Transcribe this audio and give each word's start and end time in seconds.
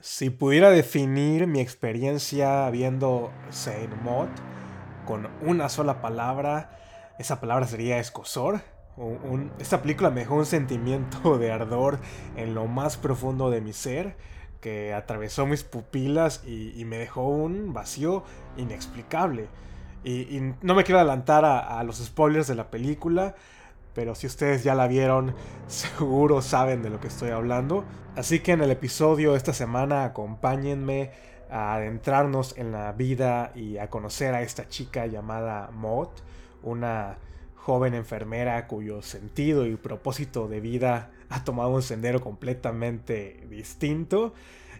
Si 0.00 0.30
pudiera 0.30 0.70
definir 0.70 1.48
mi 1.48 1.58
experiencia 1.58 2.70
viendo 2.70 3.32
Saint 3.50 3.92
Mod 4.02 4.28
con 5.04 5.28
una 5.42 5.68
sola 5.68 6.00
palabra, 6.00 6.70
esa 7.18 7.40
palabra 7.40 7.66
sería 7.66 7.98
escosor. 7.98 8.60
esta 9.58 9.82
película 9.82 10.10
me 10.10 10.20
dejó 10.20 10.36
un 10.36 10.46
sentimiento 10.46 11.36
de 11.38 11.50
ardor 11.50 11.98
en 12.36 12.54
lo 12.54 12.68
más 12.68 12.96
profundo 12.96 13.50
de 13.50 13.60
mi 13.60 13.72
ser 13.72 14.16
que 14.60 14.94
atravesó 14.94 15.46
mis 15.46 15.64
pupilas 15.64 16.44
y, 16.46 16.84
me 16.84 16.98
dejó 16.98 17.26
un 17.26 17.72
vacío 17.72 18.22
inexplicable. 18.56 19.48
Y, 20.04 20.54
no 20.62 20.76
me 20.76 20.84
quiero 20.84 21.00
adelantar 21.00 21.44
a, 21.44 21.82
los 21.82 21.96
spoilers 21.96 22.46
de 22.46 22.54
la 22.54 22.70
película, 22.70 23.34
pero 23.98 24.14
si 24.14 24.28
ustedes 24.28 24.62
ya 24.62 24.76
la 24.76 24.86
vieron, 24.86 25.34
seguro 25.66 26.40
saben 26.40 26.82
de 26.82 26.88
lo 26.88 27.00
que 27.00 27.08
estoy 27.08 27.30
hablando. 27.30 27.84
Así 28.14 28.38
que 28.38 28.52
en 28.52 28.60
el 28.60 28.70
episodio 28.70 29.34
esta 29.34 29.52
semana 29.52 30.04
acompáñenme 30.04 31.10
a 31.50 31.74
adentrarnos 31.74 32.56
en 32.56 32.70
la 32.70 32.92
vida 32.92 33.50
y 33.56 33.78
a 33.78 33.90
conocer 33.90 34.34
a 34.34 34.42
esta 34.42 34.68
chica 34.68 35.06
llamada 35.06 35.72
Maud, 35.72 36.10
una 36.62 37.18
joven 37.56 37.94
enfermera 37.94 38.68
cuyo 38.68 39.02
sentido 39.02 39.66
y 39.66 39.74
propósito 39.74 40.46
de 40.46 40.60
vida 40.60 41.10
ha 41.28 41.42
tomado 41.42 41.70
un 41.70 41.82
sendero 41.82 42.20
completamente 42.20 43.48
distinto. 43.50 44.32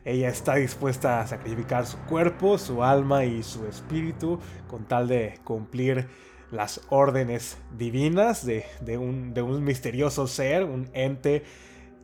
Ella 0.05 0.29
está 0.29 0.55
dispuesta 0.55 1.21
a 1.21 1.27
sacrificar 1.27 1.87
su 1.87 1.98
cuerpo, 2.03 2.57
su 2.57 2.85
alma 2.85 3.25
y 3.25 3.43
su 3.43 3.67
espíritu 3.67 4.39
con 4.69 4.85
tal 4.85 5.09
de 5.09 5.41
cumplir 5.43 6.07
las 6.51 6.80
órdenes 6.88 7.59
divinas 7.77 8.45
de, 8.45 8.65
un, 8.98 9.34
de 9.34 9.43
un 9.43 9.62
misterioso 9.65 10.27
ser, 10.27 10.65
un 10.65 10.89
ente 10.93 11.45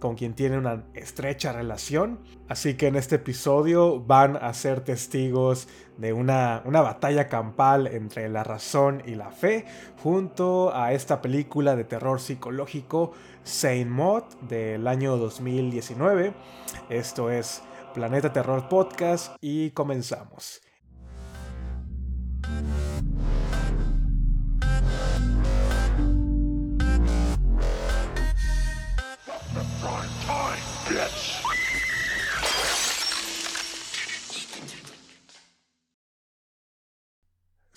con 0.05 0.17
quien 0.17 0.35
tiene 0.35 0.59
una 0.59 0.85
estrecha 0.93 1.53
relación. 1.53 2.19
Así 2.47 2.75
que 2.75 2.89
en 2.89 2.97
este 2.97 3.17
episodio 3.17 4.01
van 4.01 4.37
a 4.37 4.53
ser 4.53 4.83
testigos 4.83 5.67
de 5.97 6.13
una, 6.13 6.61
una, 6.67 6.83
batalla 6.83 7.29
campal 7.29 7.87
entre 7.87 8.29
la 8.29 8.45
razón 8.45 9.03
y 9.07 9.15
la 9.15 9.31
fe, 9.31 9.65
junto 10.03 10.77
a 10.77 10.93
esta 10.93 11.23
película 11.23 11.75
de 11.75 11.85
terror 11.85 12.21
psicológico 12.21 13.13
Saint 13.45 13.91
Maud 13.91 14.25
del 14.43 14.87
año 14.89 15.17
2019. 15.17 16.35
Esto 16.91 17.31
es 17.31 17.63
Planeta 17.95 18.31
Terror 18.31 18.69
Podcast 18.69 19.37
y 19.41 19.71
comenzamos. 19.71 20.61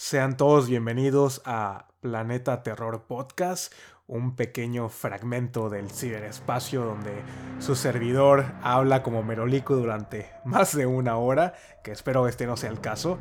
Sean 0.08 0.38
todos 0.38 0.70
bienvenidos 0.70 1.42
a 1.44 1.88
Planeta 2.00 2.64
Terror 2.64 3.04
Podcast, 3.10 3.74
un 4.08 4.38
pequeño 4.38 4.88
fragmento 4.88 5.70
del 5.70 5.92
ciberespacio 5.92 6.86
donde 6.86 7.12
su 7.60 7.76
servidor 7.76 8.46
habla 8.64 9.04
como 9.04 9.22
merolico 9.22 9.76
durante 9.76 10.30
más 10.46 10.74
de 10.74 10.86
una 10.86 11.18
hora, 11.18 11.56
que 11.84 11.92
espero 11.92 12.26
este 12.30 12.48
no 12.48 12.56
sea 12.56 12.70
el 12.70 12.80
caso. 12.80 13.18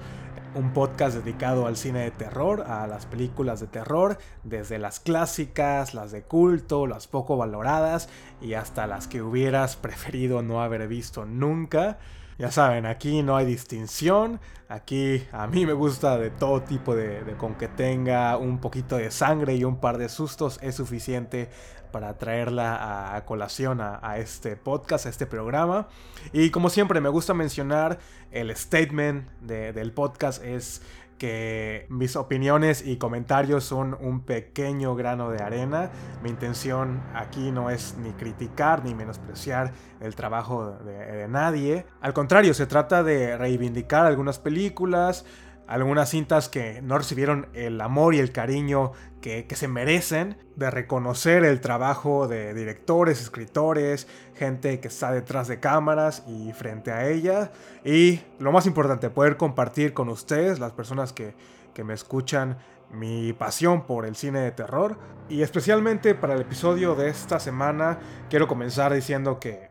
Un 0.55 0.73
podcast 0.73 1.17
dedicado 1.17 1.67
al 1.67 1.77
cine 1.77 2.05
de 2.05 2.12
terror, 2.12 2.61
a 2.69 2.87
las 2.87 3.05
películas 3.05 3.59
de 3.59 3.67
terror, 3.67 4.19
desde 4.45 4.78
las 4.78 5.00
clásicas, 5.00 5.93
las 5.93 6.12
de 6.12 6.23
culto, 6.23 6.87
las 6.87 7.09
poco 7.09 7.37
valoradas 7.37 8.09
y 8.41 8.55
hasta 8.55 8.87
las 8.87 9.09
que 9.09 9.23
hubieras 9.23 9.75
preferido 9.83 10.41
no 10.41 10.62
haber 10.62 10.87
visto 10.87 11.25
nunca. 11.25 11.98
Ya 12.39 12.51
saben, 12.51 12.84
aquí 12.84 13.23
no 13.23 13.37
hay 13.37 13.47
distinción. 13.47 14.41
Aquí 14.69 15.27
a 15.33 15.47
mí 15.47 15.65
me 15.65 15.73
gusta 15.73 16.19
de 16.19 16.31
todo 16.31 16.62
tipo 16.62 16.95
de, 16.95 17.23
con 17.39 17.55
que 17.55 17.67
tenga 17.67 18.37
un 18.37 18.59
poquito 18.59 18.97
de 18.97 19.11
sangre 19.11 19.55
y 19.55 19.65
un 19.65 19.81
par 19.81 19.97
de 19.97 20.11
sustos 20.11 20.59
es 20.61 20.75
suficiente 20.75 21.49
para 21.93 22.19
traerla 22.19 23.16
a, 23.16 23.25
colación 23.25 23.81
a, 23.81 24.19
este 24.19 24.55
podcast, 24.56 25.06
a 25.06 25.09
este 25.09 25.25
programa. 25.25 25.88
Y 26.34 26.50
como 26.50 26.69
siempre 26.69 27.00
me 27.00 27.09
gusta 27.09 27.33
mencionar 27.33 27.99
el 28.31 28.55
statement 28.55 29.27
del 29.41 29.93
podcast 29.93 30.44
es 30.44 30.82
que 31.19 31.87
mis 31.88 32.16
opiniones 32.16 32.87
y 32.87 32.97
comentarios 32.97 33.65
son 33.65 33.97
un 34.00 34.21
pequeño 34.21 34.94
grano 34.94 35.31
de 35.31 35.43
arena. 35.43 35.91
Mi 36.22 36.31
intención 36.31 37.03
aquí 37.15 37.50
no 37.50 37.71
es 37.71 37.97
ni 37.99 38.10
criticar 38.12 38.84
ni 38.84 38.94
menospreciar 38.94 39.72
el 40.00 40.15
trabajo 40.15 40.72
de, 40.84 41.26
nadie. 41.28 41.87
Al 42.00 42.12
contrario, 42.12 42.55
se 42.55 42.66
trata 42.66 43.03
de 43.03 43.37
reivindicar 43.37 44.06
algunas 44.06 44.38
películas, 44.38 45.25
algunas 45.66 46.10
cintas 46.10 46.49
que 46.49 46.81
no 46.82 46.97
recibieron 46.99 47.49
el 47.54 47.81
amor 47.81 48.15
y 48.15 48.19
el 48.19 48.32
cariño 48.32 48.93
que, 49.21 49.47
se 49.56 49.66
merecen, 49.66 50.37
de 50.54 50.71
reconocer 50.71 51.44
el 51.44 51.60
trabajo 51.60 52.28
de 52.28 52.54
directores, 52.54 53.21
escritores, 53.21 54.06
gente 54.37 54.78
que 54.78 54.87
está 54.87 55.10
detrás 55.10 55.49
de 55.49 55.59
cámaras 55.59 56.22
y 56.28 56.53
frente 56.53 56.93
a 56.93 57.09
ella. 57.09 57.50
Y 57.84 58.21
lo 58.38 58.53
más 58.53 58.66
importante, 58.66 59.10
poder 59.10 59.37
compartir 59.37 59.94
con 59.94 60.09
ustedes, 60.10 60.60
las 60.60 60.72
personas 60.72 61.12
que, 61.12 61.34
que 61.75 61.82
me 61.82 61.94
escuchan, 61.94 62.59
mi 62.93 63.32
pasión 63.32 63.84
por 63.84 64.06
el 64.06 64.15
cine 64.15 64.38
de 64.41 64.53
terror. 64.53 64.97
Y 65.28 65.43
especialmente 65.43 66.15
para 66.15 66.34
el 66.34 66.43
episodio 66.43 66.94
de 66.94 67.09
esta 67.09 67.41
semana, 67.41 67.99
quiero 68.31 68.47
comenzar 68.47 68.94
diciendo 68.94 69.41
que 69.41 69.71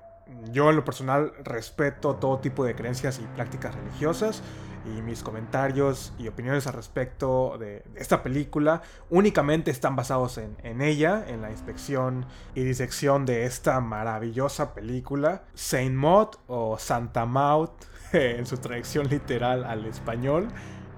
yo 0.51 0.69
en 0.69 0.75
lo 0.75 0.84
personal 0.84 1.31
respeto 1.45 2.16
todo 2.16 2.39
tipo 2.39 2.66
de 2.66 2.75
creencias 2.75 3.19
y 3.19 3.28
prácticas 3.35 3.73
religiosas 3.73 4.44
y 4.85 5.01
mis 5.01 5.23
comentarios 5.23 6.13
y 6.18 6.28
opiniones 6.28 6.68
al 6.68 6.73
respecto 6.73 7.57
de, 7.57 7.84
esta 7.96 8.22
película 8.23 8.81
únicamente 9.09 9.72
están 9.72 9.96
basados 9.96 10.38
en, 10.38 10.81
ella, 10.81 11.25
en 11.28 11.41
la 11.41 11.51
inspección 11.51 12.25
y 12.53 12.63
disección 12.63 13.25
de 13.25 13.46
esta 13.46 13.79
maravillosa 13.79 14.73
película, 14.73 15.44
Saint 15.53 15.96
Maud 15.96 16.29
o 16.47 16.78
Santa 16.78 17.25
Maud 17.25 17.69
en 18.13 18.46
su 18.46 18.57
traducción 18.57 19.07
literal 19.09 19.63
al 19.63 19.85
español, 19.85 20.47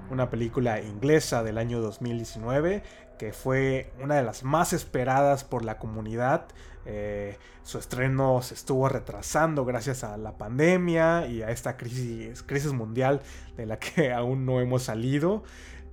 una 0.09 0.29
película 0.29 0.81
inglesa 0.81 1.43
del 1.43 1.57
año 1.57 1.79
2019 1.79 2.83
que 3.17 3.33
fue 3.33 3.91
una 4.01 4.15
de 4.15 4.23
las 4.23 4.43
más 4.43 4.73
esperadas 4.73 5.43
por 5.43 5.65
la 5.65 5.77
comunidad. 5.77 6.45
Eh, 6.89 7.37
su 7.63 7.77
estreno 7.77 8.41
se 8.41 8.53
estuvo 8.53 8.87
retrasando 8.87 9.65
gracias 9.65 10.05
a 10.05 10.15
la 10.15 10.37
pandemia 10.37 11.27
y 11.27 11.41
a 11.41 11.49
esta 11.49 11.75
crisis, 11.75 12.73
mundial 12.73 13.21
de 13.57 13.65
la 13.65 13.77
que 13.77 14.13
aún 14.13 14.45
no 14.45 14.61
hemos 14.61 14.83
salido. 14.83 15.43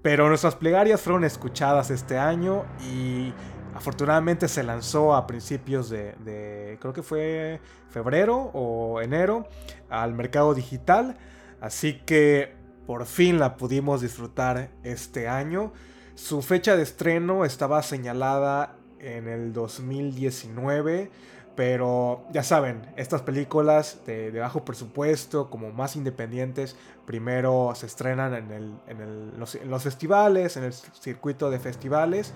Pero 0.03 0.28
nuestras 0.28 0.55
plegarias 0.55 1.00
fueron 1.00 1.25
escuchadas 1.25 1.91
este 1.91 2.16
año 2.16 2.65
y 2.88 3.32
afortunadamente 3.75 4.47
se 4.47 4.62
lanzó 4.62 5.16
a 5.16 5.27
principios 5.27 5.91
de, 5.91 6.12
de 6.25 6.78
creo 6.81 6.93
que 6.93 7.03
fue 7.03 7.61
febrero 7.91 8.50
o 8.55 9.00
enero, 9.00 9.49
al 9.88 10.15
mercado 10.15 10.55
digital. 10.55 11.16
Así 11.61 12.03
que 12.06 12.55
por 12.87 13.06
fin 13.06 13.41
la 13.41 13.56
pudimos 13.56 14.00
disfrutar 14.00 14.71
este 14.84 15.26
año. 15.26 15.72
Su 16.15 16.43
fecha 16.43 16.76
de 16.76 16.84
estreno 16.84 17.44
estaba 17.44 17.82
señalada 17.82 18.76
en 19.04 19.28
el 19.28 19.53
2019, 19.53 21.10
pero 21.54 22.25
ya 22.32 22.42
saben, 22.42 22.82
estas 22.97 23.22
películas 23.22 24.00
de, 24.06 24.31
bajo 24.32 24.65
presupuesto, 24.65 25.50
como 25.50 25.70
más 25.70 25.94
independientes, 25.94 26.76
primero 27.06 27.72
se 27.76 27.87
estrenan 27.87 28.34
en, 28.34 29.32
los, 29.38 29.82
festivales, 29.82 30.56
en 30.56 30.64
el 30.64 30.72
circuito 30.72 31.50
de 31.50 31.59
festivales. 31.60 32.32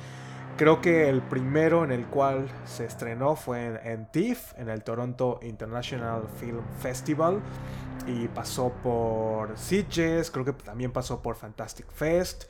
Creo 0.56 0.80
que 0.80 1.08
el 1.08 1.22
primero 1.22 1.84
en 1.84 1.92
el 1.92 2.06
cual 2.06 2.48
se 2.64 2.84
estrenó 2.84 3.36
fue 3.36 3.66
en, 3.66 3.76
en 3.84 4.06
TIFF, 4.10 4.58
en 4.58 4.68
el 4.68 4.82
Toronto 4.82 5.40
International 5.42 6.22
Film 6.38 6.62
Festival, 6.80 7.40
y 8.06 8.28
pasó 8.28 8.72
por 8.82 9.56
Sitges, 9.58 10.30
creo 10.30 10.44
que 10.44 10.52
también 10.52 10.92
pasó 10.92 11.22
por 11.22 11.36
Fantastic 11.36 11.90
Fest 11.90 12.44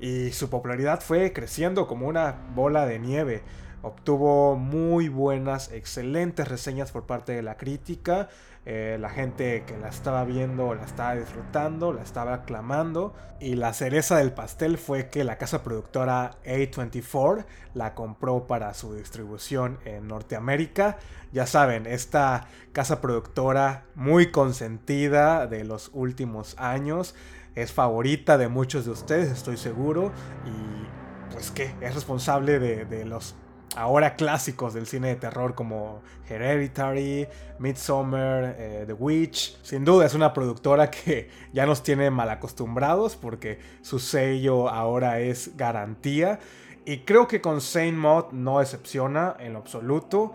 y 0.00 0.30
su 0.32 0.50
popularidad 0.50 1.00
fue 1.00 1.32
creciendo 1.32 1.86
como 1.86 2.06
una 2.06 2.34
bola 2.54 2.86
de 2.86 2.98
nieve. 2.98 3.42
Obtuvo 3.82 4.56
muy 4.56 5.10
buenas, 5.10 5.70
excelentes 5.70 6.48
reseñas 6.48 6.90
por 6.90 7.04
parte 7.04 7.32
de 7.32 7.42
la 7.42 7.58
crítica. 7.58 8.30
Eh, 8.64 8.96
la 8.98 9.10
gente 9.10 9.64
que 9.66 9.76
la 9.76 9.88
estaba 9.88 10.24
viendo 10.24 10.74
la 10.74 10.84
estaba 10.84 11.14
disfrutando, 11.14 11.92
la 11.92 12.02
estaba 12.02 12.32
aclamando. 12.32 13.14
Y 13.40 13.56
la 13.56 13.74
cereza 13.74 14.16
del 14.16 14.32
pastel 14.32 14.78
fue 14.78 15.10
que 15.10 15.22
la 15.22 15.36
casa 15.36 15.62
productora 15.62 16.38
A24 16.46 17.44
la 17.74 17.94
compró 17.94 18.46
para 18.46 18.72
su 18.72 18.94
distribución 18.94 19.78
en 19.84 20.08
Norteamérica. 20.08 20.96
Ya 21.32 21.46
saben, 21.46 21.84
esta 21.86 22.46
casa 22.72 23.02
productora 23.02 23.84
muy 23.94 24.30
consentida 24.30 25.46
de 25.46 25.64
los 25.64 25.90
últimos 25.92 26.56
años 26.58 27.14
es 27.54 27.72
favorita 27.72 28.38
de 28.38 28.48
muchos 28.48 28.84
de 28.84 28.90
ustedes, 28.90 29.30
estoy 29.30 29.56
seguro. 29.56 30.12
Y 30.46 31.32
pues 31.32 31.50
que 31.50 31.74
es 31.80 31.94
responsable 31.94 32.58
de, 32.58 33.04
los 33.04 33.34
ahora 33.76 34.14
clásicos 34.14 34.72
del 34.72 34.86
cine 34.86 35.08
de 35.08 35.16
terror 35.16 35.54
como 35.54 36.00
Hereditary, 36.28 37.26
Midsommar, 37.58 38.56
eh, 38.58 38.84
The 38.86 38.92
Witch. 38.92 39.58
Sin 39.62 39.84
duda 39.84 40.06
es 40.06 40.14
una 40.14 40.32
productora 40.32 40.90
que 40.90 41.28
ya 41.52 41.66
nos 41.66 41.82
tiene 41.82 42.10
mal 42.10 42.30
acostumbrados 42.30 43.16
porque 43.16 43.58
su 43.82 43.98
sello 43.98 44.68
ahora 44.68 45.20
es 45.20 45.56
garantía. 45.56 46.38
Y 46.86 46.98
creo 46.98 47.26
que 47.26 47.40
con 47.40 47.60
Saint 47.60 47.96
Maud 47.96 48.32
no 48.32 48.58
decepciona 48.60 49.36
en 49.38 49.54
lo 49.54 49.60
absoluto 49.60 50.34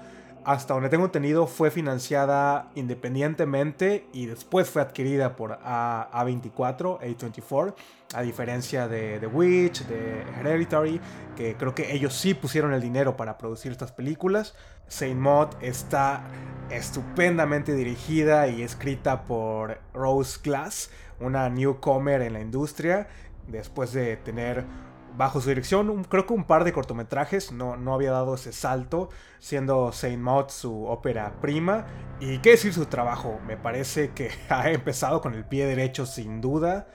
hasta 0.49 0.73
donde 0.73 0.89
tengo 0.89 1.05
entendido, 1.05 1.45
fue 1.45 1.69
financiada 1.69 2.71
independientemente 2.73 4.07
y 4.13 4.25
después 4.25 4.67
fue 4.67 4.81
adquirida 4.81 5.35
por 5.35 5.59
A 5.61 6.23
24 6.25 7.01
A24, 7.01 7.75
a 8.15 8.21
diferencia 8.23 8.87
de 8.87 9.19
The 9.19 9.27
Witch, 9.27 9.85
de 9.85 10.23
Hereditary, 10.39 10.99
que 11.35 11.55
creo 11.55 11.75
que 11.75 11.93
ellos 11.93 12.15
sí 12.15 12.33
pusieron 12.33 12.73
el 12.73 12.81
dinero 12.81 13.15
para 13.15 13.37
producir 13.37 13.71
estas 13.71 13.91
películas. 13.91 14.55
Saint 14.87 15.19
Maud 15.19 15.49
está 15.61 16.23
estupendamente 16.71 17.75
dirigida 17.75 18.47
y 18.47 18.63
escrita 18.63 19.25
por 19.25 19.77
Rose 19.93 20.39
Glass, 20.43 20.89
una 21.19 21.47
newcomer 21.49 22.23
en 22.23 22.33
la 22.33 22.41
industria, 22.41 23.07
después 23.47 23.93
de 23.93 24.17
tener 24.17 24.65
bajo 25.15 25.41
su 25.41 25.49
dirección, 25.49 26.03
creo 26.05 26.25
que 26.25 26.33
un 26.33 26.45
par 26.45 26.63
de 26.63 26.73
cortometrajes, 26.73 27.51
no, 27.51 27.77
no 27.77 27.93
había 27.93 28.11
dado 28.11 28.35
ese 28.35 28.51
salto, 28.51 29.09
siendo 29.39 29.91
Saint 29.91 30.21
Maud 30.21 30.49
su 30.49 30.85
ópera 30.85 31.33
prima. 31.41 31.85
Y 32.19 32.39
qué 32.39 32.51
decir 32.51 32.73
su 32.73 32.85
trabajo, 32.85 33.39
me 33.45 33.57
parece 33.57 34.11
que 34.11 34.31
ha 34.49 34.69
empezado 34.69 35.21
con 35.21 35.33
el 35.33 35.45
pie 35.45 35.65
derecho 35.65 36.05
sin 36.05 36.41
duda, 36.41 36.87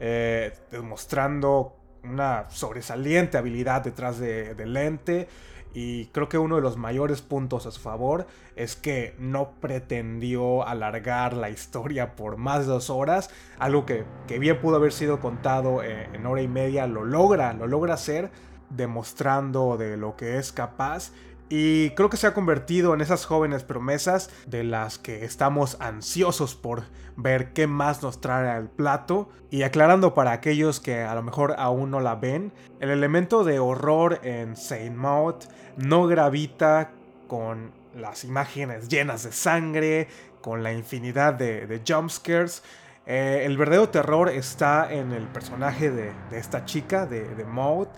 eh, 0.00 0.52
demostrando 0.70 1.76
una 2.04 2.50
sobresaliente 2.50 3.38
habilidad 3.38 3.82
detrás 3.82 4.18
del 4.18 4.72
lente 4.72 5.28
y 5.74 6.06
creo 6.06 6.28
que 6.28 6.38
uno 6.38 6.56
de 6.56 6.62
los 6.62 6.76
mayores 6.76 7.22
puntos 7.22 7.66
a 7.66 7.70
su 7.70 7.80
favor 7.80 8.26
es 8.56 8.76
que 8.76 9.14
no 9.18 9.52
pretendió 9.60 10.66
alargar 10.66 11.34
la 11.34 11.50
historia 11.50 12.14
por 12.14 12.36
más 12.36 12.60
de 12.60 12.72
dos 12.72 12.90
horas. 12.90 13.30
Algo 13.58 13.86
que, 13.86 14.04
bien 14.38 14.60
pudo 14.60 14.76
haber 14.76 14.92
sido 14.92 15.20
contado 15.20 15.82
en, 15.82 16.14
en 16.14 16.26
hora 16.26 16.42
y 16.42 16.48
media. 16.48 16.86
Lo 16.86 17.04
logra, 17.04 17.52
lo 17.52 17.66
logra 17.66 17.94
hacer 17.94 18.30
demostrando 18.70 19.76
de 19.76 19.96
lo 19.96 20.16
que 20.16 20.38
es 20.38 20.52
capaz 20.52 21.12
y 21.54 21.90
creo 21.90 22.08
que 22.08 22.16
se 22.16 22.26
ha 22.26 22.32
convertido 22.32 22.94
en 22.94 23.02
esas 23.02 23.26
jóvenes 23.26 23.62
promesas 23.62 24.30
de 24.46 24.64
las 24.64 24.96
que 24.96 25.26
estamos 25.26 25.76
ansiosos 25.80 26.54
por 26.54 26.84
ver 27.14 27.52
qué 27.52 27.66
más 27.66 28.02
nos 28.02 28.22
trae 28.22 28.48
al 28.48 28.70
plato. 28.70 29.28
Y 29.50 29.62
aclarando 29.62 30.14
para 30.14 30.32
aquellos 30.32 30.80
que 30.80 31.02
a 31.02 31.14
lo 31.14 31.22
mejor 31.22 31.54
aún 31.58 31.90
no 31.90 32.00
la 32.00 32.14
ven, 32.14 32.54
el 32.80 32.88
elemento 32.88 33.44
de 33.44 33.58
horror 33.58 34.20
en 34.22 34.56
Saint 34.56 34.96
Maud 34.96 35.44
no 35.76 36.06
gravita 36.06 36.92
con 37.28 37.72
las 37.94 38.24
imágenes 38.24 38.88
llenas 38.88 39.22
de 39.22 39.32
sangre, 39.32 40.08
con 40.40 40.62
la 40.62 40.72
infinidad 40.72 41.34
de, 41.34 41.82
jumpscares. 41.86 42.62
Eh, 43.04 43.42
el 43.44 43.58
verdadero 43.58 43.90
terror 43.90 44.30
está 44.30 44.90
en 44.90 45.12
el 45.12 45.26
personaje 45.26 45.90
de, 45.90 46.12
esta 46.30 46.64
chica, 46.64 47.04
de, 47.04 47.28
de 47.34 47.44
Maud 47.44 47.88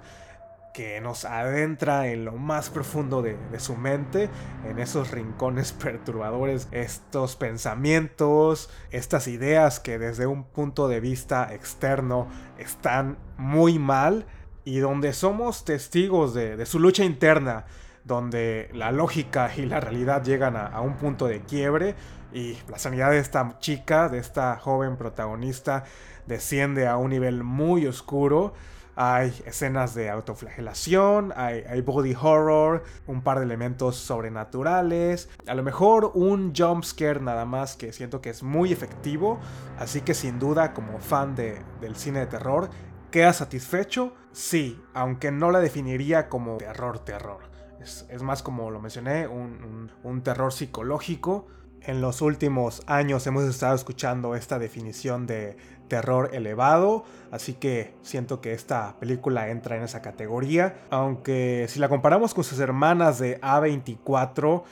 que 0.75 1.01
nos 1.01 1.25
adentra 1.25 2.09
en 2.09 2.25
lo 2.25 2.33
más 2.33 2.69
profundo 2.69 3.23
de, 3.23 3.39
su 3.59 3.77
mente, 3.77 4.29
en 4.65 4.81
esos 4.81 5.13
rincones 5.13 5.73
perturbadores, 5.73 6.67
estos 6.73 7.37
pensamientos, 7.37 8.69
estas 8.91 9.29
ideas 9.29 9.79
que 9.79 10.01
desde 10.01 10.27
un 10.27 10.43
punto 10.43 10.89
de 10.89 10.99
vista 10.99 11.55
externo 11.55 12.29
están 12.59 13.19
muy 13.39 13.79
mal 13.79 14.27
y 14.65 14.79
donde 14.79 15.13
somos 15.13 15.65
testigos 15.65 16.35
de, 16.35 16.67
su 16.67 16.81
lucha 16.81 17.05
interna, 17.05 17.67
donde 18.03 18.69
la 18.73 18.91
lógica 18.91 19.53
y 19.57 19.67
la 19.67 19.79
realidad 19.79 20.25
llegan 20.25 20.57
a, 20.57 20.67
a 20.67 20.81
un 20.81 20.97
punto 20.97 21.29
de 21.29 21.43
quiebre 21.43 21.95
y 22.33 22.59
la 22.69 22.81
sanidad 22.81 23.13
de 23.13 23.19
esta 23.19 23.61
chica, 23.61 24.09
de 24.09 24.19
esta 24.19 24.57
joven 24.57 24.97
protagonista, 24.97 25.85
desciende 26.27 26.89
a 26.89 26.97
un 26.97 27.11
nivel 27.11 27.45
muy 27.45 27.87
oscuro 27.87 28.55
hay 28.97 29.35
escenas 29.47 29.95
de 29.95 30.11
autoflagelación, 30.11 31.33
hay, 31.37 31.81
body 31.81 32.15
horror, 32.15 32.85
un 33.07 33.23
par 33.23 33.39
de 33.39 33.45
elementos 33.45 33.97
sobrenaturales, 33.97 35.29
a 35.47 35.55
lo 35.55 35.63
mejor 35.63 36.13
un 36.15 36.53
jump 36.55 36.85
scare 36.85 37.21
nada 37.21 37.45
más 37.45 37.77
que 37.77 37.93
siento 37.93 38.21
que 38.21 38.31
es 38.31 38.43
muy 38.43 38.73
efectivo, 38.73 39.41
así 39.79 40.01
que 40.01 40.15
sin 40.15 40.39
duda 40.39 40.73
como 40.73 40.99
fan 40.99 41.35
de, 41.35 41.61
del 41.81 41.97
cine 41.97 42.21
de 42.21 42.27
terror, 42.27 42.71
¿queda 43.11 43.33
satisfecho? 43.33 44.15
Sí, 44.33 44.81
aunque 44.95 45.31
no 45.31 45.51
la 45.51 45.61
definiría 45.61 46.29
como 46.29 46.57
terror 46.59 46.99
terror. 47.01 47.53
Es, 47.81 48.23
más 48.23 48.43
como 48.43 48.71
lo 48.71 48.81
mencioné, 48.81 49.27
un 49.29 50.23
terror 50.23 50.53
psicológico 50.53 51.47
en 51.87 52.01
los 52.01 52.23
últimos 52.23 52.83
años 52.87 53.27
hemos 53.27 53.45
estado 53.45 53.75
escuchando 53.75 54.35
esta 54.35 54.59
definición 54.59 55.27
de 55.27 55.57
terror 55.95 56.31
elevado, 56.33 57.05
así 57.31 57.53
que 57.55 57.95
siento 58.03 58.41
que 58.41 58.53
esta 58.53 58.97
película 58.99 59.51
entra 59.51 59.77
en 59.77 59.85
esa 59.85 60.03
categoría, 60.03 60.75
aunque 60.91 61.67
si 61.69 61.79
la 61.79 61.89
comparamos 61.89 62.35
con 62.35 62.43
sus 62.43 62.59
hermanas 62.59 63.21
de 63.21 63.41
A24, 63.41 64.65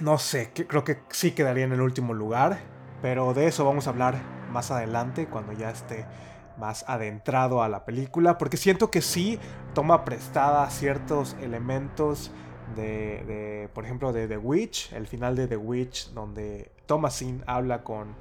no 0.00 0.16
sé, 0.16 0.50
creo 0.54 0.82
que 0.82 1.00
sí 1.10 1.32
quedaría 1.32 1.64
en 1.64 1.72
el 1.72 1.82
último 1.82 2.14
lugar, 2.14 2.60
pero 3.02 3.34
de 3.34 3.48
eso 3.48 3.66
vamos 3.66 3.86
a 3.86 3.90
hablar 3.90 4.14
más 4.50 4.70
adelante 4.70 5.26
cuando 5.26 5.52
ya 5.52 5.68
esté 5.68 6.06
más 6.56 6.86
adentrado 6.88 7.62
a 7.62 7.68
la 7.68 7.84
película, 7.84 8.38
porque 8.38 8.56
siento 8.56 8.90
que 8.90 9.02
sí 9.02 9.38
toma 9.74 10.06
prestada 10.06 10.70
ciertos 10.70 11.36
elementos 11.42 12.30
de, 12.76 13.68
por 13.74 13.84
ejemplo, 13.84 14.14
de 14.14 14.26
The 14.26 14.38
Witch, 14.38 14.90
el 14.94 15.06
final 15.06 15.36
de 15.36 15.48
The 15.48 15.58
Witch, 15.58 16.12
donde 16.14 16.72
Thomasin 16.86 17.44
habla 17.46 17.84
con 17.84 18.14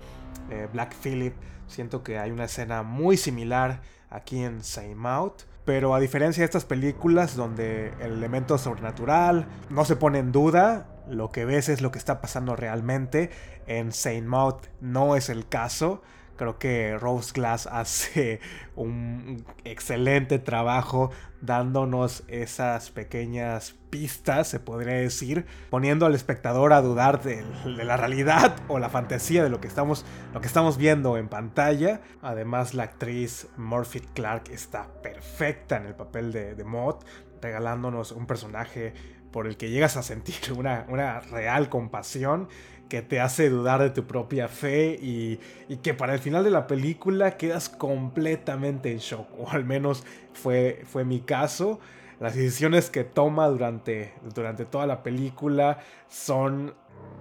eh, 0.49 0.67
Black 0.73 0.93
Phillip. 1.01 1.33
Siento 1.71 2.03
que 2.03 2.19
hay 2.19 2.31
una 2.31 2.43
escena 2.43 2.83
muy 2.83 3.15
similar 3.15 3.81
aquí 4.09 4.43
en 4.43 4.61
Same 4.61 5.07
Out. 5.07 5.43
Pero 5.63 5.95
a 5.95 6.01
diferencia 6.01 6.41
de 6.41 6.45
estas 6.45 6.65
películas 6.65 7.37
donde 7.37 7.93
el 8.01 8.11
elemento 8.11 8.57
sobrenatural 8.57 9.47
no 9.69 9.85
se 9.85 9.95
pone 9.95 10.19
en 10.19 10.33
duda, 10.33 10.87
lo 11.07 11.31
que 11.31 11.45
ves 11.45 11.69
es 11.69 11.81
lo 11.81 11.91
que 11.91 11.99
está 11.99 12.19
pasando 12.19 12.57
realmente. 12.57 13.29
En 13.67 13.93
Saint 13.93 14.27
Maud 14.27 14.55
no 14.81 15.15
es 15.15 15.29
el 15.29 15.47
caso. 15.47 16.01
Creo 16.41 16.57
que 16.57 16.97
Rose 16.97 17.33
Glass 17.35 17.67
hace 17.71 18.39
un 18.75 19.45
excelente 19.63 20.39
trabajo 20.39 21.11
dándonos 21.39 22.23
esas 22.29 22.89
pequeñas 22.89 23.75
pistas, 23.91 24.47
se 24.47 24.59
podría 24.59 24.95
decir, 24.95 25.45
poniendo 25.69 26.07
al 26.07 26.15
espectador 26.15 26.73
a 26.73 26.81
dudar 26.81 27.21
de, 27.21 27.45
la 27.65 27.95
realidad 27.95 28.55
o 28.69 28.79
la 28.79 28.89
fantasía 28.89 29.43
de 29.43 29.51
lo 29.51 29.61
que, 29.61 29.67
estamos, 29.67 30.03
lo 30.33 30.41
que 30.41 30.47
estamos 30.47 30.77
viendo 30.77 31.15
en 31.15 31.27
pantalla. 31.29 32.01
Además, 32.23 32.73
la 32.73 32.85
actriz 32.85 33.47
Murphy 33.55 33.99
Clark 33.99 34.49
está 34.49 34.87
perfecta 35.03 35.77
en 35.77 35.85
el 35.85 35.93
papel 35.93 36.31
de, 36.31 36.55
de 36.55 36.63
Maud, 36.63 36.95
regalándonos 37.39 38.13
un 38.13 38.25
personaje 38.25 38.95
por 39.31 39.45
el 39.45 39.57
que 39.57 39.69
llegas 39.69 39.95
a 39.95 40.01
sentir 40.01 40.53
una, 40.57 40.87
una 40.89 41.19
real 41.19 41.69
compasión 41.69 42.49
que 42.91 43.01
te 43.01 43.21
hace 43.21 43.49
dudar 43.49 43.81
de 43.81 43.89
tu 43.89 44.05
propia 44.05 44.49
fe 44.49 44.99
y, 45.01 45.39
que 45.81 45.93
para 45.93 46.13
el 46.13 46.19
final 46.19 46.43
de 46.43 46.49
la 46.49 46.67
película 46.67 47.37
quedas 47.37 47.69
completamente 47.69 48.91
en 48.91 48.97
shock, 48.97 49.29
o 49.39 49.49
al 49.49 49.63
menos 49.63 50.03
fue, 50.33 50.83
fue 50.85 51.05
mi 51.05 51.21
caso. 51.21 51.79
Las 52.19 52.35
decisiones 52.35 52.89
que 52.89 53.05
toma 53.05 53.47
durante, 53.47 54.13
durante 54.35 54.65
toda 54.65 54.87
la 54.87 55.03
película 55.03 55.79
son, 56.09 56.73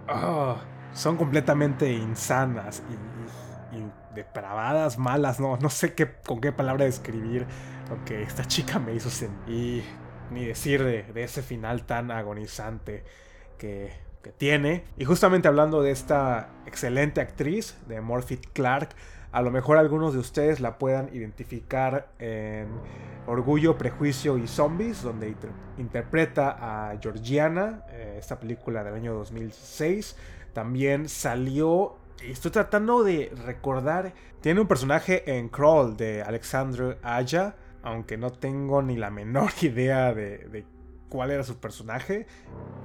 ah, 0.08 0.56
son 0.92 1.16
completamente 1.16 1.92
insanas 1.92 2.82
y, 2.90 4.16
depravadas, 4.16 4.98
malas, 4.98 5.38
no, 5.38 5.56
no 5.56 5.70
sé 5.70 5.94
qué, 5.94 6.16
con 6.26 6.40
qué 6.40 6.50
palabra 6.50 6.84
describir 6.84 7.46
lo 7.88 8.04
que 8.04 8.22
esta 8.22 8.44
chica 8.44 8.80
me 8.80 8.92
hizo 8.92 9.08
sentir, 9.08 9.84
ni 10.32 10.46
decir 10.46 10.82
de, 10.82 11.04
de 11.04 11.22
ese 11.22 11.42
final 11.42 11.86
tan 11.86 12.10
agonizante 12.10 13.04
que 13.56 14.09
que 14.22 14.30
tiene. 14.30 14.84
Y 14.96 15.04
justamente 15.04 15.48
hablando 15.48 15.82
de 15.82 15.90
esta 15.90 16.50
excelente 16.66 17.20
actriz, 17.20 17.76
de 17.88 18.00
Morphy 18.00 18.36
Clark, 18.36 18.90
a 19.32 19.42
lo 19.42 19.50
mejor 19.50 19.78
algunos 19.78 20.12
de 20.12 20.18
ustedes 20.18 20.60
la 20.60 20.78
puedan 20.78 21.14
identificar 21.14 22.10
en 22.18 22.68
Orgullo, 23.26 23.78
Prejuicio 23.78 24.38
y 24.38 24.48
Zombies, 24.48 25.02
donde 25.02 25.36
interpreta 25.78 26.56
a 26.90 26.98
Georgiana, 27.00 27.84
eh, 27.90 28.16
esta 28.18 28.40
película 28.40 28.82
del 28.82 28.94
año 28.94 29.14
2006. 29.14 30.16
También 30.52 31.08
salió, 31.08 31.96
estoy 32.24 32.50
tratando 32.50 33.04
de 33.04 33.32
recordar, 33.46 34.12
tiene 34.40 34.60
un 34.60 34.66
personaje 34.66 35.38
en 35.38 35.48
Crawl 35.48 35.96
de 35.96 36.22
Alexandre 36.22 36.98
Aya, 37.02 37.54
aunque 37.82 38.16
no 38.16 38.32
tengo 38.32 38.82
ni 38.82 38.96
la 38.96 39.10
menor 39.10 39.52
idea 39.62 40.12
de, 40.12 40.38
de 40.48 40.64
cuál 41.10 41.30
era 41.30 41.44
su 41.44 41.58
personaje. 41.58 42.26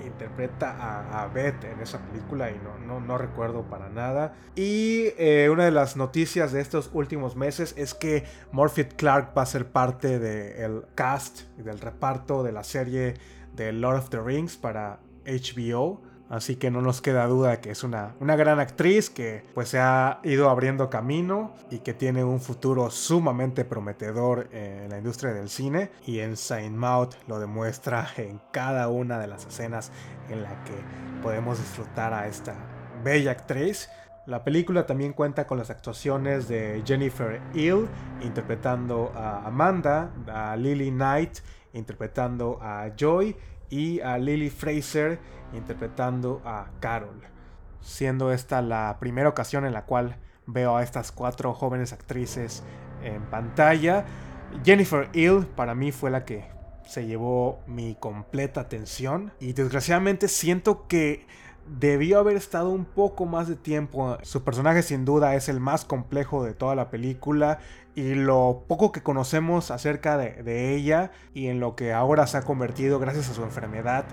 Interpreta 0.05 1.21
a, 1.21 1.27
Beth 1.27 1.63
en 1.63 1.79
esa 1.79 1.99
película 1.99 2.51
y 2.51 2.59
no, 2.85 2.99
no, 2.99 3.17
recuerdo 3.17 3.63
para 3.69 3.87
nada. 3.87 4.35
Y 4.55 5.13
eh, 5.17 5.49
una 5.49 5.63
de 5.63 5.71
las 5.71 5.95
noticias 5.95 6.51
de 6.51 6.59
estos 6.59 6.89
últimos 6.91 7.37
meses 7.37 7.73
es 7.77 7.93
que 7.93 8.25
Morphy 8.51 8.83
Clark 8.83 9.31
va 9.37 9.43
a 9.43 9.45
ser 9.45 9.67
parte 9.67 10.19
del 10.19 10.83
cast 10.95 11.43
y 11.57 11.61
del 11.61 11.79
reparto 11.79 12.43
de 12.43 12.51
la 12.51 12.63
serie 12.65 13.13
de 13.53 13.71
Lord 13.71 13.99
of 13.99 14.09
the 14.09 14.19
Rings 14.19 14.57
para 14.57 14.99
HBO. 15.25 16.01
Así 16.29 16.55
que 16.55 16.71
no 16.71 16.81
nos 16.81 17.01
queda 17.01 17.27
duda 17.27 17.61
que 17.61 17.69
es 17.69 17.83
una, 17.83 18.15
una 18.19 18.35
gran 18.35 18.59
actriz 18.59 19.09
que 19.09 19.43
pues 19.53 19.69
se 19.69 19.79
ha 19.79 20.19
ido 20.23 20.49
abriendo 20.49 20.89
camino 20.89 21.53
y 21.69 21.79
que 21.79 21.93
tiene 21.93 22.23
un 22.23 22.39
futuro 22.39 22.89
sumamente 22.89 23.63
prometedor 23.63 24.49
en 24.51 24.89
la 24.89 24.97
industria 24.97 25.33
del 25.33 25.49
cine. 25.49 25.91
Y 26.05 26.19
en 26.19 26.35
Saint 26.35 26.75
Maud 26.75 27.09
lo 27.27 27.39
demuestra 27.39 28.07
en 28.17 28.41
cada 28.51 28.87
una 28.87 29.19
de 29.19 29.27
las 29.27 29.45
escenas 29.45 29.91
en 30.29 30.41
la 30.41 30.63
que 30.63 30.73
podemos 31.21 31.59
disfrutar 31.59 32.13
a 32.13 32.27
esta 32.27 32.55
bella 33.03 33.31
actriz. 33.31 33.89
La 34.25 34.43
película 34.43 34.87
también 34.87 35.13
cuenta 35.13 35.45
con 35.45 35.59
las 35.59 35.69
actuaciones 35.69 36.47
de 36.47 36.81
Jennifer 36.83 37.39
Hill 37.53 37.87
interpretando 38.23 39.11
a 39.15 39.45
Amanda, 39.45 40.11
a 40.27 40.55
Lily 40.55 40.89
Knight 40.89 41.37
interpretando 41.73 42.57
a 42.61 42.89
Joy 42.97 43.35
y 43.69 43.99
a 43.99 44.17
Lily 44.17 44.49
Fraser 44.49 45.19
interpretando 45.53 46.41
a 46.45 46.67
Carol, 46.79 47.21
siendo 47.81 48.31
esta 48.31 48.61
la 48.61 48.97
primera 48.99 49.29
ocasión 49.29 49.65
en 49.65 49.73
la 49.73 49.85
cual 49.85 50.17
veo 50.47 50.77
a 50.77 50.83
estas 50.83 51.11
cuatro 51.11 51.53
jóvenes 51.53 51.93
actrices 51.93 52.63
en 53.03 53.21
pantalla. 53.23 54.05
Jennifer 54.63 55.09
Hill 55.13 55.47
para 55.55 55.75
mí 55.75 55.91
fue 55.91 56.11
la 56.11 56.25
que 56.25 56.45
se 56.85 57.05
llevó 57.05 57.59
mi 57.67 57.95
completa 57.95 58.61
atención 58.61 59.31
y 59.39 59.53
desgraciadamente 59.53 60.27
siento 60.27 60.87
que 60.87 61.25
debió 61.67 62.19
haber 62.19 62.37
estado 62.37 62.69
un 62.69 62.85
poco 62.85 63.25
más 63.25 63.47
de 63.47 63.55
tiempo. 63.55 64.17
Su 64.21 64.43
personaje 64.43 64.83
sin 64.83 65.03
duda 65.03 65.35
es 65.35 65.49
el 65.49 65.59
más 65.59 65.83
complejo 65.83 66.43
de 66.43 66.53
toda 66.53 66.75
la 66.75 66.89
película 66.89 67.59
y 67.95 68.13
lo 68.13 68.65
poco 68.67 68.91
que 68.91 69.01
conocemos 69.01 69.71
acerca 69.71 70.17
de, 70.17 70.43
de, 70.43 70.75
ella 70.75 71.11
y 71.33 71.47
en 71.47 71.59
lo 71.59 71.75
que 71.75 71.91
ahora 71.93 72.27
se 72.27 72.37
ha 72.37 72.41
convertido 72.41 72.99
gracias 72.99 73.29
a 73.29 73.33
su 73.33 73.43
enfermedad 73.43 74.05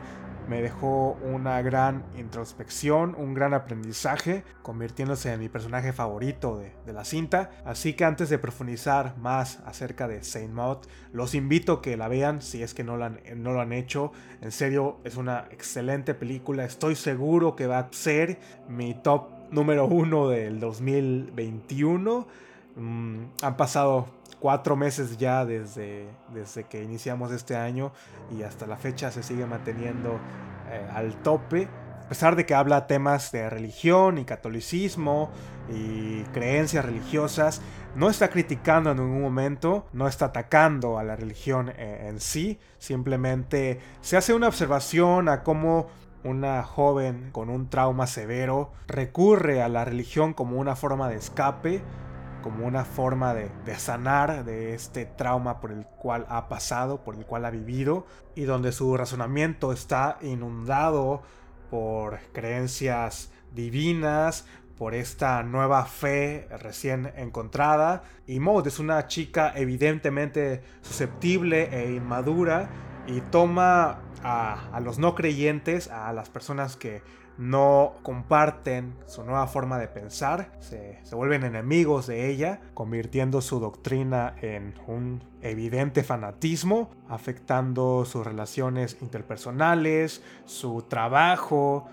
me 0.48 0.62
dejó 0.62 1.18
una 1.22 1.60
gran 1.62 2.04
introspección, 2.16 3.14
un 3.16 3.34
gran 3.34 3.54
aprendizaje, 3.54 4.44
convirtiéndose 4.62 5.32
en 5.32 5.40
mi 5.40 5.48
personaje 5.48 5.92
favorito 5.92 6.58
de, 6.58 6.92
la 6.92 7.04
cinta. 7.04 7.50
Así 7.64 7.94
que 7.94 8.04
antes 8.04 8.28
de 8.28 8.38
profundizar 8.38 9.16
más 9.18 9.60
acerca 9.66 10.08
de 10.08 10.22
Saint 10.22 10.52
Maud, 10.52 10.78
los 11.12 11.34
invito 11.34 11.74
a 11.74 11.82
que 11.82 11.96
la 11.96 12.08
vean 12.08 12.42
si 12.42 12.62
es 12.62 12.74
que 12.74 12.84
no, 12.84 12.96
no 12.98 13.52
lo 13.52 13.60
han 13.60 13.72
hecho. 13.72 14.12
En 14.40 14.52
serio, 14.52 14.98
es 15.04 15.16
una 15.16 15.46
excelente 15.50 16.14
película. 16.14 16.64
Estoy 16.64 16.96
seguro 16.96 17.56
que 17.56 17.66
va 17.66 17.78
a 17.78 17.88
ser 17.92 18.38
mi 18.68 18.94
top 18.94 19.28
número 19.50 19.86
uno 19.86 20.28
del 20.28 20.60
2021. 20.60 22.26
Mm, 22.76 23.24
han 23.42 23.56
pasado 23.56 24.21
cuatro 24.42 24.74
meses 24.74 25.18
ya 25.18 25.44
desde, 25.46 26.08
desde 26.34 26.64
que 26.64 26.82
iniciamos 26.82 27.30
este 27.30 27.54
año 27.54 27.92
y 28.36 28.42
hasta 28.42 28.66
la 28.66 28.76
fecha 28.76 29.12
se 29.12 29.22
sigue 29.22 29.46
manteniendo 29.46 30.18
eh, 30.68 30.84
al 30.92 31.14
tope. 31.22 31.68
A 32.04 32.08
pesar 32.08 32.34
de 32.34 32.44
que 32.44 32.52
habla 32.52 32.88
temas 32.88 33.30
de 33.30 33.48
religión 33.48 34.18
y 34.18 34.24
catolicismo 34.24 35.30
y 35.72 36.24
creencias 36.32 36.84
religiosas, 36.84 37.62
no 37.94 38.10
está 38.10 38.30
criticando 38.30 38.90
en 38.90 38.96
ningún 38.96 39.22
momento, 39.22 39.86
no 39.92 40.08
está 40.08 40.26
atacando 40.26 40.98
a 40.98 41.04
la 41.04 41.14
religión 41.14 41.68
eh, 41.76 42.08
en 42.08 42.18
sí, 42.18 42.58
simplemente 42.78 43.78
se 44.00 44.16
hace 44.16 44.34
una 44.34 44.48
observación 44.48 45.28
a 45.28 45.44
cómo 45.44 45.86
una 46.24 46.64
joven 46.64 47.30
con 47.30 47.48
un 47.48 47.70
trauma 47.70 48.08
severo 48.08 48.72
recurre 48.88 49.62
a 49.62 49.68
la 49.68 49.84
religión 49.84 50.34
como 50.34 50.58
una 50.58 50.74
forma 50.74 51.08
de 51.08 51.16
escape 51.16 51.80
como 52.42 52.66
una 52.66 52.84
forma 52.84 53.32
de, 53.34 53.50
sanar 53.76 54.44
de 54.44 54.74
este 54.74 55.06
trauma 55.06 55.60
por 55.60 55.72
el 55.72 55.86
cual 55.86 56.26
ha 56.28 56.48
pasado, 56.48 57.02
por 57.02 57.14
el 57.14 57.24
cual 57.24 57.44
ha 57.44 57.50
vivido, 57.50 58.06
y 58.34 58.42
donde 58.42 58.72
su 58.72 58.96
razonamiento 58.96 59.72
está 59.72 60.18
inundado 60.20 61.22
por 61.70 62.18
creencias 62.32 63.32
divinas, 63.54 64.46
por 64.76 64.94
esta 64.94 65.42
nueva 65.42 65.84
fe 65.84 66.48
recién 66.58 67.12
encontrada. 67.16 68.02
Y 68.26 68.40
Maud 68.40 68.66
es 68.66 68.78
una 68.78 69.06
chica 69.06 69.52
evidentemente 69.54 70.62
susceptible 70.82 71.68
e 71.72 71.94
inmadura 71.94 72.68
y 73.06 73.20
toma 73.20 74.00
a, 74.22 74.68
a 74.72 74.80
los 74.80 74.98
no 74.98 75.14
creyentes, 75.14 75.88
a 75.88 76.12
las 76.12 76.30
personas 76.30 76.76
que 76.76 77.02
no 77.38 77.94
comparten 78.02 78.94
su 79.06 79.24
nueva 79.24 79.46
forma 79.46 79.78
de 79.78 79.88
pensar, 79.88 80.52
se, 80.60 80.98
vuelven 81.12 81.44
enemigos 81.44 82.06
de 82.06 82.28
ella, 82.30 82.60
convirtiendo 82.74 83.40
su 83.40 83.60
doctrina 83.60 84.34
en 84.40 84.74
un 84.86 85.22
evidente 85.40 86.02
fanatismo, 86.02 86.90
afectando 87.08 88.04
sus 88.04 88.24
relaciones 88.24 88.96
interpersonales, 89.00 90.22
su 90.44 90.82
trabajo, 90.82 91.88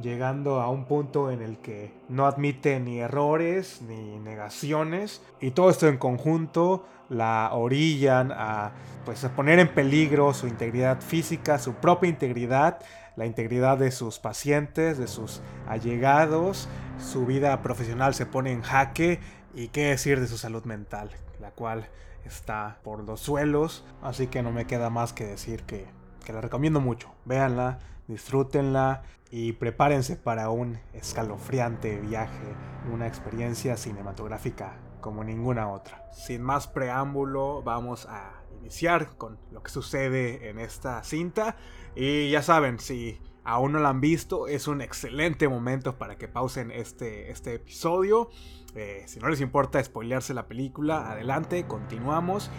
llegando 0.00 0.60
a 0.60 0.70
un 0.70 0.86
punto 0.86 1.30
en 1.30 1.42
el 1.42 1.58
que 1.58 1.92
no 2.08 2.26
admite 2.26 2.80
ni 2.80 3.00
errores 3.00 3.82
ni 3.82 4.18
negaciones 4.18 5.22
y 5.40 5.50
todo 5.50 5.68
esto 5.68 5.86
en 5.86 5.98
conjunto 5.98 6.86
la 7.10 7.50
orillan 7.52 8.32
a 8.32 8.72
pues 9.04 9.24
a 9.24 9.34
poner 9.34 9.58
en 9.58 9.68
peligro 9.68 10.32
su 10.32 10.46
integridad 10.46 11.00
física, 11.00 11.58
su 11.58 11.74
propia 11.74 12.08
integridad 12.08 12.78
la 13.16 13.26
integridad 13.26 13.78
de 13.78 13.90
sus 13.90 14.18
pacientes, 14.18 14.98
de 14.98 15.06
sus 15.06 15.40
allegados, 15.66 16.68
su 16.98 17.26
vida 17.26 17.62
profesional 17.62 18.14
se 18.14 18.26
pone 18.26 18.52
en 18.52 18.62
jaque 18.62 19.20
y 19.54 19.68
qué 19.68 19.86
decir 19.86 20.20
de 20.20 20.26
su 20.26 20.38
salud 20.38 20.64
mental, 20.64 21.10
la 21.40 21.50
cual 21.50 21.88
está 22.24 22.78
por 22.82 23.04
los 23.04 23.20
suelos, 23.20 23.84
así 24.02 24.28
que 24.28 24.42
no 24.42 24.52
me 24.52 24.66
queda 24.66 24.90
más 24.90 25.12
que 25.12 25.24
decir 25.24 25.64
que, 25.64 25.86
que 26.24 26.32
la 26.32 26.40
recomiendo 26.40 26.80
mucho. 26.80 27.12
Véanla, 27.24 27.78
disfrútenla 28.08 29.02
y 29.30 29.52
prepárense 29.54 30.16
para 30.16 30.50
un 30.50 30.78
escalofriante 30.92 31.98
viaje, 32.00 32.54
una 32.92 33.06
experiencia 33.06 33.76
cinematográfica 33.76 34.74
como 35.00 35.24
ninguna 35.24 35.70
otra. 35.70 36.08
Sin 36.12 36.42
más 36.42 36.68
preámbulo, 36.68 37.62
vamos 37.62 38.06
a 38.06 38.42
iniciar 38.60 39.16
con 39.16 39.38
lo 39.50 39.62
que 39.62 39.70
sucede 39.70 40.48
en 40.48 40.58
esta 40.58 41.02
cinta. 41.02 41.56
Y 41.94 42.30
ya 42.30 42.42
saben, 42.42 42.78
si 42.78 43.18
aún 43.44 43.72
no 43.72 43.78
la 43.78 43.90
han 43.90 44.00
visto, 44.00 44.46
es 44.46 44.68
un 44.68 44.80
excelente 44.80 45.48
momento 45.48 45.98
para 45.98 46.16
que 46.16 46.28
pausen 46.28 46.70
este, 46.70 47.30
este 47.30 47.54
episodio. 47.54 48.30
Eh, 48.74 49.04
si 49.06 49.20
no 49.20 49.28
les 49.28 49.40
importa 49.40 49.82
spoilearse 49.82 50.32
la 50.32 50.46
película, 50.46 51.10
adelante, 51.10 51.66
continuamos. 51.66 52.50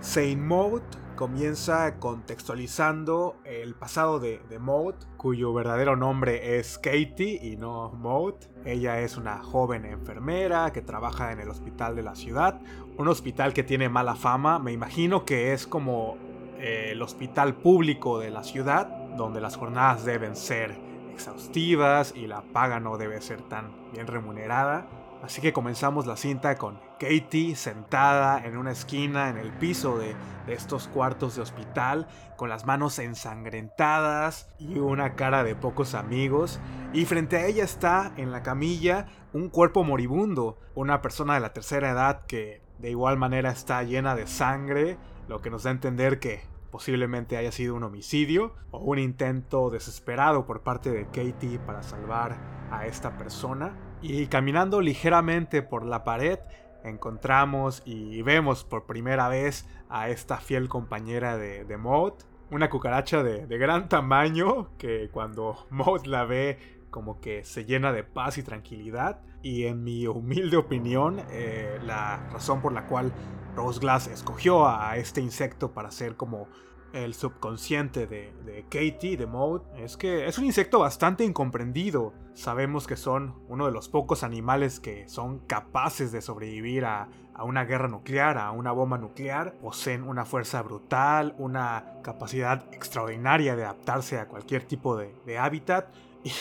Saint 0.00 0.40
Maud 0.40 0.82
comienza 1.16 1.98
contextualizando 1.98 3.36
el 3.44 3.74
pasado 3.74 4.20
de, 4.20 4.42
de 4.50 4.58
Maud, 4.58 4.94
cuyo 5.16 5.54
verdadero 5.54 5.96
nombre 5.96 6.58
es 6.58 6.76
Katie 6.76 7.40
y 7.42 7.56
no 7.56 7.90
Maud. 7.92 8.34
Ella 8.66 9.00
es 9.00 9.16
una 9.16 9.42
joven 9.42 9.86
enfermera 9.86 10.72
que 10.72 10.82
trabaja 10.82 11.32
en 11.32 11.40
el 11.40 11.48
hospital 11.48 11.96
de 11.96 12.02
la 12.02 12.14
ciudad, 12.14 12.60
un 12.98 13.08
hospital 13.08 13.54
que 13.54 13.62
tiene 13.62 13.88
mala 13.88 14.14
fama, 14.14 14.58
me 14.58 14.72
imagino 14.72 15.24
que 15.24 15.54
es 15.54 15.66
como 15.66 16.18
eh, 16.58 16.88
el 16.92 17.02
hospital 17.02 17.54
público 17.54 18.18
de 18.18 18.30
la 18.30 18.42
ciudad, 18.42 18.86
donde 19.16 19.40
las 19.40 19.56
jornadas 19.56 20.04
deben 20.04 20.36
ser 20.36 20.76
exhaustivas 21.12 22.12
y 22.14 22.26
la 22.26 22.42
paga 22.42 22.80
no 22.80 22.98
debe 22.98 23.20
ser 23.20 23.42
tan 23.42 23.72
bien 23.92 24.06
remunerada. 24.06 24.86
Así 25.22 25.40
que 25.40 25.52
comenzamos 25.52 26.06
la 26.06 26.16
cinta 26.16 26.56
con 26.56 26.78
Katie 27.00 27.56
sentada 27.56 28.44
en 28.44 28.56
una 28.56 28.70
esquina 28.70 29.28
en 29.28 29.38
el 29.38 29.50
piso 29.52 29.98
de, 29.98 30.14
estos 30.46 30.86
cuartos 30.86 31.34
de 31.34 31.42
hospital, 31.42 32.06
con 32.36 32.48
las 32.48 32.66
manos 32.66 33.00
ensangrentadas 33.00 34.48
y 34.60 34.78
una 34.78 35.16
cara 35.16 35.42
de 35.42 35.56
pocos 35.56 35.94
amigos. 35.94 36.60
Y 36.92 37.04
frente 37.06 37.38
a 37.38 37.46
ella 37.46 37.64
está 37.64 38.12
en 38.16 38.30
la 38.30 38.44
camilla 38.44 39.06
un 39.32 39.48
cuerpo 39.48 39.82
moribundo, 39.82 40.60
una 40.76 41.02
persona 41.02 41.34
de 41.34 41.40
la 41.40 41.52
tercera 41.52 41.90
edad 41.90 42.24
que 42.26 42.62
de 42.78 42.90
igual 42.90 43.16
manera 43.16 43.50
está 43.50 43.82
llena 43.82 44.14
de 44.14 44.28
sangre, 44.28 44.98
lo 45.28 45.40
que 45.40 45.50
nos 45.50 45.62
da 45.62 45.70
a 45.70 45.72
entender 45.72 46.18
que 46.18 46.42
posiblemente 46.70 47.36
haya 47.36 47.52
sido 47.52 47.74
un 47.74 47.84
homicidio 47.84 48.54
o 48.70 48.78
un 48.78 48.98
intento 48.98 49.70
desesperado 49.70 50.46
por 50.46 50.62
parte 50.62 50.90
de 50.90 51.06
Katie 51.06 51.58
para 51.58 51.82
salvar 51.82 52.36
a 52.70 52.86
esta 52.86 53.16
persona. 53.16 53.76
Y 54.02 54.26
caminando 54.26 54.80
ligeramente 54.80 55.62
por 55.62 55.84
la 55.84 56.04
pared, 56.04 56.38
encontramos 56.84 57.82
y 57.84 58.22
vemos 58.22 58.64
por 58.64 58.84
primera 58.86 59.28
vez 59.28 59.66
a 59.88 60.08
esta 60.08 60.38
fiel 60.38 60.68
compañera 60.68 61.36
de, 61.36 61.64
de 61.64 61.76
Maud, 61.76 62.14
una 62.50 62.70
cucaracha 62.70 63.22
de, 63.22 63.46
gran 63.58 63.88
tamaño 63.88 64.68
que 64.78 65.08
cuando 65.10 65.66
Maud 65.70 66.06
la 66.06 66.24
ve 66.24 66.58
como 66.90 67.20
que 67.20 67.44
se 67.44 67.64
llena 67.64 67.92
de 67.92 68.04
paz 68.04 68.38
y 68.38 68.42
tranquilidad. 68.42 69.20
Y 69.46 69.66
en 69.66 69.84
mi 69.84 70.08
humilde 70.08 70.56
opinión, 70.56 71.22
eh, 71.30 71.78
la 71.84 72.16
razón 72.32 72.60
por 72.60 72.72
la 72.72 72.88
cual 72.88 73.12
Rose 73.54 73.78
Glass 73.78 74.08
escogió 74.08 74.66
a 74.66 74.96
este 74.96 75.20
insecto 75.20 75.70
para 75.70 75.92
ser 75.92 76.16
como 76.16 76.48
el 76.92 77.14
subconsciente 77.14 78.08
de, 78.08 78.32
de 78.44 78.64
Katie, 78.64 79.16
de 79.16 79.28
Maud, 79.28 79.60
es 79.76 79.96
que 79.96 80.26
es 80.26 80.36
un 80.38 80.46
insecto 80.46 80.80
bastante 80.80 81.22
incomprendido. 81.22 82.12
Sabemos 82.34 82.88
que 82.88 82.96
son 82.96 83.36
uno 83.46 83.66
de 83.66 83.70
los 83.70 83.88
pocos 83.88 84.24
animales 84.24 84.80
que 84.80 85.08
son 85.08 85.38
capaces 85.38 86.10
de 86.10 86.22
sobrevivir 86.22 86.84
a, 86.84 87.08
una 87.38 87.66
guerra 87.66 87.86
nuclear, 87.86 88.38
a 88.38 88.50
una 88.50 88.72
bomba 88.72 88.98
nuclear. 88.98 89.54
Poseen 89.60 90.02
una 90.02 90.24
fuerza 90.24 90.60
brutal, 90.62 91.36
una 91.38 92.00
capacidad 92.02 92.64
extraordinaria 92.72 93.54
de 93.54 93.62
adaptarse 93.62 94.18
a 94.18 94.26
cualquier 94.26 94.64
tipo 94.64 94.96
de 94.96 95.38
hábitat 95.38 95.86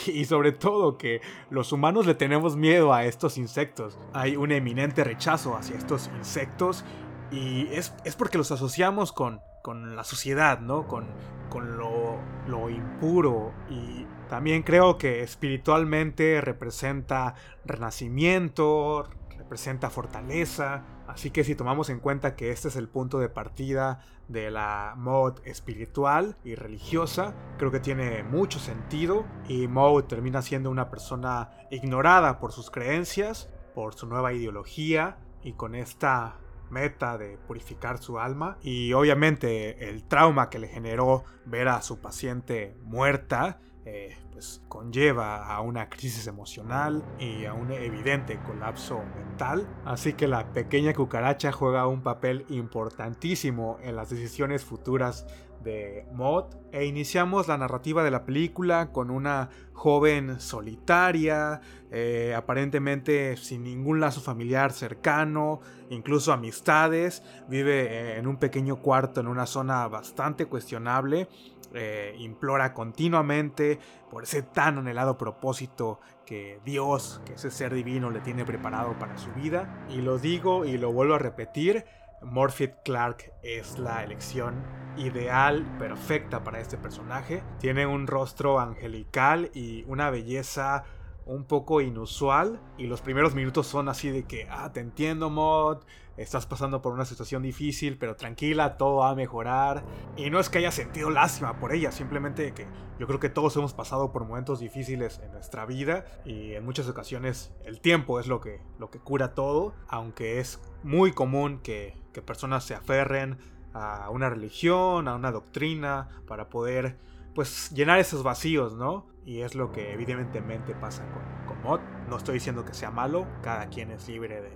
y 0.08 0.26
sobre 0.26 0.52
todo 0.52 0.98
que 0.98 1.22
los 1.50 1.72
humanos 1.72 2.06
le 2.06 2.16
tenemos 2.16 2.56
miedo 2.56 2.94
a 2.94 3.06
estos 3.06 3.38
insectos. 3.38 3.98
Hay 4.14 4.36
un 4.36 4.52
eminente 4.52 5.04
rechazo 5.04 5.56
hacia 5.56 5.78
estos 5.78 6.10
insectos 6.18 6.86
y 7.32 7.68
es, 7.72 7.92
porque 8.18 8.38
los 8.38 8.52
asociamos 8.52 9.12
con, 9.12 9.42
con 9.62 9.96
la 9.96 10.04
sociedad, 10.04 10.60
¿no? 10.60 10.88
Con, 10.88 11.06
con 11.50 11.78
lo, 11.78 12.18
lo, 12.48 12.70
impuro. 12.70 13.52
Y 13.70 14.06
también 14.30 14.64
creo 14.64 14.98
que 14.98 15.22
espiritualmente 15.22 16.40
representa 16.42 17.36
renacimiento, 17.66 19.10
representa 19.38 19.90
fortaleza. 19.90 20.84
Así 21.08 21.32
que 21.32 21.44
si 21.44 21.56
tomamos 21.56 21.90
en 21.90 22.00
cuenta 22.00 22.36
que 22.36 22.52
este 22.52 22.68
es 22.68 22.76
el 22.76 22.88
punto 22.88 23.20
de 23.20 23.30
partida 23.30 24.00
de 24.28 24.52
la 24.52 24.94
mod 24.98 25.40
espiritual 25.46 26.38
y 26.44 26.56
religiosa, 26.56 27.36
creo 27.58 27.72
que 27.72 27.80
tiene 27.80 28.24
mucho 28.24 28.60
sentido. 28.60 29.26
Y 29.48 29.68
Maud 29.68 30.06
termina 30.06 30.42
siendo 30.42 30.70
una 30.70 30.90
persona 30.90 31.52
ignorada 31.72 32.40
por 32.40 32.52
sus 32.52 32.72
creencias, 32.72 33.50
por 33.74 33.94
su 33.94 34.08
nueva 34.08 34.34
ideología 34.34 35.18
y 35.44 35.54
con 35.54 35.76
esta 35.76 36.38
meta 36.70 37.18
de 37.18 37.38
purificar 37.38 38.00
su 38.00 38.20
alma 38.20 38.58
y 38.62 38.94
obviamente 38.94 39.90
el 39.90 40.04
trauma 40.04 40.50
que 40.50 40.60
le 40.60 40.68
generó 40.68 41.24
ver 41.46 41.68
a 41.68 41.82
su 41.82 42.00
paciente 42.00 42.76
muerta 42.82 43.60
eh, 43.86 44.18
pues 44.32 44.64
conlleva 44.68 45.46
a 45.46 45.62
una 45.62 45.90
crisis 45.90 46.26
emocional 46.26 47.04
y 47.20 47.46
a 47.46 47.54
un 47.54 47.72
evidente 47.72 48.40
colapso 48.40 49.04
mental. 49.16 49.68
Así 49.86 50.14
que 50.14 50.28
la 50.28 50.52
pequeña 50.54 50.94
cucaracha 50.94 51.52
juega 51.52 51.86
un 51.86 52.02
papel 52.02 52.46
importantísimo 52.50 53.78
en 53.84 53.96
las 53.96 54.10
decisiones 54.10 54.66
futuras 54.66 55.28
de 55.64 56.06
Mod 56.14 56.46
e 56.72 56.86
iniciamos 56.86 57.48
la 57.48 57.58
narrativa 57.58 58.04
de 58.04 58.12
la 58.12 58.24
película 58.24 58.92
con 58.92 59.10
una 59.10 59.50
joven 59.74 60.40
solitaria, 60.40 61.60
eh, 61.98 62.36
aparentemente 62.36 63.38
sin 63.38 63.64
ningún 63.64 64.02
lazo 64.02 64.20
familiar 64.20 64.74
cercano, 64.74 65.62
incluso 65.90 66.34
amistades, 66.34 67.24
vive 67.48 67.84
eh, 67.84 68.18
en 68.18 68.28
un 68.28 68.36
pequeño 68.36 68.82
cuarto 68.82 69.22
en 69.22 69.28
una 69.28 69.46
zona 69.46 69.88
bastante 69.88 70.48
cuestionable, 70.48 71.30
eh, 71.74 72.14
implora 72.20 72.74
continuamente 72.74 73.80
por 74.12 74.24
ese 74.24 74.42
tan 74.42 74.78
anhelado 74.78 75.18
propósito 75.18 76.02
que 76.26 76.60
Dios, 76.66 77.22
que 77.26 77.36
ese 77.36 77.50
ser 77.50 77.74
divino 77.74 78.10
le 78.10 78.20
tiene 78.20 78.44
preparado 78.44 79.00
para 79.00 79.18
su 79.18 79.32
vida. 79.32 79.86
Y 79.88 80.02
lo 80.02 80.18
digo 80.18 80.66
y 80.66 80.78
lo 80.78 80.92
vuelvo 80.92 81.14
a 81.14 81.20
repetir, 81.20 81.86
Morphy 82.22 82.72
Clark 82.84 83.32
es 83.42 83.80
la 83.80 84.04
elección 84.04 84.56
ideal, 84.98 85.66
perfecta 85.80 86.44
para 86.44 86.60
este 86.60 86.78
personaje. 86.78 87.42
Tiene 87.60 87.86
un 87.86 88.06
rostro 88.08 88.60
angelical 88.60 89.50
y 89.54 89.86
una 89.88 90.10
belleza 90.10 90.84
un 91.26 91.46
poco 91.46 91.82
inusual 91.82 92.60
y 92.78 92.86
los 92.86 93.02
primeros 93.02 93.34
minutos 93.34 93.68
son 93.68 93.90
así 93.90 94.10
de 94.10 94.24
que, 94.24 94.48
ah, 94.50 94.72
te 94.72 94.80
entiendo, 94.80 95.30
Mod, 95.30 95.80
estás 96.18 96.46
pasando 96.46 96.82
por 96.82 96.94
una 96.94 97.06
situación 97.06 97.42
difícil, 97.42 97.98
pero 97.98 98.16
tranquila, 98.16 98.78
todo 98.78 98.98
va 98.98 99.10
a 99.10 99.16
mejorar. 99.16 99.84
Y 100.18 100.30
no 100.30 100.40
es 100.40 100.50
que 100.50 100.60
haya 100.60 100.72
sentido 100.72 101.10
lástima 101.10 101.60
por 101.60 101.74
ella, 101.74 101.92
simplemente 101.92 102.54
que 102.54 102.68
yo 103.00 103.08
creo 103.08 103.20
que 103.20 103.30
todos 103.30 103.56
hemos 103.58 103.74
pasado 103.74 104.12
por 104.12 104.26
momentos 104.26 104.60
difíciles 104.60 105.20
en 105.24 105.32
nuestra 105.32 105.66
vida 105.66 106.06
y 106.26 106.54
en 106.54 106.64
muchas 106.64 106.88
ocasiones 106.88 107.52
el 107.66 107.82
tiempo 107.82 108.20
es 108.20 108.28
lo 108.28 108.40
que, 108.40 108.62
lo 108.80 108.90
que 108.92 109.00
cura 109.00 109.34
todo, 109.34 109.74
aunque 109.88 110.40
es 110.40 110.62
muy 110.84 111.12
común 111.12 111.60
que, 111.60 111.98
que 112.14 112.22
personas 112.22 112.64
se 112.64 112.76
aferren 112.76 113.38
a 113.74 114.10
una 114.10 114.30
religión, 114.30 115.10
a 115.10 115.16
una 115.16 115.32
doctrina, 115.32 116.08
para 116.28 116.50
poder 116.50 116.98
pues 117.34 117.72
llenar 117.72 118.00
esos 118.00 118.24
vacíos, 118.24 118.76
¿no? 118.76 119.06
Y 119.26 119.42
es 119.42 119.56
lo 119.56 119.72
que 119.72 119.94
evidentemente 119.94 120.76
pasa 120.76 121.04
con, 121.12 121.62
Mod. 121.64 121.80
No 122.10 122.18
estoy 122.18 122.36
diciendo 122.36 122.64
que 122.64 122.74
sea 122.76 122.92
malo, 122.92 123.28
cada 123.42 123.70
quien 123.70 123.90
es 123.90 124.08
libre 124.08 124.40
de, 124.42 124.52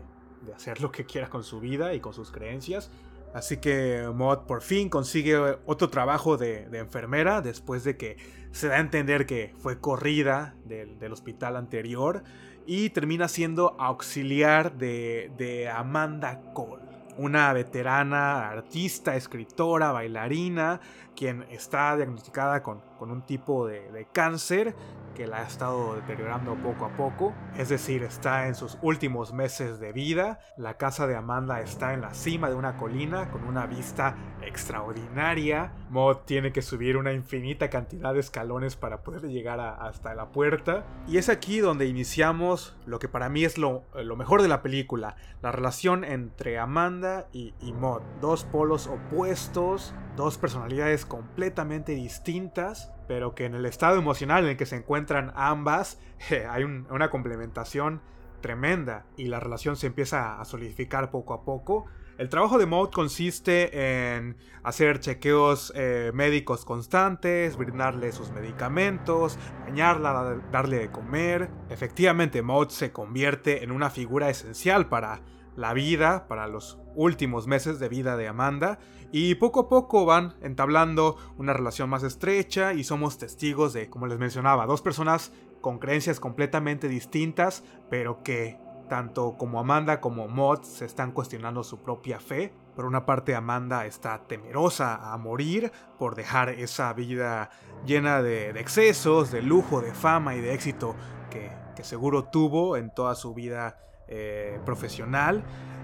de 0.46 0.54
hacer 0.54 0.80
lo 0.80 0.92
que 0.92 1.06
quiera 1.06 1.28
con 1.28 1.44
su 1.44 1.60
vida 1.60 1.94
y 1.96 2.00
con 2.00 2.14
sus 2.14 2.32
creencias. 2.32 2.92
Así 3.34 3.58
que 3.58 4.10
Mod 4.14 4.40
por 4.46 4.62
fin 4.62 4.90
consigue 4.90 5.38
otro 5.66 5.90
trabajo 5.90 6.38
de, 6.38 6.68
enfermera 6.74 7.42
después 7.42 7.84
de 7.84 7.98
que 7.98 8.18
se 8.52 8.68
da 8.68 8.76
a 8.76 8.80
entender 8.80 9.26
que 9.26 9.54
fue 9.58 9.80
corrida 9.80 10.56
del, 10.66 10.98
del 11.00 11.14
hospital 11.14 11.56
anterior 11.56 12.24
y 12.66 12.90
termina 12.90 13.28
siendo 13.28 13.76
auxiliar 13.80 14.78
de, 14.78 15.32
de 15.38 15.70
Amanda 15.70 16.42
Cole 16.54 16.89
una 17.20 17.52
veterana 17.52 18.50
artista, 18.50 19.16
escritora, 19.16 19.92
bailarina, 19.92 20.80
quien 21.18 21.46
está 21.50 21.98
diagnosticada 21.98 22.64
con, 22.64 22.82
con 22.98 23.12
un 23.12 23.24
tipo 23.24 23.68
de, 23.68 23.92
de, 23.92 24.06
cáncer 24.06 24.74
que 25.16 25.28
la 25.28 25.40
ha 25.40 25.44
estado 25.44 25.96
deteriorando 25.96 26.56
poco 26.56 26.86
a 26.86 26.96
poco. 26.96 27.34
Es 27.58 27.68
decir, 27.68 28.04
está 28.04 28.48
en 28.48 28.56
sus 28.56 28.78
últimos 28.82 29.34
meses 29.34 29.82
de 29.82 29.92
vida. 29.92 30.40
La 30.56 30.76
casa 30.76 31.08
de 31.08 31.18
Amanda 31.18 31.60
está 31.60 31.94
en 31.94 32.00
la 32.00 32.14
cima 32.14 32.50
de 32.50 32.56
una 32.56 32.78
colina 32.78 33.30
con 33.32 33.44
una 33.44 33.66
vista 33.66 34.16
extraordinaria. 34.50 35.72
Mod 35.90 36.18
tiene 36.26 36.52
que 36.52 36.62
subir 36.62 36.98
una 36.98 37.14
infinita 37.14 37.70
cantidad 37.70 38.14
de 38.14 38.20
escalones 38.20 38.76
para 38.76 39.04
poder 39.04 39.22
llegar 39.30 39.60
hasta 39.60 40.14
la 40.16 40.32
puerta. 40.32 40.86
Y 41.08 41.18
es 41.18 41.30
aquí 41.30 41.60
donde 41.60 41.86
iniciamos 41.86 42.76
lo 42.86 43.00
que 43.00 43.08
para 43.08 43.30
mí 43.30 43.46
es 43.46 43.58
lo, 43.58 43.86
mejor 44.18 44.42
de 44.42 44.50
la 44.50 44.62
película. 44.62 45.16
La 45.42 45.52
relación 45.52 46.04
entre 46.04 46.60
Amanda 46.60 47.28
y, 47.32 47.54
y 47.62 47.72
Mod. 47.72 48.02
Dos 48.20 48.44
polos 48.44 48.88
opuestos, 48.88 49.94
dos 50.18 50.38
personalidades 50.38 51.06
completamente 51.06 51.94
distintas 51.94 52.92
pero 53.08 53.34
que 53.34 53.46
en 53.46 53.56
el 53.56 53.66
estado 53.66 53.98
emocional 53.98 54.44
en 54.44 54.52
el 54.52 54.58
que 54.58 54.68
se 54.68 54.76
encuentran 54.76 55.34
ambas 55.36 56.00
hay 56.50 56.64
una 56.64 57.10
complementación 57.10 58.02
tremenda 58.40 59.06
y 59.18 59.26
la 59.26 59.40
relación 59.40 59.76
se 59.76 59.88
empieza 59.88 60.40
a 60.40 60.46
solidificar 60.46 61.12
poco 61.12 61.34
a 61.34 61.44
poco. 61.44 61.86
El 62.20 62.28
trabajo 62.28 62.58
de 62.58 62.66
Maud 62.66 62.90
consiste 62.90 64.18
en 64.18 64.36
hacer 64.62 65.00
chequeos 65.00 65.72
eh, 65.74 66.12
médicos 66.14 66.66
constantes, 66.66 67.56
brindarle 67.56 68.12
sus 68.12 68.32
medicamentos, 68.32 69.40
bañarla, 69.62 70.38
darle 70.52 70.80
de 70.80 70.92
comer. 70.92 71.50
Efectivamente, 71.70 72.42
Maud 72.42 72.68
se 72.72 72.92
convierte 72.92 73.64
en 73.64 73.72
una 73.72 73.90
figura 73.90 74.30
esencial 74.30 74.90
para 74.90 75.22
la 75.56 75.74
vida, 75.74 76.28
para 76.28 76.48
los 76.48 76.78
últimos 76.94 77.48
meses 77.48 77.80
de 77.80 77.88
vida 77.88 78.18
de 78.18 78.28
Amanda, 78.28 78.80
y 79.14 79.36
poco 79.36 79.62
a 79.62 79.70
poco 79.70 80.06
van 80.06 80.36
entablando 80.42 81.16
una 81.38 81.54
relación 81.54 81.90
más 81.90 82.04
estrecha 82.04 82.74
y 82.74 82.84
somos 82.84 83.18
testigos 83.18 83.72
de, 83.72 83.90
como 83.90 84.08
les 84.08 84.20
mencionaba, 84.20 84.66
dos 84.66 84.82
personas 84.82 85.32
con 85.62 85.80
creencias 85.80 86.20
completamente 86.20 86.90
distintas, 86.90 87.64
pero 87.90 88.24
que 88.24 88.58
tanto 88.90 89.38
como 89.38 89.60
Amanda 89.60 90.02
como 90.02 90.28
Maud 90.28 90.64
se 90.64 90.86
están 90.86 91.14
cuestionando 91.14 91.64
su 91.64 91.82
propia 91.82 92.20
fe. 92.20 92.54
Por 92.76 92.86
una 92.86 93.06
parte, 93.06 93.36
Amanda 93.36 93.86
está 93.86 94.28
temerosa 94.28 95.14
a 95.14 95.18
morir 95.18 95.72
por 95.98 96.16
dejar 96.16 96.50
esa 96.50 96.92
vida 96.94 97.50
llena 97.86 98.22
de, 98.22 98.50
excesos, 98.50 99.32
de 99.32 99.42
lujo, 99.42 99.80
de 99.80 99.94
fama 99.94 100.36
y 100.36 100.42
de 100.42 100.54
éxito 100.54 100.96
que, 101.30 101.52
que 101.76 101.84
seguro 101.86 102.26
tuvo 102.26 102.76
en 102.76 102.94
toda 102.94 103.16
su 103.16 103.34
vida 103.34 103.78
eh, 104.12 104.60
profesional. 104.66 105.44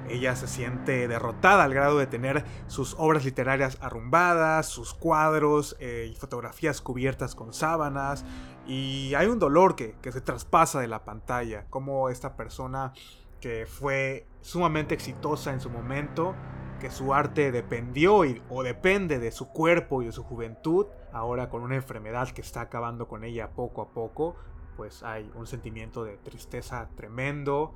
Ella 0.10 0.36
se 0.36 0.48
siente 0.48 1.08
derrotada 1.08 1.63
al 1.63 1.76
grado 1.76 2.00
de 2.00 2.08
tener 2.08 2.44
sus 2.65 2.96
obras 2.98 3.24
literarias 3.24 3.78
arrumbadas, 3.82 4.68
sus 4.68 4.96
cuadros 4.96 5.76
eh, 5.80 6.10
y 6.12 6.15
fotografías 6.15 6.82
cubiertas 6.82 7.36
con 7.36 7.54
sábanas. 7.54 8.26
Y 8.67 9.13
hay 9.15 9.28
un 9.28 9.39
dolor 9.39 9.75
que, 9.75 9.95
se 10.01 10.21
traspasa 10.21 10.80
de 10.80 10.88
la 10.88 11.04
pantalla. 11.06 11.65
Como 11.69 12.10
esta 12.10 12.36
persona 12.36 12.93
que 13.39 13.65
fue 13.67 14.25
sumamente 14.41 14.95
exitosa 14.95 15.54
en 15.54 15.60
su 15.60 15.69
momento, 15.69 16.34
que 16.80 16.89
su 16.89 17.13
arte 17.13 17.51
dependió 17.51 18.21
o 18.49 18.63
depende 18.63 19.19
de 19.19 19.32
su 19.32 19.49
cuerpo 19.49 20.01
y 20.01 20.06
de 20.06 20.12
su 20.12 20.23
juventud, 20.23 20.88
ahora 21.13 21.49
con 21.49 21.62
una 21.62 21.75
enfermedad 21.75 22.30
que 22.30 22.41
está 22.41 22.62
acabando 22.62 23.08
con 23.08 23.23
ella 23.23 23.51
poco 23.51 23.82
a 23.82 23.89
poco, 23.89 24.36
pues 24.75 25.04
hay 25.04 25.32
un 25.36 25.47
sentimiento 25.47 26.04
de 26.04 26.17
tristeza 26.17 26.89
tremendo, 26.95 27.75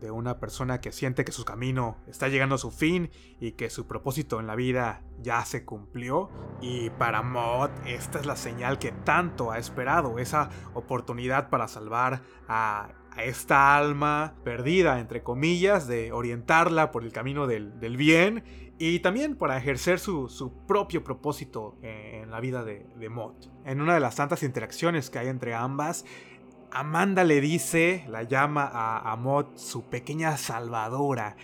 de 0.00 0.10
una 0.10 0.38
persona 0.38 0.80
que 0.80 0.92
siente 0.92 1.24
que 1.24 1.32
su 1.32 1.44
camino 1.44 1.96
está 2.06 2.28
llegando 2.28 2.54
a 2.56 2.58
su 2.58 2.70
fin 2.70 3.10
y 3.40 3.52
que 3.52 3.70
su 3.70 3.86
propósito 3.86 4.40
en 4.40 4.46
la 4.46 4.54
vida 4.54 5.02
ya 5.20 5.44
se 5.44 5.64
cumplió. 5.64 6.30
Y 6.60 6.90
para 6.90 7.22
Mod 7.22 7.70
esta 7.86 8.18
es 8.18 8.26
la 8.26 8.36
señal 8.36 8.78
que 8.78 8.92
tanto 8.92 9.50
ha 9.50 9.58
esperado, 9.58 10.18
esa 10.18 10.50
oportunidad 10.74 11.50
para 11.50 11.68
salvar 11.68 12.22
a 12.48 12.90
esta 13.18 13.76
alma 13.76 14.34
perdida, 14.44 15.00
entre 15.00 15.22
comillas, 15.22 15.88
de 15.88 16.12
orientarla 16.12 16.90
por 16.90 17.02
el 17.04 17.12
camino 17.12 17.46
del, 17.46 17.72
bien 17.96 18.44
y 18.78 19.00
también 19.00 19.36
para 19.36 19.56
ejercer 19.58 19.98
su, 19.98 20.52
propio 20.66 21.02
propósito 21.02 21.76
en 21.82 22.30
la 22.30 22.40
vida 22.40 22.64
de, 22.64 22.86
de. 22.96 23.10
En 23.64 23.80
una 23.80 23.94
de 23.94 24.00
las 24.00 24.16
tantas 24.16 24.42
interacciones 24.42 25.10
que 25.10 25.18
hay 25.18 25.28
entre 25.28 25.54
ambas, 25.54 26.04
Amanda 26.70 27.24
le 27.24 27.40
dice, 27.40 28.04
la 28.08 28.22
llama 28.22 28.70
a, 28.72 29.10
a 29.10 29.16
Mott 29.16 29.56
su 29.56 29.84
pequeña 29.84 30.36
salvadora. 30.36 31.36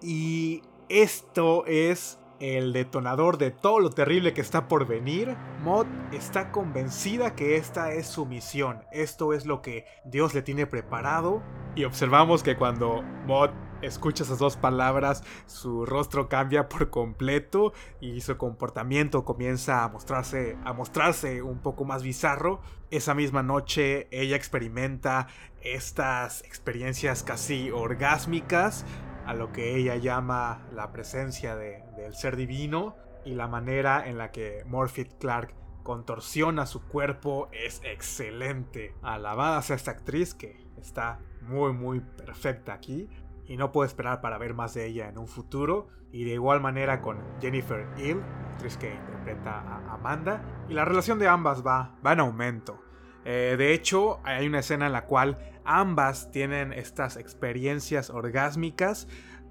Y 0.00 0.62
esto 0.88 1.66
es 1.66 2.18
el 2.40 2.72
detonador 2.72 3.38
de 3.38 3.50
todo 3.50 3.80
lo 3.80 3.90
terrible 3.90 4.32
que 4.32 4.40
está 4.40 4.68
por 4.68 4.86
venir, 4.86 5.36
Mod 5.62 5.86
está 6.12 6.52
convencida 6.52 7.34
que 7.34 7.56
esta 7.56 7.92
es 7.92 8.06
su 8.06 8.26
misión, 8.26 8.84
esto 8.92 9.32
es 9.32 9.46
lo 9.46 9.62
que 9.62 9.86
Dios 10.04 10.34
le 10.34 10.42
tiene 10.42 10.66
preparado 10.66 11.42
y 11.74 11.84
observamos 11.84 12.42
que 12.42 12.56
cuando 12.56 13.02
Mod 13.26 13.50
escucha 13.82 14.24
esas 14.24 14.38
dos 14.38 14.56
palabras, 14.56 15.22
su 15.46 15.86
rostro 15.86 16.28
cambia 16.28 16.68
por 16.68 16.90
completo 16.90 17.72
y 18.00 18.20
su 18.20 18.36
comportamiento 18.36 19.24
comienza 19.24 19.84
a 19.84 19.88
mostrarse, 19.88 20.56
a 20.64 20.72
mostrarse 20.72 21.42
un 21.42 21.58
poco 21.58 21.84
más 21.84 22.02
bizarro. 22.02 22.60
Esa 22.90 23.14
misma 23.14 23.42
noche 23.42 24.08
ella 24.10 24.34
experimenta 24.34 25.28
estas 25.62 26.42
experiencias 26.42 27.22
casi 27.22 27.70
orgásmicas 27.70 28.84
a 29.28 29.34
lo 29.34 29.52
que 29.52 29.76
ella 29.76 29.96
llama 29.96 30.62
la 30.72 30.90
presencia 30.90 31.54
del 31.54 32.14
ser 32.14 32.34
divino 32.34 32.96
y 33.26 33.34
la 33.34 33.46
manera 33.46 34.08
en 34.08 34.16
la 34.16 34.32
que 34.32 34.62
Morphy 34.64 35.04
Clark 35.04 35.54
contorsiona 35.82 36.64
su 36.64 36.82
cuerpo 36.88 37.50
es 37.52 37.82
excelente. 37.84 38.94
Alabada 39.02 39.60
sea 39.60 39.76
esta 39.76 39.90
actriz 39.90 40.34
que 40.34 40.64
está 40.78 41.20
muy 41.42 41.74
muy 41.74 42.00
perfecta 42.00 42.72
aquí 42.72 43.06
y 43.46 43.58
no 43.58 43.70
puedo 43.70 43.86
esperar 43.86 44.22
para 44.22 44.38
ver 44.38 44.54
más 44.54 44.72
de 44.72 44.86
ella 44.86 45.10
en 45.10 45.18
un 45.18 45.28
futuro. 45.28 45.88
Y 46.10 46.24
de 46.24 46.30
igual 46.30 46.62
manera 46.62 47.02
con 47.02 47.18
Jennifer 47.38 47.86
Hill, 47.98 48.22
actriz 48.52 48.78
que 48.78 48.94
interpreta 48.94 49.60
a 49.60 49.92
Amanda. 49.92 50.42
Y 50.70 50.72
la 50.72 50.86
relación 50.86 51.18
de 51.18 51.28
ambas 51.28 51.62
va, 51.66 51.94
va 52.04 52.14
en 52.14 52.20
aumento. 52.20 52.82
Eh, 53.26 53.56
de 53.58 53.74
hecho, 53.74 54.20
hay 54.24 54.46
una 54.46 54.60
escena 54.60 54.86
en 54.86 54.92
la 54.92 55.04
cual 55.04 55.36
ambas 55.68 56.30
tienen 56.32 56.72
estas 56.72 57.16
experiencias 57.16 58.10
orgásmicas, 58.10 59.06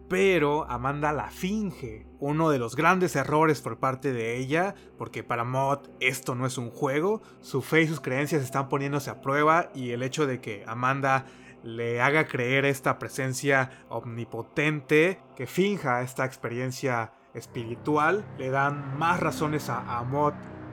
pero 0.10 0.70
Amanda 0.70 1.12
la 1.14 1.30
finge. 1.30 2.08
Uno 2.20 2.50
de 2.50 2.60
los 2.60 2.76
grandes 2.76 3.16
errores 3.16 3.62
por 3.62 3.78
parte 3.78 4.12
de 4.14 4.38
ella, 4.38 4.74
porque 4.98 5.24
para 5.24 5.44
Maud 5.44 5.80
esto 6.00 6.34
no 6.34 6.46
es 6.46 6.58
un 6.58 6.72
juego, 6.72 7.22
su 7.42 7.62
fe 7.62 7.84
y 7.84 7.88
sus 7.88 8.02
creencias 8.02 8.42
están 8.42 8.70
poniéndose 8.70 9.10
a 9.10 9.22
prueba 9.22 9.70
y 9.76 9.92
el 9.92 10.04
hecho 10.04 10.26
de 10.26 10.42
que 10.42 10.64
Amanda 10.68 11.26
le 11.64 12.02
haga 12.02 12.28
creer 12.28 12.66
esta 12.66 12.98
presencia 12.98 13.86
omnipotente, 13.90 15.20
que 15.36 15.48
finja 15.48 16.02
esta 16.02 16.26
experiencia 16.26 17.12
espiritual, 17.34 18.26
le 18.38 18.50
dan 18.50 18.98
más 18.98 19.20
razones 19.20 19.70
a, 19.70 20.00
a 20.00 20.04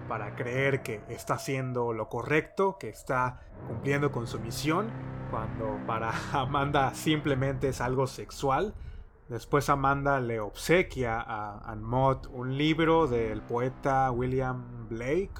para 0.08 0.34
creer 0.36 0.82
que 0.82 1.00
está 1.08 1.34
haciendo 1.34 1.92
lo 1.92 2.08
correcto, 2.08 2.76
que 2.78 2.88
está 2.88 3.40
cumpliendo 3.68 4.12
con 4.12 4.26
su 4.26 4.38
misión, 4.40 4.90
cuando 5.30 5.78
para 5.86 6.12
Amanda 6.32 6.94
simplemente 6.94 7.68
es 7.68 7.80
algo 7.80 8.06
sexual. 8.06 8.74
Después 9.28 9.70
Amanda 9.70 10.20
le 10.20 10.40
obsequia 10.40 11.18
a 11.20 11.70
Anmod 11.70 12.26
un 12.26 12.58
libro 12.58 13.06
del 13.06 13.40
poeta 13.40 14.10
William 14.10 14.88
Blake 14.88 15.32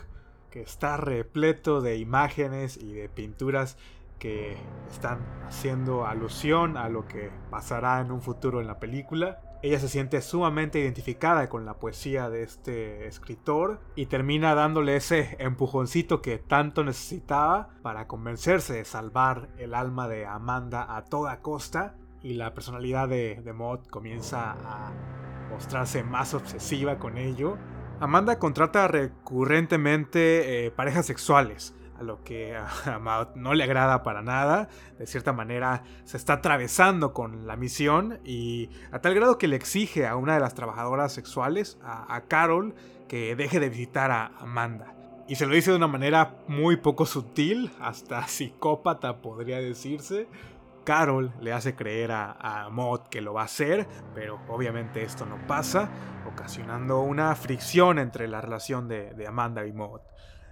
que 0.51 0.63
está 0.63 0.97
repleto 0.97 1.81
de 1.81 1.99
imágenes 1.99 2.77
y 2.77 2.93
de 2.93 3.09
pinturas 3.09 3.77
que 4.19 4.57
están 4.91 5.19
haciendo 5.47 6.07
alusión 6.07 6.77
a 6.77 6.89
lo 6.89 7.07
que 7.07 7.31
pasará 7.51 8.01
en 8.01 8.13
un 8.13 8.23
futuro 8.23 8.61
en 8.61 8.69
la 8.69 8.79
película. 8.79 9.41
Ella 9.65 9.81
se 9.81 9.89
siente 9.89 10.21
sumamente 10.21 10.79
identificada 10.79 11.49
con 11.49 11.65
la 11.65 11.79
poesía 11.79 12.29
de 12.29 12.43
este 12.43 13.07
escritor 13.07 13.81
y 13.97 14.05
termina 14.05 14.55
dándole 14.55 14.95
ese 14.95 15.37
empujoncito 15.39 16.21
que 16.21 16.37
tanto 16.37 16.85
necesitaba 16.85 17.71
para 17.81 18.07
convencerse 18.07 18.75
de 18.75 18.85
salvar 18.85 19.49
el 19.57 19.73
alma 19.73 20.07
de 20.07 20.27
Amanda 20.27 20.95
a 20.95 21.07
toda 21.07 21.41
costa 21.41 21.95
y 22.23 22.35
la 22.35 22.53
personalidad 22.53 23.09
de, 23.09 23.41
de 23.43 23.53
Maud 23.55 23.87
comienza 23.89 24.51
a 24.53 24.93
mostrarse 25.49 26.05
más 26.05 26.35
obsesiva 26.35 26.99
con 26.99 27.17
ello. 27.17 27.57
Amanda 28.01 28.39
contrata 28.39 28.87
recurrentemente 28.87 30.67
eh, 30.67 30.73
parejas 30.73 31.07
sexuales 31.07 31.75
a 31.99 32.03
lo 32.03 32.23
que 32.25 32.57
a 32.87 32.99
Maud 32.99 33.29
no 33.35 33.55
le 33.55 33.65
agrada 33.65 34.03
para 34.03 34.23
nada. 34.23 34.69
De 34.99 35.07
cierta 35.07 35.33
manera 35.33 35.85
se 36.05 36.17
está 36.17 36.35
atravesando 36.35 37.13
con 37.13 37.47
la 37.47 37.57
misión 37.57 38.21
y 38.25 38.71
a 38.93 39.01
tal 39.01 39.15
grado 39.15 39.39
que 39.39 39.49
le 39.49 39.57
exige 39.57 40.07
a 40.07 40.17
una 40.17 40.35
de 40.35 40.41
las 40.41 40.55
trabajadoras 40.55 41.13
sexuales, 41.13 41.79
a, 41.83 42.21
Carol, 42.29 42.75
que 43.09 43.37
deje 43.37 43.61
de 43.61 43.69
visitar 43.69 44.11
a 44.11 44.33
Amanda. 44.39 44.95
Y 45.27 45.37
se 45.37 45.47
lo 45.47 45.55
dice 45.55 45.71
de 45.71 45.79
una 45.79 45.87
manera 45.87 46.37
muy 46.49 46.77
poco 46.77 47.07
sutil, 47.07 47.71
hasta 47.81 48.23
psicópata 48.29 49.21
podría 49.23 49.59
decirse. 49.59 50.29
Carol 50.85 51.33
le 51.41 51.55
hace 51.55 51.75
creer 51.75 52.13
a, 52.13 52.33
a 52.33 52.69
Maud 52.69 53.01
que 53.11 53.23
lo 53.23 53.33
va 53.33 53.41
a 53.41 53.45
hacer, 53.47 53.87
pero 54.15 54.39
obviamente 54.49 55.03
esto 55.03 55.25
no 55.25 55.39
pasa, 55.47 55.89
ocasionando 56.31 57.01
una 57.01 57.35
fricción 57.37 57.99
entre 57.99 58.29
la 58.29 58.43
relación 58.43 58.87
de, 58.87 59.15
de 59.15 59.27
Amanda 59.27 59.67
y 59.67 59.73
Maud. 59.73 60.01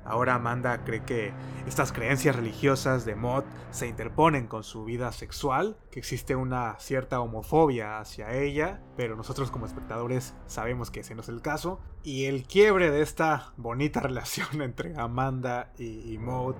Ahora 0.04 0.34
Amanda 0.34 0.84
cree 0.84 1.02
que 1.04 1.32
estas 1.66 1.92
creencias 1.92 2.34
religiosas 2.36 3.04
de 3.04 3.14
Mod 3.14 3.44
se 3.70 3.86
interponen 3.86 4.46
con 4.46 4.64
su 4.64 4.84
vida 4.84 5.12
sexual, 5.12 5.76
que 5.90 6.00
existe 6.00 6.36
una 6.36 6.78
cierta 6.78 7.20
homofobia 7.20 7.98
hacia 7.98 8.32
ella, 8.34 8.80
pero 8.96 9.16
nosotros 9.16 9.50
como 9.50 9.66
espectadores 9.66 10.34
sabemos 10.46 10.90
que 10.90 11.00
ese 11.00 11.14
no 11.14 11.20
es 11.20 11.28
el 11.28 11.42
caso. 11.42 11.80
Y 12.02 12.24
el 12.24 12.44
quiebre 12.44 12.90
de 12.90 13.02
esta 13.02 13.52
bonita 13.56 14.00
relación 14.02 14.62
entre 14.62 14.98
Amanda 14.98 15.72
y, 15.78 16.18
Maud 16.18 16.54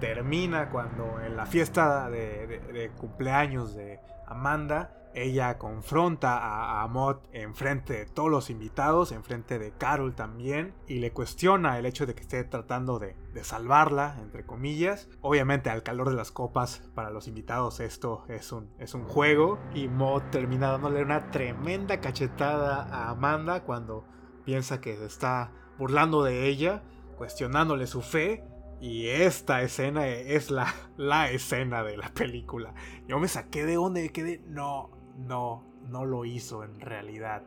termina 0.00 0.70
cuando 0.70 1.20
en 1.20 1.36
la 1.36 1.44
fiesta 1.44 2.08
de 2.08 2.92
cumpleaños 2.96 3.74
de 3.74 3.98
Amanda 4.28 4.98
ella 5.14 5.58
confronta 5.58 6.38
a, 6.38 6.82
a 6.82 7.18
en 7.32 7.42
enfrente 7.48 7.94
de 7.94 8.06
todos 8.06 8.30
los 8.30 8.50
invitados, 8.50 9.12
enfrente 9.12 9.58
de 9.58 9.72
Carol 9.72 10.14
también, 10.14 10.74
y 10.86 10.98
le 10.98 11.12
cuestiona 11.12 11.78
el 11.78 11.86
hecho 11.86 12.06
de 12.06 12.14
que 12.14 12.22
esté 12.22 12.44
tratando 12.44 12.98
de, 12.98 13.16
salvarla, 13.42 14.16
entre 14.20 14.44
comillas. 14.44 15.08
Obviamente 15.20 15.70
al 15.70 15.84
calor 15.84 16.10
de 16.10 16.16
las 16.16 16.32
copas, 16.32 16.82
para 16.94 17.10
los 17.10 17.28
invitados 17.28 17.78
esto 17.80 18.24
es 18.28 18.52
un, 18.52 19.04
juego, 19.04 19.58
y 19.74 19.88
Mod 19.88 20.22
termina 20.30 20.72
dándole 20.72 21.02
una 21.02 21.30
tremenda 21.30 22.00
cachetada 22.00 22.82
a 22.82 23.10
Amanda 23.10 23.62
cuando 23.62 24.04
piensa 24.44 24.80
que 24.80 24.96
se 24.96 25.06
está 25.06 25.52
burlando 25.78 26.24
de 26.24 26.48
ella, 26.48 26.82
cuestionándole 27.16 27.86
su 27.86 28.02
fe, 28.02 28.44
y 28.80 29.08
esta 29.08 29.62
escena 29.62 30.06
es 30.06 30.50
la, 30.50 30.72
la 30.96 31.30
escena 31.30 31.82
de 31.82 31.96
la 31.96 32.08
película. 32.10 32.74
Yo 33.06 33.18
me 33.18 33.28
saqué 33.28 33.64
de 33.64 33.74
donde 33.74 34.10
quedé. 34.10 34.40
No, 34.46 34.90
no, 35.16 35.64
no 35.88 36.04
lo 36.04 36.24
hizo 36.24 36.62
en 36.62 36.80
realidad. 36.80 37.42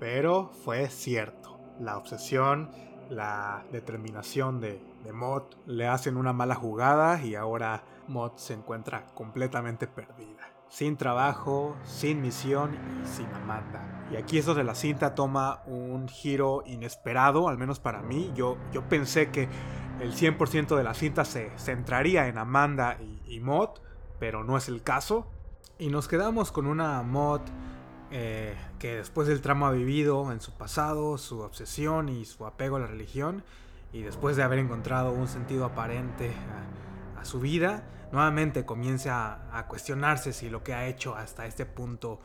Pero 0.00 0.50
fue 0.64 0.88
cierto. 0.88 1.60
La 1.78 1.98
obsesión, 1.98 2.70
la 3.10 3.64
determinación 3.70 4.60
de, 4.60 4.82
de 5.04 5.12
Mott 5.12 5.56
le 5.66 5.86
hacen 5.86 6.16
una 6.16 6.32
mala 6.32 6.54
jugada 6.54 7.22
y 7.22 7.34
ahora 7.34 7.84
Mott 8.08 8.38
se 8.38 8.54
encuentra 8.54 9.06
completamente 9.14 9.86
perdida. 9.86 10.48
Sin 10.68 10.96
trabajo, 10.96 11.76
sin 11.84 12.22
misión 12.22 12.74
y 13.02 13.06
sin 13.06 13.26
Amanda. 13.26 14.06
Y 14.10 14.16
aquí 14.16 14.38
es 14.38 14.46
donde 14.46 14.64
la 14.64 14.74
cinta 14.74 15.14
toma 15.14 15.62
un 15.66 16.08
giro 16.08 16.62
inesperado, 16.64 17.48
al 17.48 17.58
menos 17.58 17.78
para 17.78 18.00
mí. 18.00 18.32
Yo, 18.34 18.56
yo 18.72 18.88
pensé 18.88 19.30
que 19.30 19.50
el 20.02 20.14
100% 20.14 20.76
de 20.76 20.82
la 20.82 20.94
cinta 20.94 21.24
se 21.24 21.50
centraría 21.56 22.26
en 22.26 22.36
Amanda 22.36 22.98
y, 23.28 23.38
Mott, 23.38 23.80
pero 24.18 24.42
no 24.42 24.56
es 24.56 24.66
el 24.66 24.82
caso. 24.82 25.28
Y 25.78 25.88
nos 25.90 26.08
quedamos 26.08 26.50
con 26.50 26.66
una 26.66 27.02
mod 27.02 27.40
eh, 28.10 28.56
que 28.80 28.96
después 28.96 29.28
del 29.28 29.40
tramo 29.40 29.70
vivido 29.70 30.32
en 30.32 30.40
su 30.40 30.52
pasado, 30.52 31.18
su 31.18 31.38
obsesión 31.40 32.08
y 32.08 32.24
su 32.24 32.44
apego 32.46 32.76
a 32.76 32.80
la 32.80 32.88
religión, 32.88 33.44
y 33.92 34.02
después 34.02 34.36
de 34.36 34.42
haber 34.42 34.58
encontrado 34.58 35.12
un 35.12 35.28
sentido 35.28 35.64
aparente 35.66 36.32
a, 37.16 37.24
su 37.24 37.38
vida, 37.38 37.84
nuevamente 38.10 38.64
comienza 38.64 39.56
a, 39.56 39.68
cuestionarse 39.68 40.32
si 40.32 40.50
lo 40.50 40.64
que 40.64 40.74
ha 40.74 40.88
hecho 40.88 41.14
hasta 41.14 41.46
este 41.46 41.64
punto 41.64 42.18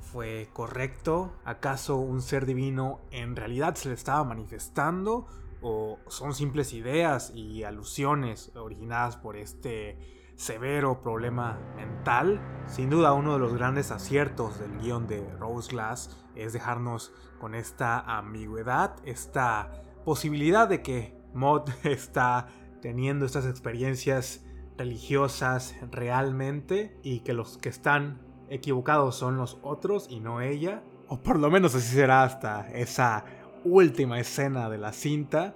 fue 0.00 0.48
correcto. 0.54 1.34
¿Acaso 1.44 1.96
un 1.96 2.22
ser 2.22 2.46
divino 2.46 3.00
en 3.10 3.36
realidad 3.36 3.74
se 3.74 3.90
le 3.90 3.94
estaba 3.96 4.24
manifestando? 4.24 5.26
¿O 5.60 5.98
son 6.08 6.34
simples 6.34 6.72
ideas 6.72 7.32
y 7.34 7.64
alusiones 7.64 8.52
originadas 8.54 9.16
por 9.16 9.36
este 9.36 9.98
severo 10.38 11.02
problema 11.02 11.58
mental. 11.74 12.40
Sin 12.66 12.90
duda 12.90 13.12
uno 13.12 13.32
de 13.32 13.40
los 13.40 13.54
grandes 13.54 13.90
aciertos 13.90 14.58
del 14.60 14.78
guion 14.78 15.08
de 15.08 15.28
Rose 15.36 15.72
Glass 15.72 16.16
es 16.36 16.52
dejarnos 16.52 17.12
con 17.40 17.56
esta 17.56 17.98
ambigüedad, 17.98 18.94
esta 19.04 19.72
posibilidad 20.04 20.68
de 20.68 20.80
que 20.80 21.20
Maud 21.34 21.68
está 21.82 22.46
teniendo 22.80 23.26
estas 23.26 23.46
experiencias 23.46 24.44
religiosas 24.76 25.74
realmente 25.90 26.96
y 27.02 27.20
que 27.20 27.32
los 27.32 27.58
que 27.58 27.68
están 27.68 28.20
equivocados 28.48 29.16
son 29.16 29.36
los 29.36 29.58
otros 29.62 30.06
y 30.08 30.20
no 30.20 30.40
ella. 30.40 30.84
O 31.08 31.20
por 31.20 31.38
lo 31.38 31.50
menos 31.50 31.74
así 31.74 31.94
será 31.94 32.22
hasta 32.22 32.68
esa 32.68 33.24
última 33.64 34.18
escena 34.20 34.68
de 34.68 34.78
la 34.78 34.92
cinta. 34.92 35.54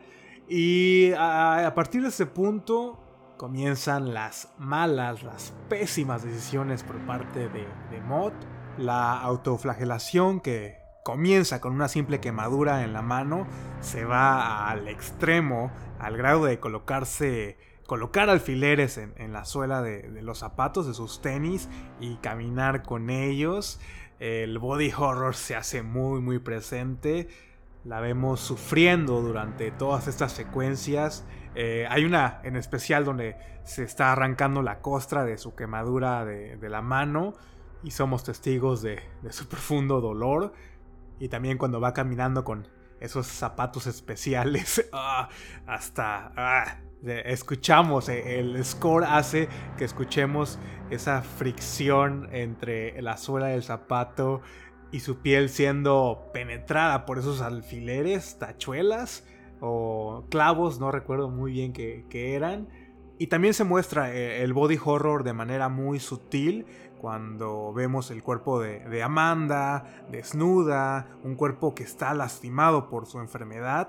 Y 0.49 1.13
a, 1.17 1.73
partir 1.75 2.03
de 2.03 2.09
ese 2.09 2.27
punto 2.27 2.99
comienzan 3.37 4.15
las 4.15 4.53
malas, 4.59 5.23
las 5.23 5.53
pésimas 5.69 6.23
decisiones 6.23 6.83
por 6.83 6.99
parte 7.07 7.49
de, 7.49 7.67
de 7.91 8.01
Mott. 8.01 8.35
La 8.79 9.19
autoflagelación 9.21 10.41
que 10.41 10.77
comienza 11.05 11.61
con 11.61 11.73
una 11.73 11.89
simple 11.89 12.21
quemadura 12.21 12.85
en 12.85 12.93
la 12.93 13.03
mano 13.03 13.47
se 13.81 14.05
va 14.05 14.71
al 14.71 14.89
extremo, 14.89 15.71
al 15.99 16.17
grado 16.17 16.45
de 16.45 16.61
colocarse 16.61 17.59
colocar 17.87 18.31
alfileres 18.31 18.97
en, 18.97 19.33
la 19.35 19.45
suela 19.45 19.83
de, 19.83 20.23
los 20.23 20.39
zapatos 20.39 20.87
de 20.87 20.95
sus 20.95 21.21
tenis 21.21 21.69
y 22.01 22.17
caminar 22.17 22.83
con 22.83 23.11
ellos. 23.11 23.81
El 24.19 24.59
body 24.59 24.93
horror 24.97 25.35
se 25.35 25.57
hace 25.57 25.83
muy 25.83 26.23
muy 26.23 26.39
presente. 26.39 27.29
La 27.85 28.01
vemos 28.01 28.41
sufriendo 28.41 29.21
durante 29.21 29.73
todas 29.73 30.07
estas 30.07 30.33
secuencias. 30.33 31.25
Eh, 31.57 31.87
hay 31.91 32.05
una 32.05 32.41
en 32.45 32.57
especial 32.57 33.05
donde 33.05 33.37
se 33.65 33.83
está 33.83 34.13
arrancando 34.13 34.63
la 34.63 34.81
costra 34.81 35.25
de 35.25 35.37
su 35.37 35.55
quemadura 35.55 36.25
de, 36.25 36.69
la 36.69 36.81
mano 36.81 37.35
y 37.83 37.91
somos 37.91 38.23
testigos 38.23 38.83
de, 38.83 39.01
su 39.31 39.49
profundo 39.49 40.01
dolor. 40.01 40.53
Y 41.19 41.29
también 41.29 41.59
cuando 41.59 41.81
va 41.81 41.93
caminando 41.93 42.45
con 42.45 42.69
esos 43.01 43.27
zapatos 43.27 43.89
especiales, 43.89 44.89
ah, 44.93 45.29
hasta 45.67 46.33
ah, 46.37 46.79
escuchamos, 47.05 48.09
eh, 48.09 48.39
el 48.39 48.65
score 48.65 49.05
hace 49.05 49.49
que 49.77 49.85
escuchemos 49.85 50.61
esa 50.91 51.23
fricción 51.23 52.29
entre 52.31 53.01
la 53.03 53.17
suela 53.17 53.49
del 53.49 53.65
zapato 53.65 54.41
y 54.93 55.01
su 55.01 55.19
piel 55.19 55.49
siendo 55.49 56.31
penetrada 56.33 57.05
por 57.07 57.19
esos 57.19 57.41
alfileres, 57.41 58.39
tachuelas 58.39 59.27
o 59.61 60.25
clavos, 60.31 60.79
no 60.79 60.93
recuerdo 60.93 61.29
muy 61.31 61.53
bien 61.53 61.73
qué, 61.73 62.35
eran. 62.35 62.69
Y 63.19 63.27
también 63.27 63.55
se 63.55 63.65
muestra 63.65 64.13
eh, 64.15 64.43
el 64.43 64.53
body 64.53 64.79
horror 64.85 65.25
de 65.25 65.33
manera 65.33 65.69
muy 65.69 65.99
sutil 65.99 66.67
cuando 67.01 67.73
vemos 67.73 68.13
el 68.13 68.23
cuerpo 68.23 68.61
de 68.61 69.03
Amanda 69.03 70.05
desnuda, 70.11 71.09
un 71.25 71.35
cuerpo 71.35 71.75
que 71.75 71.83
está 71.83 72.15
lastimado 72.15 72.89
por 72.89 73.07
su 73.07 73.19
enfermedad 73.19 73.89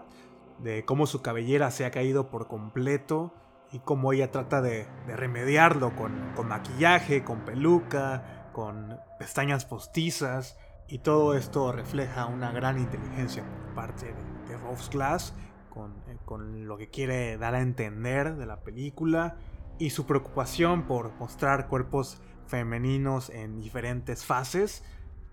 de 0.60 0.86
cómo 0.86 1.06
su 1.06 1.22
cabellera 1.22 1.72
se 1.72 1.86
ha 1.86 1.92
caído 1.92 2.30
por 2.30 2.48
completo 2.48 3.34
y 3.72 3.80
cómo 3.80 4.14
ella 4.14 4.32
trata 4.32 4.62
de, 4.62 4.88
remediarlo 5.08 5.96
con, 5.96 6.48
maquillaje, 6.48 7.24
con 7.24 7.42
peluca, 7.42 8.50
con 8.54 8.98
pestañas 9.20 9.66
postizas. 9.66 10.58
Y 10.88 11.00
todo 11.00 11.36
esto 11.36 11.72
refleja 11.72 12.26
una 12.26 12.52
gran 12.52 12.78
inteligencia 12.80 13.44
por 13.44 13.76
parte 13.76 14.08
de, 14.08 14.50
de 14.50 14.58
Rose 14.58 14.90
Glass 14.92 15.34
con, 15.70 15.92
eh, 16.08 16.18
con 16.26 16.68
lo 16.68 16.78
que 16.78 16.90
quiere 16.90 17.38
dar 17.38 17.56
a 17.56 17.62
entender 17.62 18.36
de 18.36 18.46
la 18.46 18.62
película 18.62 19.38
y 19.80 19.90
su 19.90 20.06
preocupación 20.06 20.84
por 20.84 21.14
mostrar 21.16 21.68
cuerpos 21.68 22.22
femeninos 22.48 23.30
en 23.30 23.60
diferentes 23.60 24.26
fases, 24.26 24.84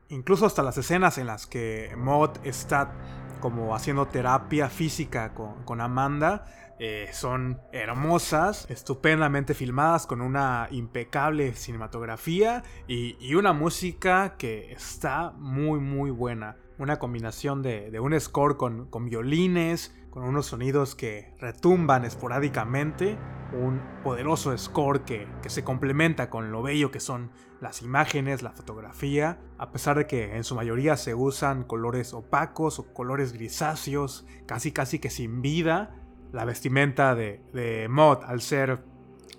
incluso 0.09 0.47
hasta 0.47 0.63
las 0.63 0.79
escenas 0.79 1.19
en 1.19 1.27
las 1.27 1.47
que 1.47 1.95
Maud 1.97 2.31
está 2.45 2.93
como 3.41 3.75
haciendo 3.75 4.07
terapia 4.07 4.69
física 4.69 5.35
con, 5.35 5.81
Amanda. 5.81 6.47
Eh, 6.83 7.11
son 7.13 7.61
hermosas, 7.73 8.67
estupendamente 8.71 9.53
filmadas 9.53 10.07
con 10.07 10.23
una 10.23 10.67
impecable 10.71 11.53
cinematografía 11.53 12.63
y, 12.89 13.35
una 13.35 13.53
música 13.53 14.37
que 14.39 14.73
está 14.73 15.33
muy 15.33 15.79
muy 15.79 16.11
buena. 16.11 16.57
Una 16.79 16.99
combinación 16.99 17.61
de, 17.61 18.01
un 18.01 18.19
score 18.19 18.57
con, 18.57 18.87
con 18.87 19.05
violines, 19.05 19.95
con 20.09 20.23
unos 20.23 20.47
sonidos 20.47 20.95
que 20.95 21.35
retumban 21.39 22.07
esporádicamente, 22.07 23.19
un 23.53 23.83
poderoso 24.03 24.57
score 24.57 25.03
que, 25.03 25.29
se 25.49 25.63
complementa 25.63 26.31
con 26.31 26.51
lo 26.51 26.63
bello 26.63 26.91
que 26.91 27.01
son 27.01 27.31
las 27.61 27.83
imágenes, 27.83 28.43
la 28.43 28.53
fotografía, 28.53 29.39
a 29.59 29.71
pesar 29.71 29.99
de 29.99 30.07
que 30.07 30.35
en 30.35 30.45
su 30.45 30.55
mayoría 30.55 30.97
se 30.97 31.15
usan 31.15 31.65
colores 31.65 32.15
opacos 32.15 32.79
o 32.79 32.95
colores 32.95 33.35
grisáceos, 33.35 34.27
casi 34.47 34.73
casi 34.73 34.99
que 34.99 35.11
sin 35.11 35.43
vida, 35.43 35.95
la 36.33 36.45
vestimenta 36.45 37.15
de, 37.15 37.43
de 37.53 37.89
Mod 37.89 38.25
al 38.25 38.41
ser 38.41 38.85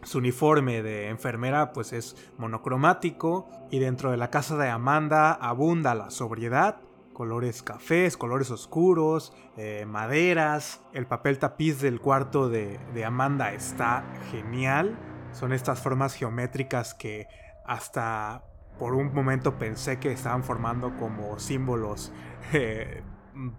su 0.04 0.18
uniforme 0.18 0.82
de 0.82 1.10
enfermera 1.10 1.74
pues 1.74 1.94
es 1.94 2.16
monocromático 2.38 3.48
y 3.70 3.80
dentro 3.80 4.10
de 4.12 4.18
la 4.18 4.32
casa 4.32 4.58
de 4.58 4.70
Amanda 4.70 5.32
abunda 5.32 5.94
la 5.94 6.10
sobriedad 6.10 6.82
colores 7.22 7.62
cafés, 7.62 8.18
colores 8.18 8.50
oscuros, 8.50 9.32
eh, 9.56 9.86
maderas. 9.88 10.82
El 10.92 11.06
papel 11.06 11.38
tapiz 11.38 11.80
del 11.80 12.00
cuarto 12.00 12.50
de, 12.50 12.80
Amanda 13.06 13.54
está 13.54 14.04
genial. 14.32 14.98
Son 15.32 15.54
estas 15.54 15.82
formas 15.82 16.16
geométricas 16.16 16.96
que 16.96 17.28
hasta 17.66 18.44
por 18.80 18.96
un 18.96 19.14
momento 19.14 19.60
pensé 19.60 20.00
que 20.00 20.12
estaban 20.12 20.44
formando 20.44 20.98
como 20.98 21.38
símbolos 21.38 22.12
eh, 22.54 23.04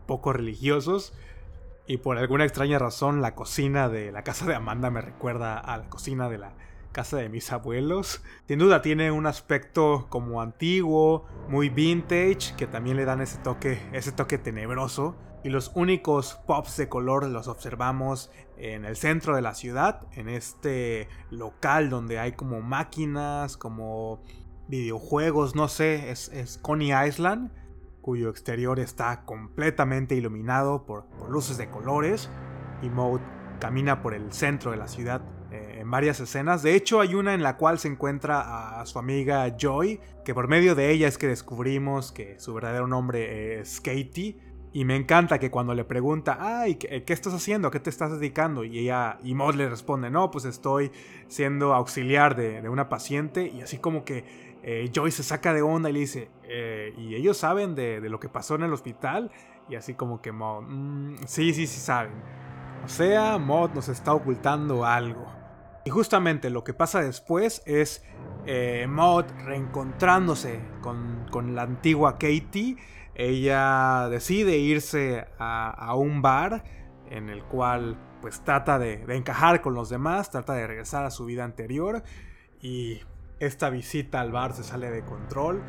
poco 0.06 0.32
religiosos. 0.32 1.14
Y 1.86 1.96
por 1.98 2.18
alguna 2.18 2.44
extraña 2.44 2.78
razón 2.78 3.22
la 3.22 3.34
cocina 3.34 3.88
de 3.88 4.12
la 4.12 4.22
casa 4.22 4.46
de 4.46 4.54
Amanda 4.54 4.90
me 4.90 5.00
recuerda 5.00 5.58
a 5.58 5.76
la 5.76 5.88
cocina 5.88 6.28
de 6.28 6.38
la 6.38 6.54
casa 6.92 7.16
de 7.16 7.28
mis 7.28 7.52
abuelos. 7.52 8.22
Sin 8.46 8.58
duda 8.58 8.82
tiene 8.82 9.10
un 9.10 9.26
aspecto 9.26 10.06
como 10.08 10.40
antiguo, 10.40 11.26
muy 11.48 11.70
vintage, 11.70 12.54
que 12.56 12.66
también 12.66 12.96
le 12.96 13.04
dan 13.04 13.20
ese 13.20 13.38
toque, 13.38 13.80
ese 13.92 14.12
toque 14.12 14.38
tenebroso. 14.38 15.16
Y 15.44 15.48
los 15.48 15.72
únicos 15.74 16.38
pops 16.46 16.76
de 16.76 16.88
color 16.88 17.26
los 17.26 17.48
observamos 17.48 18.30
en 18.56 18.84
el 18.84 18.96
centro 18.96 19.34
de 19.34 19.42
la 19.42 19.54
ciudad, 19.54 20.06
en 20.12 20.28
este 20.28 21.08
local 21.30 21.90
donde 21.90 22.20
hay 22.20 22.32
como 22.32 22.60
máquinas, 22.60 23.56
como 23.56 24.22
videojuegos, 24.68 25.56
no 25.56 25.66
sé, 25.66 26.10
es, 26.10 26.58
Coney 26.62 26.92
Island, 26.92 27.50
cuyo 28.02 28.28
exterior 28.28 28.78
está 28.78 29.24
completamente 29.24 30.14
iluminado 30.14 30.84
por, 30.84 31.06
luces 31.30 31.56
de 31.56 31.70
colores. 31.70 32.28
Y 32.82 32.90
Mode 32.90 33.22
camina 33.60 34.02
por 34.02 34.12
el 34.12 34.32
centro 34.32 34.72
de 34.72 34.76
la 34.76 34.88
ciudad 34.88 35.22
en 35.82 35.90
varias 35.90 36.20
escenas. 36.20 36.62
De 36.62 36.74
hecho, 36.74 37.00
hay 37.00 37.14
una 37.14 37.34
en 37.34 37.42
la 37.42 37.56
cual 37.56 37.78
se 37.78 37.88
encuentra 37.88 38.80
a 38.80 38.86
su 38.86 38.98
amiga 38.98 39.56
Joy, 39.56 40.00
que 40.24 40.32
por 40.32 40.48
medio 40.48 40.74
de 40.74 40.90
ella 40.90 41.08
es 41.08 41.18
que 41.18 41.26
descubrimos 41.26 42.12
que 42.12 42.38
su 42.38 42.54
verdadero 42.54 42.86
nombre 42.86 43.60
es 43.60 43.80
Katie. 43.80 44.38
Y 44.74 44.86
me 44.86 44.96
encanta 44.96 45.38
que 45.38 45.50
cuando 45.50 45.74
le 45.74 45.84
pregunta, 45.84 46.38
ay, 46.40 46.76
¿qué, 46.76 47.04
estás 47.08 47.34
haciendo? 47.34 47.68
¿A 47.68 47.70
qué 47.70 47.80
te 47.80 47.90
estás 47.90 48.12
dedicando? 48.12 48.64
Y 48.64 48.78
ella, 48.78 49.18
y 49.22 49.34
Maud 49.34 49.54
le 49.56 49.68
responde, 49.68 50.08
no, 50.08 50.30
pues 50.30 50.46
estoy 50.46 50.92
siendo 51.28 51.74
auxiliar 51.74 52.36
de, 52.36 52.66
una 52.68 52.88
paciente. 52.88 53.48
Y 53.48 53.60
así 53.60 53.78
como 53.78 54.04
que 54.04 54.51
eh, 54.62 54.88
Joy 54.92 55.10
se 55.10 55.22
saca 55.22 55.52
de 55.52 55.62
onda 55.62 55.90
y 55.90 55.92
le 55.92 55.98
dice, 56.00 56.30
eh, 56.44 56.94
¿y 56.96 57.14
ellos 57.14 57.36
saben 57.36 57.74
de, 57.74 58.00
lo 58.08 58.20
que 58.20 58.28
pasó 58.28 58.54
en 58.54 58.62
el 58.62 58.72
hospital? 58.72 59.30
Y 59.68 59.74
así 59.74 59.94
como 59.94 60.22
que 60.22 60.32
Maud, 60.32 60.64
mm, 60.68 61.16
sí, 61.26 61.52
sí, 61.52 61.66
sí 61.66 61.80
saben. 61.80 62.12
O 62.84 62.88
sea, 62.88 63.38
Maud 63.38 63.70
nos 63.70 63.88
está 63.88 64.12
ocultando 64.12 64.84
algo. 64.84 65.26
Y 65.84 65.90
justamente 65.90 66.48
lo 66.50 66.62
que 66.62 66.74
pasa 66.74 67.00
después 67.00 67.62
es 67.66 68.04
eh, 68.46 68.86
reencontrándose 69.44 70.60
con, 70.80 71.54
la 71.54 71.62
antigua 71.62 72.12
Katie. 72.18 72.76
Ella 73.14 74.08
decide 74.08 74.58
irse 74.58 75.26
a, 75.38 75.94
un 75.96 76.22
bar 76.22 76.64
en 77.10 77.28
el 77.28 77.42
cual 77.44 77.98
pues 78.20 78.42
trata 78.44 78.78
de, 78.78 79.04
encajar 79.08 79.60
con 79.60 79.74
los 79.74 79.88
demás, 79.88 80.30
trata 80.30 80.54
de 80.54 80.66
regresar 80.66 81.04
a 81.04 81.10
su 81.10 81.24
vida 81.24 81.44
anterior 81.44 82.04
y 82.60 83.00
esta 83.46 83.70
visita 83.70 84.20
al 84.20 84.32
bar 84.32 84.54
se 84.54 84.64
sale 84.64 84.90
de 84.90 85.04
control. 85.04 85.62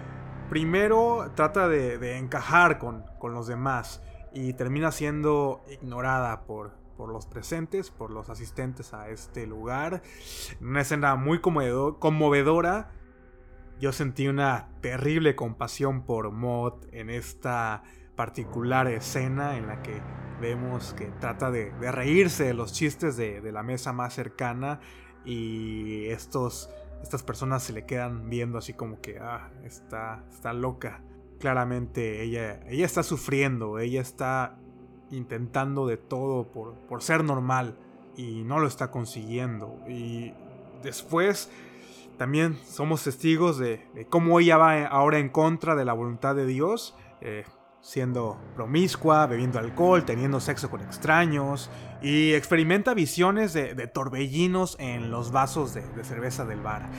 Primero 0.50 1.32
trata 1.36 1.68
de, 1.68 2.18
encajar 2.18 2.78
con, 2.78 3.04
con 3.20 3.34
los 3.34 3.48
demás 3.48 4.02
y 4.34 4.54
termina 4.54 4.92
siendo 4.92 5.64
ignorada 5.70 6.46
por, 6.46 6.72
por 6.98 7.10
los 7.10 7.26
presentes, 7.26 7.90
por 7.92 8.12
los 8.12 8.30
asistentes 8.30 8.94
a 8.94 9.10
este 9.10 9.48
lugar. 9.48 10.02
Una 10.62 10.82
escena 10.82 11.16
muy 11.16 11.42
conmovedora. 11.42 12.92
Yo 13.80 13.92
sentí 13.92 14.28
una 14.28 14.70
terrible 14.82 15.36
compasión 15.36 16.06
por 16.06 16.32
Mod 16.32 16.86
en 16.92 17.10
esta 17.10 17.84
particular 18.16 18.88
escena 18.88 19.58
en 19.58 19.68
la 19.68 19.82
que 19.82 20.00
vemos 20.40 20.94
que 20.94 21.06
trata 21.20 21.52
de, 21.52 21.72
reírse 21.92 22.44
de 22.46 22.54
los 22.54 22.74
chistes 22.74 23.18
de, 23.18 23.52
la 23.52 23.64
mesa 23.64 23.94
más 23.94 24.14
cercana 24.14 24.80
y 25.26 26.06
estos, 26.08 26.70
estas 27.04 27.22
personas 27.22 27.62
se 27.62 27.74
le 27.74 27.86
quedan 27.86 28.30
viendo 28.30 28.58
así 28.58 28.74
como 28.74 29.00
que, 29.02 29.20
ah, 29.20 29.52
está, 29.64 30.24
está 30.32 30.54
loca. 30.54 31.02
Claramente 31.40 32.24
ella, 32.24 32.62
ella 32.68 32.86
está 32.86 33.04
sufriendo, 33.04 33.78
ella 33.78 34.02
está 34.02 34.58
intentando 35.12 35.86
de 35.86 35.98
todo 35.98 36.48
por, 36.48 36.74
por 36.88 37.04
ser 37.04 37.24
normal 37.24 37.78
y 38.16 38.44
no 38.44 38.60
lo 38.60 38.68
está 38.68 38.90
consiguiendo. 38.90 39.80
Y 39.88 40.34
después 40.82 41.52
también 42.18 42.58
somos 42.66 43.04
testigos 43.04 43.58
de, 43.58 43.86
cómo 44.10 44.40
ella 44.40 44.58
va 44.58 44.86
ahora 44.86 45.20
en 45.20 45.30
contra 45.30 45.76
de 45.76 45.86
la 45.86 45.94
voluntad 45.94 46.36
de 46.36 46.46
Dios, 46.46 46.96
eh, 47.22 47.44
siendo 47.84 48.40
promiscua, 48.56 49.28
bebiendo 49.28 49.60
alcohol, 49.60 50.06
teniendo 50.06 50.40
sexo 50.40 50.70
con 50.70 50.82
extraños 50.82 51.70
y 52.02 52.34
experimenta 52.34 52.94
visiones 52.94 53.54
de, 53.54 53.76
torbellinos 53.88 54.78
en 54.80 55.12
los 55.12 55.32
vasos 55.32 55.74
de, 55.74 55.84
cerveza 56.04 56.46
del 56.46 56.62
bar. 56.62 56.90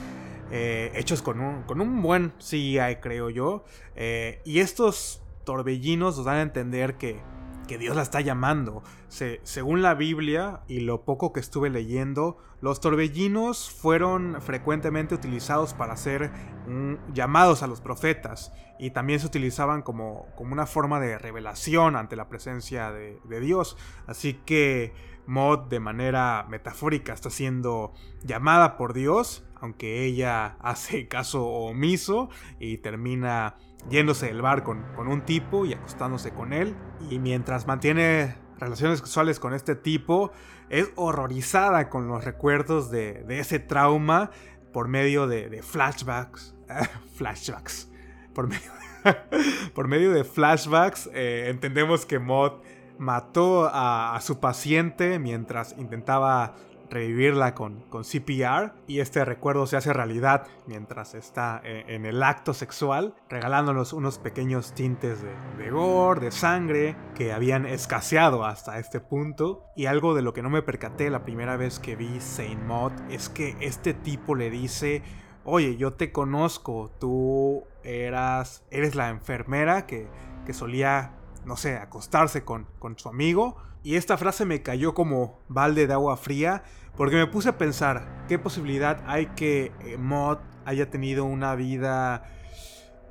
Eh, 0.51 0.91
hechos 0.93 1.23
con 1.23 1.39
un, 1.39 1.63
con 1.63 1.81
un 1.81 2.03
buen 2.03 2.33
CGI, 2.37 2.97
creo 3.01 3.31
yo. 3.31 3.65
Eh, 3.95 4.41
y 4.45 4.59
estos 4.59 5.23
torbellinos 5.43 6.17
nos 6.17 6.25
dan 6.25 6.37
a 6.37 6.41
entender 6.43 6.95
que, 6.97 7.19
que 7.65 7.77
Dios 7.77 7.95
la 7.95 8.01
está 8.01 8.21
llamando. 8.21 8.83
según 9.07 9.81
la 9.81 9.93
Biblia 9.93 10.61
y 10.67 10.81
lo 10.81 11.03
poco 11.03 11.33
que 11.33 11.39
estuve 11.39 11.69
leyendo, 11.69 12.37
los 12.61 12.79
torbellinos 12.79 13.69
fueron 13.69 14.41
frecuentemente 14.41 15.15
utilizados 15.15 15.73
para 15.73 15.97
ser 15.97 16.31
mm, 16.67 17.13
llamados 17.13 17.63
a 17.63 17.67
los 17.67 17.81
profetas 17.81 18.51
y 18.79 18.91
también 18.91 19.19
se 19.19 19.27
utilizaban 19.27 19.81
como, 19.81 20.27
como 20.35 20.53
una 20.53 20.65
forma 20.65 20.99
de 20.99 21.17
revelación 21.17 21.95
ante 21.95 22.15
la 22.15 22.27
presencia 22.27 22.91
de, 22.91 23.19
de 23.23 23.39
Dios. 23.39 23.77
Así 24.07 24.33
que 24.45 24.93
Mod 25.27 25.69
de 25.69 25.79
manera 25.79 26.45
metafórica 26.49 27.13
está 27.13 27.29
siendo 27.29 27.93
llamada 28.23 28.77
por 28.77 28.93
Dios, 28.93 29.43
aunque 29.55 30.05
ella 30.05 30.57
hace 30.61 31.07
caso 31.07 31.45
omiso 31.45 32.29
y 32.59 32.77
termina 32.77 33.55
yéndose 33.89 34.27
del 34.27 34.41
bar 34.41 34.63
con, 34.63 34.83
un 34.97 35.21
tipo 35.21 35.65
y 35.65 35.73
acostándose 35.73 36.31
con 36.31 36.53
él. 36.53 36.75
Y 37.09 37.19
mientras 37.19 37.67
mantiene 37.67 38.35
relaciones 38.59 38.99
sexuales 38.99 39.39
con 39.39 39.53
este 39.53 39.75
tipo, 39.75 40.31
es 40.69 40.91
horrorizada 40.95 41.89
con 41.89 42.07
los 42.07 42.23
recuerdos 42.23 42.89
de, 42.89 43.25
ese 43.29 43.59
trauma 43.59 44.31
por 44.73 44.87
medio 44.87 45.27
de, 45.27 45.61
flashbacks. 45.61 46.55
flashbacks. 47.15 47.91
Por 48.33 48.47
medio 48.47 48.71
de, 49.03 49.15
por 49.73 49.87
medio 49.87 50.11
de 50.11 50.23
flashbacks, 50.23 51.09
eh, 51.13 51.47
entendemos 51.49 52.05
que 52.05 52.19
Mod 52.19 52.61
mató 52.97 53.69
a, 53.71 54.17
su 54.21 54.39
paciente 54.39 55.19
mientras 55.19 55.75
intentaba 55.77 56.55
revivirla 56.95 57.53
con, 57.53 57.81
con, 57.89 58.03
CPR 58.03 58.73
y 58.87 58.99
este 58.99 59.23
recuerdo 59.23 59.67
se 59.67 59.77
hace 59.77 59.93
realidad 59.93 60.47
mientras 60.65 61.13
está 61.13 61.61
eh, 61.63 61.83
en, 61.87 62.05
el 62.05 62.23
acto 62.23 62.53
sexual, 62.53 63.13
regalándonos 63.29 63.93
unos 63.93 64.17
pequeños 64.17 64.73
tintes 64.73 65.21
de, 65.21 65.35
de, 65.57 65.69
gore, 65.69 66.21
de 66.21 66.31
sangre 66.31 66.95
que 67.13 67.33
habían 67.33 67.65
escaseado 67.65 68.45
hasta 68.45 68.79
este 68.79 68.99
punto. 68.99 69.65
Y 69.75 69.85
algo 69.85 70.15
de 70.15 70.21
lo 70.21 70.33
que 70.33 70.41
no 70.41 70.49
me 70.49 70.61
percaté 70.61 71.09
la 71.09 71.23
primera 71.23 71.57
vez 71.57 71.79
que 71.79 71.95
vi 71.95 72.19
Saint 72.19 72.61
Maud 72.63 72.93
es 73.09 73.29
que 73.29 73.57
este 73.59 73.93
tipo 73.93 74.33
le 74.33 74.49
dice, 74.49 75.03
oye, 75.43 75.77
yo 75.77 75.91
te 75.91 76.11
conozco, 76.11 76.91
tú 76.99 77.63
eras, 77.83 78.63
eres 78.71 78.95
la 78.95 79.09
enfermera 79.09 79.85
que, 79.85 80.07
que 80.45 80.53
solía 80.53 81.13
no 81.45 81.55
sé, 81.55 81.77
acostarse 81.77 82.43
con, 82.43 82.67
con 82.79 82.97
su 82.97 83.07
amigo. 83.07 83.55
Y 83.83 83.95
esta 83.95 84.17
frase 84.17 84.45
me 84.45 84.63
cayó 84.63 84.93
como 84.93 85.39
balde 85.47 85.87
de 85.87 85.93
agua 85.93 86.17
fría 86.17 86.63
porque 86.97 87.15
me 87.15 87.27
puse 87.27 87.49
a 87.49 87.57
pensar 87.57 88.25
qué 88.27 88.39
posibilidad 88.39 89.03
hay 89.05 89.27
que 89.27 89.71
eh, 89.81 89.97
Mod 89.97 90.39
haya 90.65 90.89
tenido 90.89 91.25
una 91.25 91.55
vida, 91.55 92.23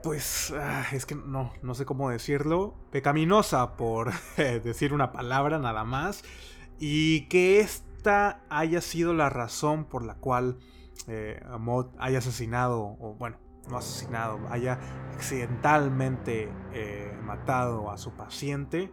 pues, 0.02 0.52
ah, 0.56 0.86
es 0.92 1.06
que 1.06 1.14
no, 1.14 1.52
no 1.62 1.74
sé 1.74 1.84
cómo 1.84 2.10
decirlo, 2.10 2.74
pecaminosa 2.90 3.76
por 3.76 4.12
decir 4.36 4.92
una 4.92 5.12
palabra 5.12 5.58
nada 5.58 5.84
más. 5.84 6.24
Y 6.78 7.28
que 7.28 7.60
esta 7.60 8.40
haya 8.48 8.80
sido 8.80 9.14
la 9.14 9.30
razón 9.30 9.84
por 9.84 10.04
la 10.04 10.16
cual 10.16 10.58
eh, 11.06 11.40
Mod 11.58 11.88
haya 11.98 12.18
asesinado, 12.18 12.96
o 12.98 13.14
bueno, 13.18 13.38
no 13.68 13.78
asesinado, 13.78 14.40
haya 14.50 14.78
accidentalmente 15.14 16.50
eh, 16.72 17.16
matado 17.22 17.90
a 17.90 17.98
su 17.98 18.12
paciente 18.12 18.90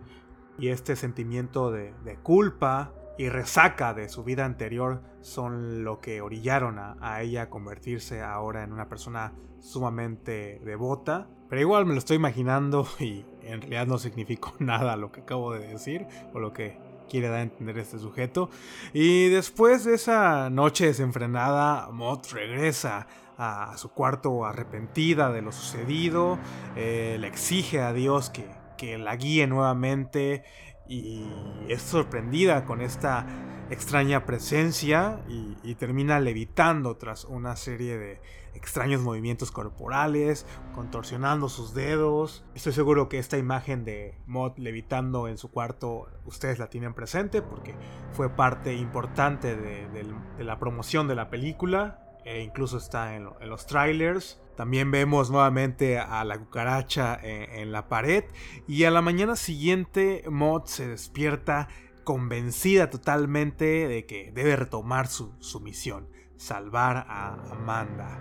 y 0.58 0.70
este 0.70 0.96
sentimiento 0.96 1.72
de, 1.72 1.94
culpa 2.24 2.94
y 3.22 3.30
resaca 3.30 3.94
de 3.94 4.10
su 4.10 4.24
vida 4.24 4.46
anterior 4.46 5.04
son 5.22 5.84
lo 5.84 6.02
que 6.02 6.22
orillaron 6.22 6.80
a, 6.80 7.22
ella 7.22 7.44
a 7.44 7.50
convertirse 7.52 8.24
ahora 8.24 8.64
en 8.64 8.74
una 8.74 8.90
persona 8.90 9.34
sumamente 9.60 10.60
devota. 10.66 11.28
Pero 11.48 11.62
igual 11.62 11.86
me 11.86 11.94
lo 11.94 12.00
estoy 12.00 12.16
imaginando 12.16 12.88
y 13.00 13.24
en 13.44 13.62
realidad 13.62 13.86
no 13.86 14.00
significó 14.00 14.56
nada 14.60 14.96
lo 14.96 15.12
que 15.12 15.22
acabo 15.22 15.54
de 15.54 15.68
decir 15.68 16.08
o 16.34 16.40
lo 16.40 16.52
que 16.52 16.80
quiere 17.08 17.28
dar 17.28 17.38
a 17.38 17.44
entender 17.44 17.78
este 17.78 18.00
sujeto. 18.00 18.50
Y 18.92 19.30
después 19.30 19.84
de 19.84 19.94
esa 19.94 20.50
noche 20.50 20.88
desenfrenada, 20.88 21.92
Mott 21.92 22.26
regresa 22.32 23.06
a 23.38 23.78
su 23.78 23.90
cuarto 23.90 24.46
arrepentida 24.46 25.32
de 25.32 25.44
lo 25.44 25.52
sucedido, 25.52 26.40
eh, 26.76 27.18
le 27.20 27.28
exige 27.28 27.82
a 27.82 27.94
Dios 27.94 28.32
que, 28.32 28.48
que 28.80 28.98
la 28.98 29.16
guíe 29.16 29.46
nuevamente 29.46 30.44
y 30.88 31.26
es 31.67 31.82
sorprendida 31.82 32.65
con 32.65 32.82
esta 32.82 33.26
extraña 33.72 34.26
presencia 34.26 35.22
y, 35.30 35.76
termina 35.76 36.20
levitando 36.20 36.98
tras 36.98 37.24
una 37.24 37.56
serie 37.56 37.98
de 37.98 38.22
extraños 38.54 39.02
movimientos 39.02 39.50
corporales, 39.50 40.46
contorsionando 40.76 41.48
sus 41.48 41.74
dedos. 41.74 42.44
Estoy 42.54 42.74
seguro 42.74 43.08
que 43.08 43.17
esta 43.17 43.38
imagen 43.38 43.86
de 43.86 44.20
Mod 44.28 44.58
levitando 44.58 45.30
en 45.30 45.38
su 45.38 45.50
cuarto 45.50 46.10
ustedes 46.26 46.60
la 46.60 46.67
tienen 46.67 46.94
presente 46.94 47.41
porque 47.41 47.74
fue 48.12 48.30
parte 48.30 48.76
importante 48.76 49.56
de 49.56 50.44
la 50.44 50.60
promoción 50.60 51.08
de 51.08 51.15
la 51.15 51.30
película 51.30 52.11
e 52.26 52.42
incluso 52.42 52.78
está 52.78 53.16
en, 53.16 53.30
los 53.42 53.66
trailers. 53.66 54.42
También 54.56 54.92
vemos 54.92 55.32
nuevamente 55.32 55.98
a 55.98 56.24
la 56.24 56.38
cucaracha 56.38 57.18
en, 57.22 57.72
la 57.72 57.88
pared 57.88 58.26
y 58.68 58.84
a 58.84 58.92
la 58.92 59.02
mañana 59.02 59.36
siguiente 59.36 60.24
Mod 60.30 60.66
se 60.66 60.88
despierta 60.88 61.68
convencida 62.04 62.90
totalmente 62.90 63.88
de 63.88 64.06
que 64.06 64.32
debe 64.34 64.56
retomar 64.56 65.08
su, 65.08 65.60
misión, 65.62 66.10
salvar 66.36 67.06
a 67.10 67.34
Amanda. 67.52 68.20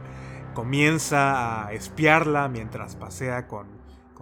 Comienza 0.55 1.67
a 1.67 1.73
espiarla 1.73 2.49
mientras 2.49 2.97
pasea 2.97 3.47
con 3.47 3.69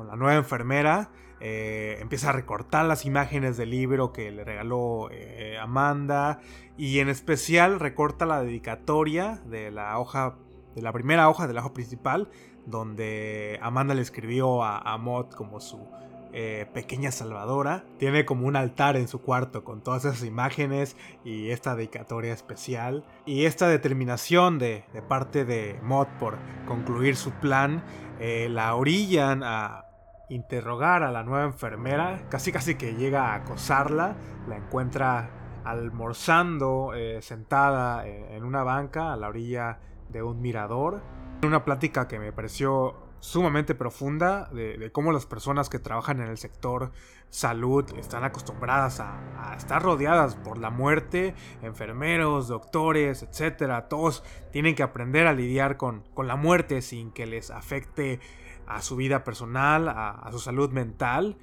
la 0.07 0.17
nueva 0.17 0.37
enfermera 0.37 1.11
eh, 1.41 1.99
empieza 2.01 2.31
a 2.31 2.33
recortar 2.33 2.85
las 2.87 3.05
imágenes 3.05 3.57
del 3.57 3.71
libro 3.71 4.13
que 4.13 4.31
le 4.31 4.45
regaló 4.45 5.09
eh, 5.13 5.57
Amanda 5.61 6.41
y 6.77 6.99
en 6.99 7.09
especial 7.09 7.79
recorta 7.79 8.27
la 8.27 8.43
dedicatoria 8.43 9.41
de 9.47 9.71
la 9.71 9.99
hoja, 9.99 10.37
de 10.75 10.83
la 10.83 10.93
primera 10.93 11.29
hoja 11.29 11.47
de 11.47 11.55
la 11.55 11.61
hoja 11.61 11.73
principal, 11.73 12.29
donde 12.67 13.59
Amanda 13.63 13.95
le 13.95 14.03
escribió 14.03 14.65
a, 14.65 14.79
a 14.79 14.99
como 15.37 15.61
su 15.61 15.87
eh, 16.33 16.67
pequeña 16.75 17.13
salvadora. 17.13 17.85
Tiene 17.99 18.25
como 18.25 18.47
un 18.47 18.57
altar 18.57 18.97
en 18.97 19.07
su 19.07 19.23
cuarto 19.23 19.63
con 19.63 19.81
todas 19.81 20.05
esas 20.05 20.25
imágenes 20.25 20.97
y 21.25 21.51
esta 21.51 21.77
dedicatoria 21.77 22.33
especial. 22.35 23.05
Y 23.27 23.45
esta 23.45 23.69
determinación 23.69 24.59
de, 24.59 24.85
de 24.93 25.03
parte 25.03 25.45
de 25.45 25.79
Mod 25.83 26.09
por 26.19 26.37
concluir 26.67 27.17
su 27.17 27.31
plan 27.31 27.85
la 28.21 28.75
orillan 28.75 29.45
a, 29.45 29.88
interrogar 30.29 31.03
a 31.03 31.11
la 31.11 31.23
nueva 31.23 31.45
enfermera, 31.45 32.27
casi 32.29 32.53
casi 32.53 32.75
que 32.75 32.95
llega 32.95 33.33
a 33.33 33.37
acosarla, 33.37 34.17
la 34.49 34.57
encuentra 34.57 35.31
almorzando 35.65 36.93
eh, 36.95 37.21
sentada 37.23 38.07
eh, 38.07 38.37
en 38.37 38.45
una 38.45 38.63
banca 38.63 39.13
a 39.13 39.17
la 39.17 39.29
orilla 39.29 39.79
de 40.09 40.23
un 40.23 40.41
mirador. 40.41 41.03
Una 41.43 41.65
plática 41.65 42.09
que 42.09 42.19
me 42.19 42.33
pareció 42.33 43.09
sumamente 43.21 43.75
profunda 43.75 44.49
de, 44.53 44.91
cómo 44.93 45.13
las 45.13 45.27
personas 45.27 45.69
que 45.69 45.79
trabajan 45.79 46.21
en 46.21 46.29
el 46.29 46.39
sector 46.39 46.93
salud 47.31 47.85
están 47.99 48.25
acostumbradas 48.25 49.01
a, 49.01 49.55
estar 49.57 49.83
rodeadas 49.83 50.37
por 50.37 50.59
la 50.59 50.71
muerte, 50.71 51.35
enfermeros, 51.63 52.49
doctores, 52.49 53.23
etcétera. 53.23 53.89
Todos 53.89 54.23
tienen 54.53 54.75
que 54.75 54.83
aprender 54.83 55.27
a 55.27 55.33
lidiar 55.33 55.77
con, 55.77 56.05
con 56.15 56.29
la 56.29 56.37
muerte 56.37 56.81
sin 56.81 57.11
que 57.11 57.27
les 57.27 57.51
afecte 57.51 58.21
a 58.69 58.83
su 58.83 58.97
vida 58.97 59.25
personal, 59.25 59.89
a, 59.89 60.29
su 60.31 60.39
salud 60.39 60.71
mental, 60.71 61.37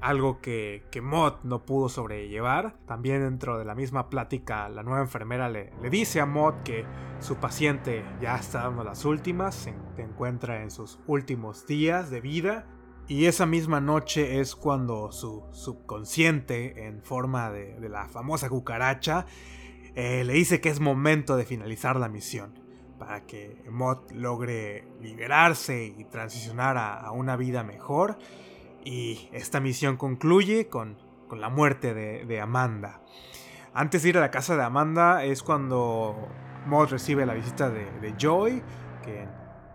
algo 0.00 0.40
que, 0.40 0.84
que 0.90 1.00
Mod 1.00 1.34
no 1.44 1.64
pudo 1.64 1.88
sobrellevar. 1.88 2.76
También 2.84 3.22
dentro 3.22 3.58
de 3.58 3.64
la 3.64 3.74
misma 3.74 4.10
plática, 4.10 4.68
la 4.68 4.82
nueva 4.82 5.00
enfermera 5.00 5.48
le, 5.48 5.72
le 5.80 5.88
dice 5.88 6.20
a 6.20 6.26
Mod 6.26 6.54
que 6.64 6.84
su 7.20 7.36
paciente 7.36 8.04
ya 8.20 8.36
está 8.36 8.64
dando 8.64 8.82
las 8.84 9.04
últimas, 9.04 9.54
se, 9.54 9.74
encuentra 9.96 10.62
en 10.62 10.70
sus 10.70 10.98
últimos 11.06 11.66
días 11.66 12.10
de 12.10 12.20
vida. 12.20 12.66
Y 13.06 13.26
esa 13.26 13.46
misma 13.46 13.80
noche 13.80 14.40
es 14.40 14.56
cuando 14.56 15.12
su 15.12 15.44
subconsciente, 15.52 16.86
en 16.86 17.02
forma 17.02 17.50
de, 17.50 17.76
la 17.88 18.08
famosa 18.08 18.48
cucaracha, 18.48 19.26
eh, 19.94 20.24
le 20.24 20.32
dice 20.32 20.60
que 20.60 20.70
es 20.70 20.80
momento 20.80 21.36
de 21.36 21.44
finalizar 21.44 21.96
la 21.96 22.08
misión 22.08 22.63
para 22.98 23.26
que 23.26 23.62
Mod 23.70 24.10
logre 24.12 24.86
liberarse 25.00 25.84
y 25.84 26.04
transicionar 26.04 26.76
a, 26.76 27.10
una 27.10 27.36
vida 27.36 27.62
mejor. 27.64 28.18
Y 28.84 29.28
esta 29.32 29.60
misión 29.60 29.96
concluye 29.96 30.68
con, 30.68 30.96
la 31.30 31.48
muerte 31.48 31.94
de, 31.94 32.40
Amanda. 32.40 33.00
Antes 33.72 34.02
de 34.02 34.10
ir 34.10 34.18
a 34.18 34.20
la 34.20 34.30
casa 34.30 34.56
de 34.56 34.62
Amanda 34.62 35.24
es 35.24 35.42
cuando 35.42 36.28
Maud 36.66 36.90
recibe 36.90 37.26
la 37.26 37.34
visita 37.34 37.70
de, 37.70 38.14
Joy, 38.16 38.62
que 39.02 39.26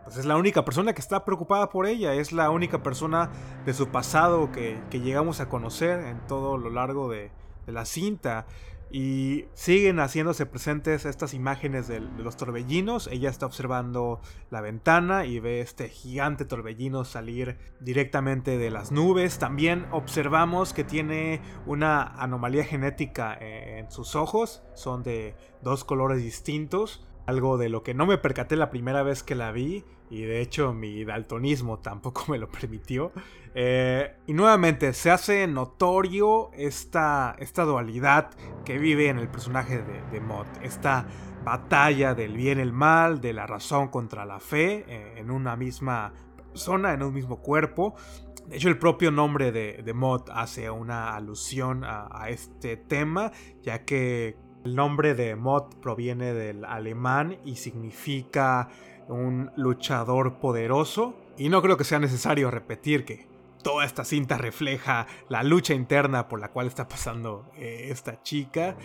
pues, 0.05 0.15
es 0.15 0.25
la 0.25 0.37
única 0.37 0.63
persona 0.63 0.93
que 0.93 1.01
está 1.01 1.25
preocupada 1.25 1.69
por 1.69 1.85
ella, 1.85 2.13
es 2.13 2.31
la 2.31 2.49
única 2.49 2.81
persona 2.81 3.29
de 3.65 3.73
su 3.73 3.89
pasado 3.89 4.51
que, 4.53 4.79
llegamos 4.91 5.41
a 5.41 5.49
conocer 5.49 5.99
en 5.99 6.25
todo 6.27 6.57
lo 6.57 6.69
largo 6.69 7.09
de 7.09 7.31
la 7.67 7.83
cinta. 7.83 8.45
Y 8.91 9.45
siguen 9.53 9.99
haciéndose 9.99 10.45
presentes 10.47 11.05
estas 11.05 11.33
imágenes 11.33 11.87
de, 11.87 11.99
los 11.99 12.37
torbellinos. 12.37 13.07
Ella 13.07 13.29
está 13.29 13.45
observando 13.45 14.19
la 14.49 14.61
ventana 14.61 15.25
y 15.25 15.39
ve 15.39 15.61
este 15.61 15.89
gigante 15.89 16.45
torbellino 16.45 17.05
salir 17.05 17.57
directamente 17.79 18.57
de 18.57 18.71
las 18.71 18.91
nubes. 18.91 19.37
También 19.37 19.85
observamos 19.91 20.73
que 20.73 20.83
tiene 20.83 21.41
una 21.67 22.01
anomalía 22.01 22.63
genética 22.63 23.37
en 23.39 23.91
sus 23.91 24.15
ojos. 24.15 24.63
Son 24.73 25.03
de 25.03 25.35
dos 25.61 25.83
colores 25.83 26.23
distintos. 26.23 27.05
Algo 27.29 27.59
de 27.59 27.69
lo 27.69 27.83
que 27.83 27.93
no 27.93 28.07
me 28.07 28.17
percaté 28.17 28.55
la 28.55 28.71
primera 28.71 29.03
vez 29.03 29.21
que 29.21 29.35
la 29.35 29.51
vi 29.51 29.85
y 30.09 30.23
de 30.23 30.41
hecho 30.41 30.73
mi 30.73 31.03
daltonismo 31.05 31.77
tampoco 31.77 32.25
me 32.29 32.39
lo 32.39 32.49
permitió. 32.49 33.11
Eh, 33.53 34.15
y 34.25 34.33
nuevamente 34.33 34.93
se 34.93 35.11
hace 35.11 35.45
notorio 35.45 36.49
esta, 36.53 37.35
esta 37.37 37.65
dualidad 37.65 38.31
que 38.65 38.79
vive 38.79 39.09
en 39.09 39.19
el 39.19 39.27
personaje 39.27 39.77
de, 39.77 40.01
de 40.09 40.21
esta 40.63 41.05
batalla 41.43 42.15
del 42.15 42.35
bien 42.35 42.57
y 42.57 42.61
el 42.61 42.73
mal, 42.73 43.21
de 43.21 43.33
la 43.33 43.45
razón 43.45 43.89
contra 43.89 44.25
la 44.25 44.39
fe, 44.39 44.85
eh, 44.87 45.13
en 45.17 45.29
una 45.29 45.55
misma 45.55 46.13
persona, 46.35 46.93
en 46.93 47.03
un 47.03 47.13
mismo 47.13 47.41
cuerpo. 47.41 47.93
De 48.47 48.57
hecho, 48.57 48.69
el 48.69 48.79
propio 48.79 49.11
nombre 49.11 49.51
de, 49.51 49.83
de 49.83 50.19
hace 50.33 50.71
una 50.71 51.15
alusión 51.15 51.83
a 51.83 52.29
este 52.29 52.77
tema, 52.77 53.31
ya 53.61 53.85
que 53.85 54.48
el 54.65 54.75
nombre 54.75 55.15
de 55.15 55.35
Mott 55.35 55.75
proviene 55.75 56.33
del 56.33 56.65
alemán 56.65 57.37
y 57.45 57.55
significa 57.55 58.69
un 59.07 59.51
luchador 59.55 60.39
poderoso. 60.39 61.15
Y 61.37 61.49
no 61.49 61.61
creo 61.61 61.77
que 61.77 61.83
sea 61.83 61.99
necesario 61.99 62.51
repetir 62.51 63.05
que 63.05 63.27
toda 63.63 63.85
esta 63.85 64.03
cinta 64.03 64.37
refleja 64.37 65.07
la 65.29 65.43
lucha 65.43 65.73
interna 65.73 66.27
por 66.27 66.39
la 66.39 66.49
cual 66.49 66.67
está 66.67 66.87
pasando 66.87 67.49
eh, 67.55 67.87
esta 67.89 68.21
chica. 68.21 68.75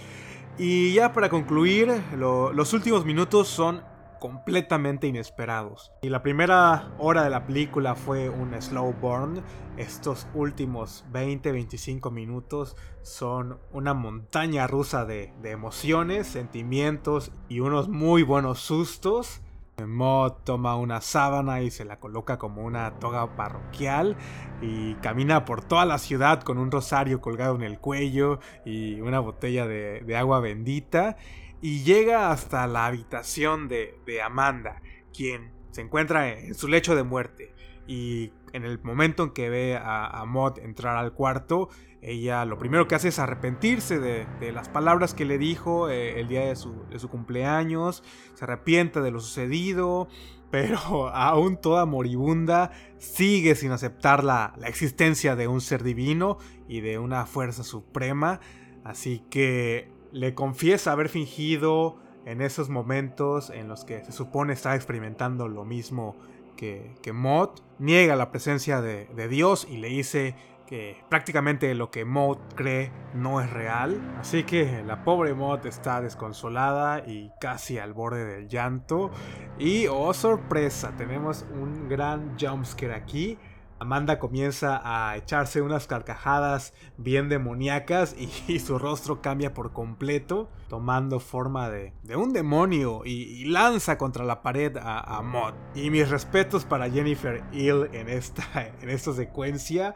Y 0.59 0.95
ya 0.95 1.13
para 1.13 1.29
concluir, 1.29 1.93
los 2.17 2.73
últimos 2.73 3.05
minutos 3.05 3.49
son 3.49 3.83
completamente 4.25 5.07
inesperados. 5.07 5.93
Y 6.01 6.09
la 6.09 6.23
primera 6.23 6.95
hora 6.97 7.25
de 7.25 7.29
la 7.29 7.45
película 7.47 7.95
fue 7.95 8.31
un 8.31 8.55
slow 8.59 8.95
burn. 8.95 9.43
Estos 9.77 10.27
últimos 10.33 11.05
20-25 11.13 12.11
minutos 12.11 12.75
son 13.03 13.59
una 13.71 13.93
montaña 13.93 14.67
rusa 14.67 15.05
de 15.05 15.31
emociones, 15.45 16.27
sentimientos 16.27 17.33
y 17.51 17.61
unos 17.61 17.91
muy 17.91 18.23
buenos 18.23 18.61
sustos. 18.61 19.43
Mod 19.83 20.33
toma 20.45 20.77
una 20.77 21.01
sábana 21.01 21.63
y 21.63 21.71
se 21.71 21.85
la 21.85 21.99
coloca 21.99 22.39
como 22.39 22.63
una 22.63 22.99
toga 23.01 23.35
parroquial 23.35 24.17
y 24.63 24.95
camina 24.97 25.45
por 25.45 25.65
toda 25.65 25.85
la 25.85 25.99
ciudad 25.99 26.43
con 26.43 26.59
un 26.59 26.71
rosario 26.71 27.21
colgado 27.21 27.57
en 27.57 27.63
el 27.63 27.79
cuello 27.81 28.39
y 28.65 29.01
una 29.01 29.19
botella 29.19 29.67
de, 29.67 30.17
agua 30.17 30.39
bendita 30.39 31.17
y 31.65 31.83
llega 31.83 32.31
hasta 32.31 32.67
la 32.67 32.85
habitación 32.85 33.69
de, 33.69 33.97
Amanda, 34.23 34.83
quien 35.17 35.51
se 35.71 35.81
encuentra 35.81 36.29
en 36.29 36.55
su 36.55 36.69
lecho 36.69 36.95
de 36.95 37.05
muerte. 37.05 37.55
Y 37.87 38.33
en 38.53 38.67
el 38.67 38.83
momento 38.83 39.23
en 39.23 39.31
que 39.31 39.49
ve 39.49 39.75
a, 39.75 40.05
a 40.05 40.27
Mod 40.27 40.59
entrar 40.59 40.99
al 40.99 41.15
cuarto, 41.15 41.71
ella 42.03 42.45
lo 42.45 42.59
primero 42.59 42.87
que 42.87 42.97
hace 42.97 43.09
es 43.09 43.19
arrepentirse 43.19 43.99
de, 43.99 44.53
las 44.53 44.69
palabras 44.69 45.15
que 45.15 45.25
le 45.25 45.39
dijo 45.39 45.89
eh, 45.89 46.21
el 46.21 46.29
día 46.29 46.45
de 46.45 46.55
su, 46.55 47.09
cumpleaños, 47.11 48.05
se 48.35 48.45
arrepiente 48.45 49.01
de 49.01 49.11
lo 49.11 49.21
sucedido, 49.21 50.09
pero 50.51 51.09
aún 51.15 51.57
toda 51.57 51.87
moribunda 51.87 52.73
sigue 52.99 53.55
sin 53.55 53.71
aceptar 53.71 54.23
la, 54.23 54.53
la 54.59 54.69
existencia 54.69 55.35
de 55.35 55.49
un 55.49 55.63
ser 55.63 55.83
divino 55.83 56.37
y 56.69 56.83
de 56.83 56.99
una 56.99 57.25
fuerza 57.25 57.65
suprema, 57.65 58.39
así 58.85 59.23
que 59.31 59.94
le 60.15 60.33
confiesa 60.35 60.93
haber 60.93 61.09
fingido 61.09 61.97
en 62.25 62.41
esos 62.41 62.71
momentos 62.71 63.51
en 63.51 63.69
los 63.69 63.85
que 63.85 64.05
se 64.05 64.13
supone 64.13 64.53
está 64.53 64.77
experimentando 64.77 65.49
lo 65.49 65.65
mismo 65.65 66.17
que, 66.57 66.95
que 67.03 67.13
Mod, 67.13 67.51
niega 67.81 68.15
la 68.15 68.31
presencia 68.31 68.81
de, 68.81 69.07
de 69.07 69.29
Dios 69.29 69.67
y 69.69 69.79
le 69.79 69.89
dice 69.89 70.37
que 70.69 70.97
prácticamente 71.09 71.75
lo 71.75 71.91
que 71.91 72.05
Maud 72.05 72.39
cree 72.55 72.91
no 73.13 73.41
es 73.41 73.51
real. 73.51 74.01
Así 74.19 74.45
que 74.45 74.83
la 74.87 75.05
pobre 75.05 75.35
Maud 75.35 75.67
está 75.67 76.01
desconsolada 76.01 77.01
y 77.07 77.31
casi 77.41 77.79
al 77.79 77.93
borde 77.93 78.25
del 78.25 78.49
llanto. 78.49 79.11
Y 79.59 79.89
oh 79.89 80.15
sorpresa, 80.15 80.95
tenemos 80.97 81.45
un 81.53 81.89
gran 81.89 82.39
jumpscare 82.39 82.95
aquí. 82.95 83.37
Amanda 83.79 84.19
comienza 84.19 84.81
a 84.85 85.17
echarse 85.17 85.61
unas 85.61 85.87
carcajadas 85.87 86.75
bien 86.97 87.29
demoníacas 87.29 88.15
y, 88.19 88.59
su 88.61 88.79
rostro 88.79 89.21
cambia 89.21 89.53
por 89.53 89.73
completo, 89.73 90.49
tomando 90.69 91.21
forma 91.21 91.71
de, 91.71 91.93
un 92.17 92.33
demonio 92.33 93.03
y, 93.05 93.45
lanza 93.47 93.99
contra 93.99 94.25
la 94.25 94.43
pared 94.43 94.77
a, 94.81 95.21
Maud. 95.23 95.55
Y 95.75 95.91
mis 95.91 96.09
respetos 96.09 96.65
para 96.65 96.91
Jennifer 96.91 97.43
Hill 97.53 97.89
en 97.93 98.09
esta, 98.09 98.45
en 98.81 98.91
esta 98.91 99.13
secuencia 99.13 99.95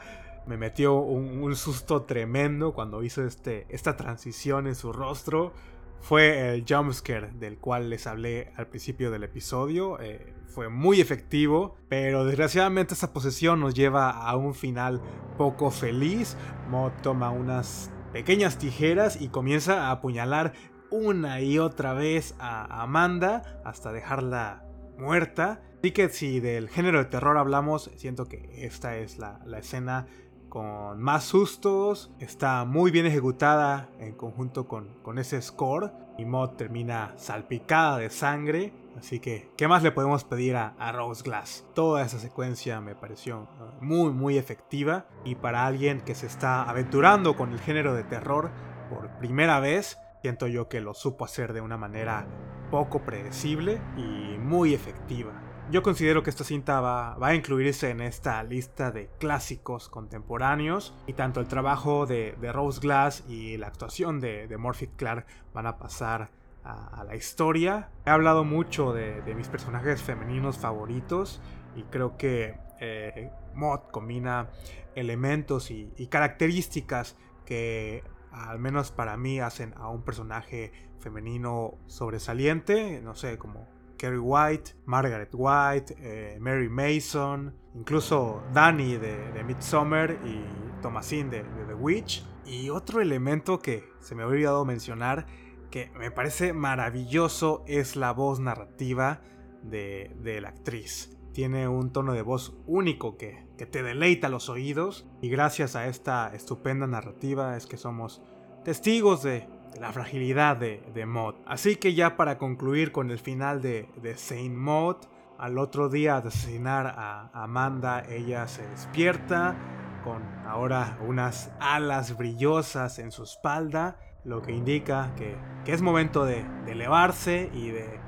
me 0.49 0.57
metió 0.57 0.95
un, 0.95 1.55
susto 1.55 2.03
tremendo 2.03 2.73
cuando 2.73 3.03
hizo 3.03 3.25
este, 3.25 3.67
esta 3.69 3.97
transición 3.97 4.67
en 4.67 4.75
su 4.75 4.93
rostro. 4.93 5.53
Fue 6.01 6.55
el 6.55 6.65
jumpscare 6.69 7.31
del 7.33 7.59
cual 7.59 7.91
les 7.91 8.07
hablé 8.07 8.53
al 8.57 8.67
principio 8.69 9.11
del 9.11 9.25
episodio. 9.25 10.01
Eh, 10.01 10.33
fue 10.47 10.69
muy 10.69 11.01
efectivo, 11.01 11.77
pero 11.89 12.25
desgraciadamente 12.25 12.95
esta 12.95 13.13
posesión 13.13 13.61
nos 13.61 13.75
lleva 13.75 14.11
a 14.11 14.37
un 14.37 14.55
final 14.55 15.01
poco 15.37 15.71
feliz. 15.71 16.37
Mo 16.69 16.93
toma 17.03 17.31
unas 17.31 17.91
pequeñas 18.13 18.59
tijeras 18.59 19.21
y 19.21 19.29
comienza 19.29 19.89
a 19.89 19.91
apuñalar 19.91 20.53
una 20.91 21.41
y 21.41 21.59
otra 21.59 21.93
vez 21.93 22.35
a 22.39 22.83
Amanda 22.83 23.61
hasta 23.65 23.93
dejarla 23.93 24.65
muerta. 24.97 25.61
Así 25.79 25.93
que 25.93 26.09
si 26.09 26.41
del 26.41 26.69
género 26.69 26.99
de 26.99 27.05
terror 27.05 27.39
hablamos, 27.39 27.91
siento 27.97 28.27
que 28.27 28.65
esta 28.67 28.97
es 28.97 29.19
la, 29.19 29.41
la 29.45 29.59
escena 29.59 30.07
con 30.49 31.01
más 31.01 31.25
sustos, 31.25 32.11
está 32.21 32.65
muy 32.65 32.91
bien 32.91 33.07
ejecutada 33.07 33.89
en 33.99 34.15
conjunto 34.15 34.67
con, 34.67 34.95
con 35.03 35.19
ese 35.19 35.41
score 35.43 35.93
y 36.19 36.25
Mod 36.25 36.51
termina 36.57 37.13
salpicada 37.17 37.99
de 37.99 38.11
sangre, 38.11 38.73
así 38.97 39.21
que 39.21 39.51
¿qué 39.57 39.69
más 39.69 39.83
le 39.83 39.93
podemos 39.93 40.25
pedir 40.25 40.57
a, 40.57 40.93
Rose 40.93 41.23
Glass? 41.23 41.65
Toda 41.75 42.03
esa 42.03 42.19
secuencia 42.19 42.81
me 42.81 42.95
pareció 42.95 43.49
uh, 43.61 43.85
muy 43.85 44.13
muy 44.13 44.37
efectiva 44.37 45.07
y 45.25 45.37
para 45.37 45.65
alguien 45.65 46.01
que 46.01 46.15
se 46.15 46.27
está 46.27 46.65
aventurando 46.65 47.37
con 47.37 47.53
el 47.53 47.61
género 47.61 47.95
de 47.95 48.03
terror 48.03 48.51
por 48.91 49.09
primera 49.19 49.61
vez, 49.61 49.99
siento 50.23 50.49
yo 50.49 50.69
que 50.69 50.81
lo 50.81 50.95
supo 50.95 51.25
hacer 51.25 51.53
de 51.53 51.61
una 51.61 51.77
manera 51.77 52.27
poco 52.71 53.03
predecible 53.03 53.81
y 53.97 54.39
muy 54.39 54.75
efectiva. 54.75 55.48
Yo 55.71 55.83
considero 55.83 56.23
que 56.23 56.31
esta 56.31 56.45
cinta 56.45 56.81
va, 56.81 57.15
a 57.21 57.35
incluirse 57.35 57.91
en 57.91 58.01
esta 58.01 58.43
lista 58.43 58.91
de 58.91 59.11
clásicos 59.19 59.91
contemporáneos 59.91 60.95
y 61.07 61.13
tanto 61.13 61.41
el 61.41 61.47
trabajo 61.47 62.07
de, 62.07 62.35
Rose 62.41 62.81
Glass 62.81 63.23
y 63.29 63.59
la 63.59 63.67
actuación 63.67 64.19
de, 64.19 64.49
de 64.49 64.89
Clark 64.97 65.27
van 65.53 65.67
a 65.67 65.77
pasar 65.77 66.31
a, 66.65 67.05
la 67.05 67.17
historia. 67.17 67.91
He 68.07 68.11
hablado 68.11 68.45
mucho 68.45 68.95
de, 68.95 69.23
mis 69.37 69.49
personajes 69.49 70.03
femeninos 70.03 70.57
favoritos 70.57 71.43
y 71.77 71.83
creo 71.83 72.17
que 72.17 72.57
eh, 72.81 73.31
Mod 73.55 73.91
combina 73.91 74.49
elementos 74.95 75.71
y, 75.71 75.93
y 75.99 76.07
características 76.07 77.15
que 77.45 78.05
al 78.33 78.59
menos 78.59 78.91
para 78.91 79.19
mí 79.19 79.39
hacen 79.39 79.75
a 79.77 79.91
un 79.91 80.03
personaje 80.03 80.73
femenino 80.99 81.75
sobresaliente, 81.87 83.03
no 83.03 83.15
sé, 83.15 83.37
como 83.37 83.78
Kerry 83.99 84.19
White, 84.19 84.77
Margaret 84.87 85.31
White, 85.35 85.95
eh, 85.99 86.39
Mary 86.41 86.69
Mason, 86.69 87.55
incluso 87.75 88.43
Danny 88.55 88.97
de, 88.97 89.33
de 89.33 89.45
Midsommar 89.45 90.19
y 90.25 90.43
Thomasine 90.81 91.29
de, 91.31 91.43
The 91.67 91.75
Witch. 91.75 92.25
Y 92.47 92.71
otro 92.71 93.03
elemento 93.03 93.59
que 93.59 93.85
se 94.01 94.15
me 94.15 94.23
había 94.23 94.35
olvidado 94.35 94.65
mencionar, 94.65 95.27
que 95.71 95.91
me 95.99 96.11
parece 96.11 96.55
maravilloso, 96.55 97.63
es 97.67 97.97
la 97.97 98.13
voz 98.13 98.41
narrativa 98.41 99.21
de, 99.63 100.39
la 100.41 100.49
actriz. 100.49 101.15
Tiene 101.33 101.69
un 101.69 101.93
tono 101.93 102.15
de 102.15 102.23
voz 102.23 102.57
único 102.67 103.19
que, 103.19 103.47
que 103.59 103.67
te 103.67 103.83
deleita 103.83 104.29
los 104.29 104.49
oídos 104.49 105.07
y 105.21 105.29
gracias 105.29 105.77
a 105.77 105.87
esta 105.87 106.35
estupenda 106.35 106.87
narrativa 106.87 107.57
es 107.57 107.67
que 107.67 107.77
somos 107.77 108.23
testigos 108.65 109.23
de, 109.23 109.47
la 109.81 109.93
fragilidad 109.93 110.57
de, 110.57 110.83
de 110.95 111.07
Maud. 111.07 111.35
Así 111.47 111.77
que 111.77 111.95
ya 111.95 112.17
para 112.17 112.39
concluir 112.39 112.93
con 112.93 113.11
el 113.11 113.19
final 113.19 113.63
de, 113.63 113.89
de 114.03 114.17
Saint 114.17 114.55
Maud, 114.55 114.97
al 115.39 115.57
otro 115.59 115.89
día 115.89 116.21
de 116.21 116.29
asesinar 116.29 116.87
a 116.87 117.31
Amanda, 117.33 118.05
ella 118.09 118.49
se 118.49 118.67
despierta 118.67 119.57
con 120.03 120.23
ahora 120.47 120.99
unas 121.07 121.53
alas 121.61 122.17
brillosas 122.17 122.99
en 122.99 123.13
su 123.13 123.23
espalda, 123.23 123.99
lo 124.25 124.43
que 124.43 124.53
indica 124.53 125.15
que, 125.17 125.37
es 125.67 125.83
momento 125.83 126.25
de, 126.25 126.45
elevarse 126.67 127.51
y 127.53 127.71
de 127.71 128.01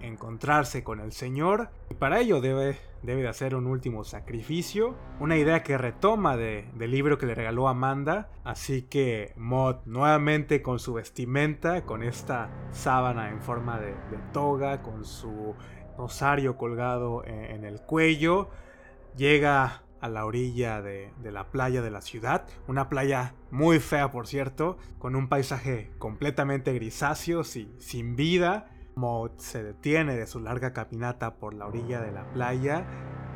encontrarse 0.00 0.82
con 0.82 1.00
el 1.00 1.12
Señor. 1.12 1.70
Y 1.90 1.94
para 1.94 2.20
ello 2.20 2.40
debe, 2.40 2.78
debe 3.02 3.22
de 3.22 3.28
hacer 3.28 3.54
un 3.54 3.66
último 3.66 4.04
sacrificio, 4.04 4.96
una 5.20 5.36
idea 5.36 5.62
que 5.62 5.78
retoma 5.78 6.36
del 6.36 6.90
libro 6.90 7.18
que 7.18 7.26
le 7.26 7.34
regaló 7.34 7.68
Amanda. 7.68 8.30
Así 8.44 8.82
que 8.82 9.32
Mod 9.36 9.76
nuevamente 9.84 10.62
con 10.62 10.78
su 10.78 10.94
vestimenta, 10.94 11.84
con 11.84 12.02
esta 12.02 12.50
sábana 12.70 13.30
en 13.30 13.40
forma 13.40 13.80
de, 13.80 13.94
toga, 14.32 14.82
con 14.82 15.04
su 15.04 15.54
rosario 15.96 16.56
colgado 16.56 17.24
en 17.24 17.64
el 17.64 17.80
cuello, 17.80 18.48
llega 19.16 19.82
a 20.02 20.08
la 20.08 20.26
orilla 20.26 20.82
de, 20.82 21.12
la 21.22 21.50
playa 21.50 21.80
de 21.80 21.90
la 21.90 22.00
ciudad. 22.00 22.44
Una 22.66 22.88
playa 22.88 23.34
muy 23.52 23.78
fea, 23.78 24.10
por 24.10 24.26
cierto, 24.26 24.76
con 24.98 25.14
un 25.14 25.28
paisaje 25.28 25.92
completamente 25.98 26.72
grisáceo, 26.72 27.42
y 27.42 27.68
sin 27.78 28.16
vida. 28.16 28.68
Maud 28.94 29.32
se 29.38 29.62
detiene 29.62 30.16
de 30.16 30.26
su 30.26 30.40
larga 30.40 30.72
caminata 30.72 31.36
por 31.36 31.54
la 31.54 31.66
orilla 31.66 32.00
de 32.00 32.12
la 32.12 32.24
playa 32.32 32.86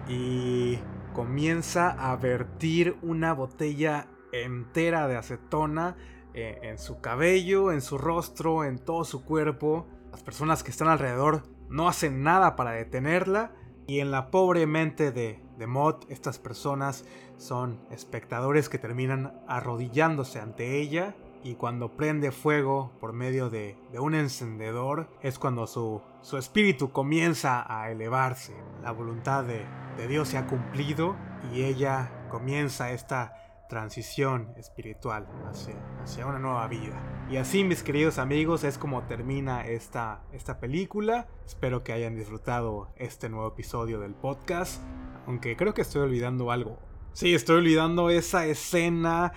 y 0.09 0.78
comienza 1.14 1.90
a 1.90 2.16
vertir 2.16 2.96
una 3.02 3.32
botella 3.32 4.09
entera 4.32 5.09
de 5.09 5.16
acetona 5.16 5.96
eh, 6.34 6.59
en 6.62 6.78
su 6.78 7.00
cabello, 7.00 7.72
en 7.72 7.80
su 7.80 7.98
rostro, 7.98 8.64
en 8.64 8.78
todo 8.78 9.04
su 9.04 9.24
cuerpo. 9.24 9.86
Las 10.11 10.22
personas 10.22 10.62
que 10.62 10.70
están 10.70 10.88
alrededor 10.88 11.42
no 11.68 11.88
hacen 11.88 12.22
nada 12.22 12.57
para 12.57 12.72
detenerla 12.72 13.52
y 13.86 14.00
en 14.00 14.11
la 14.11 14.30
pobre 14.30 14.66
mente 14.66 15.12
de, 15.12 15.42
de 15.57 15.94
estas 16.09 16.38
personas 16.38 17.04
son 17.38 17.80
espectadores 17.90 18.68
que 18.68 18.78
terminan 18.78 19.40
arrodillándose 19.46 20.40
ante 20.40 20.80
ella 20.80 21.14
y 21.47 21.55
cuando 21.55 21.97
prende 21.97 22.32
fuego 22.32 22.90
por 22.99 23.12
medio 23.12 23.51
de, 23.51 23.78
un 24.01 24.16
encendedor 24.16 25.09
es 25.22 25.38
cuando 25.38 25.68
su, 25.68 26.03
su, 26.20 26.38
espíritu 26.38 26.90
comienza 26.90 27.64
a 27.68 27.88
elevarse. 27.92 28.53
La 28.82 28.90
voluntad 28.90 29.44
de, 29.44 29.64
de 29.97 30.09
Dios 30.09 30.28
se 30.28 30.38
ha 30.38 30.49
cumplido 30.49 31.14
y 31.53 31.62
ella 31.62 32.26
comienza 32.30 32.90
esta 32.90 33.32
transición 33.68 34.53
espiritual 34.57 35.28
hacia, 35.49 35.76
hacia, 36.03 36.26
una 36.26 36.40
nueva 36.40 36.66
vida. 36.66 37.01
Y 37.30 37.36
así, 37.36 37.62
mis 37.62 37.84
queridos 37.84 38.18
amigos, 38.18 38.64
es 38.64 38.76
como 38.76 39.05
termina 39.05 39.64
esta, 39.66 40.22
esta 40.32 40.59
película. 40.59 41.28
Espero 41.47 41.84
que 41.84 41.92
hayan 41.92 42.16
disfrutado 42.16 42.88
este 42.97 43.28
nuevo 43.28 43.47
episodio 43.47 44.01
del 44.01 44.14
podcast. 44.14 44.82
Aunque 45.28 45.57
creo 45.57 45.74
que 45.74 45.82
estoy 45.82 46.03
olvidando 46.03 46.51
algo. 46.51 46.80
Sí, 47.12 47.34
estoy 47.34 47.59
olvidando 47.59 48.11
esa 48.11 48.47
escena 48.47 49.32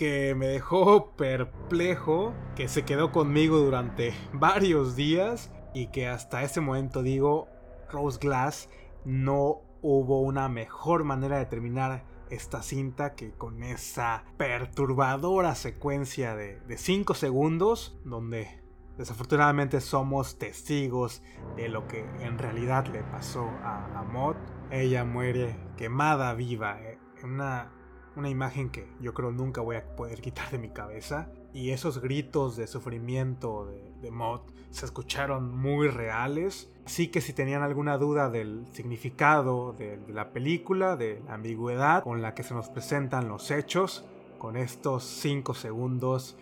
que 0.00 0.34
me 0.34 0.46
dejó 0.46 1.10
perplejo, 1.10 2.32
que 2.56 2.68
se 2.68 2.86
quedó 2.86 3.12
conmigo 3.12 3.58
durante 3.58 4.14
varios 4.32 4.96
días 4.96 5.52
y 5.74 5.88
que 5.88 6.08
hasta 6.08 6.42
ese 6.42 6.62
momento 6.62 7.02
digo, 7.02 7.48
Rose 7.90 8.18
Glass, 8.18 8.70
no 9.04 9.60
hubo 9.82 10.22
una 10.22 10.48
mejor 10.48 11.04
manera 11.04 11.36
de 11.36 11.44
terminar 11.44 12.06
esta 12.30 12.62
cinta 12.62 13.14
que 13.14 13.32
con 13.32 13.62
esa 13.62 14.24
perturbadora 14.38 15.54
secuencia 15.54 16.34
de 16.34 16.78
5 16.78 17.12
segundos 17.12 18.00
donde 18.02 18.58
desafortunadamente 18.96 19.82
somos 19.82 20.38
testigos 20.38 21.22
de 21.56 21.68
lo 21.68 21.86
que 21.86 22.06
en 22.20 22.38
realidad 22.38 22.86
le 22.86 23.02
pasó 23.02 23.42
a, 23.62 23.84
a 24.00 24.34
ella 24.70 25.04
muere 25.04 25.58
quemada 25.76 26.32
viva. 26.32 26.80
Eh, 26.80 26.98
una, 27.22 27.70
una 28.16 28.28
imagen 28.28 28.70
que 28.70 28.88
yo 29.00 29.14
creo 29.14 29.30
nunca 29.30 29.60
voy 29.60 29.76
a 29.76 29.96
poder 29.96 30.20
quitar 30.20 30.50
de 30.50 30.58
mi 30.58 30.70
cabeza. 30.70 31.30
Y 31.52 31.70
esos 31.70 32.00
gritos 32.00 32.56
de 32.56 32.66
sufrimiento 32.66 33.66
de, 33.66 33.92
de 34.00 34.10
Mott 34.10 34.52
se 34.70 34.86
escucharon 34.86 35.56
muy 35.56 35.88
reales. 35.88 36.72
Así 36.86 37.08
que 37.08 37.20
si 37.20 37.32
tenían 37.32 37.62
alguna 37.62 37.98
duda 37.98 38.30
del 38.30 38.66
significado 38.72 39.72
de, 39.72 40.00
la 40.08 40.32
película, 40.32 40.96
de 40.96 41.22
la 41.26 41.34
ambigüedad 41.34 42.02
con 42.02 42.22
la 42.22 42.34
que 42.34 42.42
se 42.42 42.54
nos 42.54 42.68
presentan 42.68 43.28
los 43.28 43.50
hechos, 43.50 44.04
con 44.38 44.56
estos 44.56 45.04
5 45.04 45.54
segundos 45.54 46.36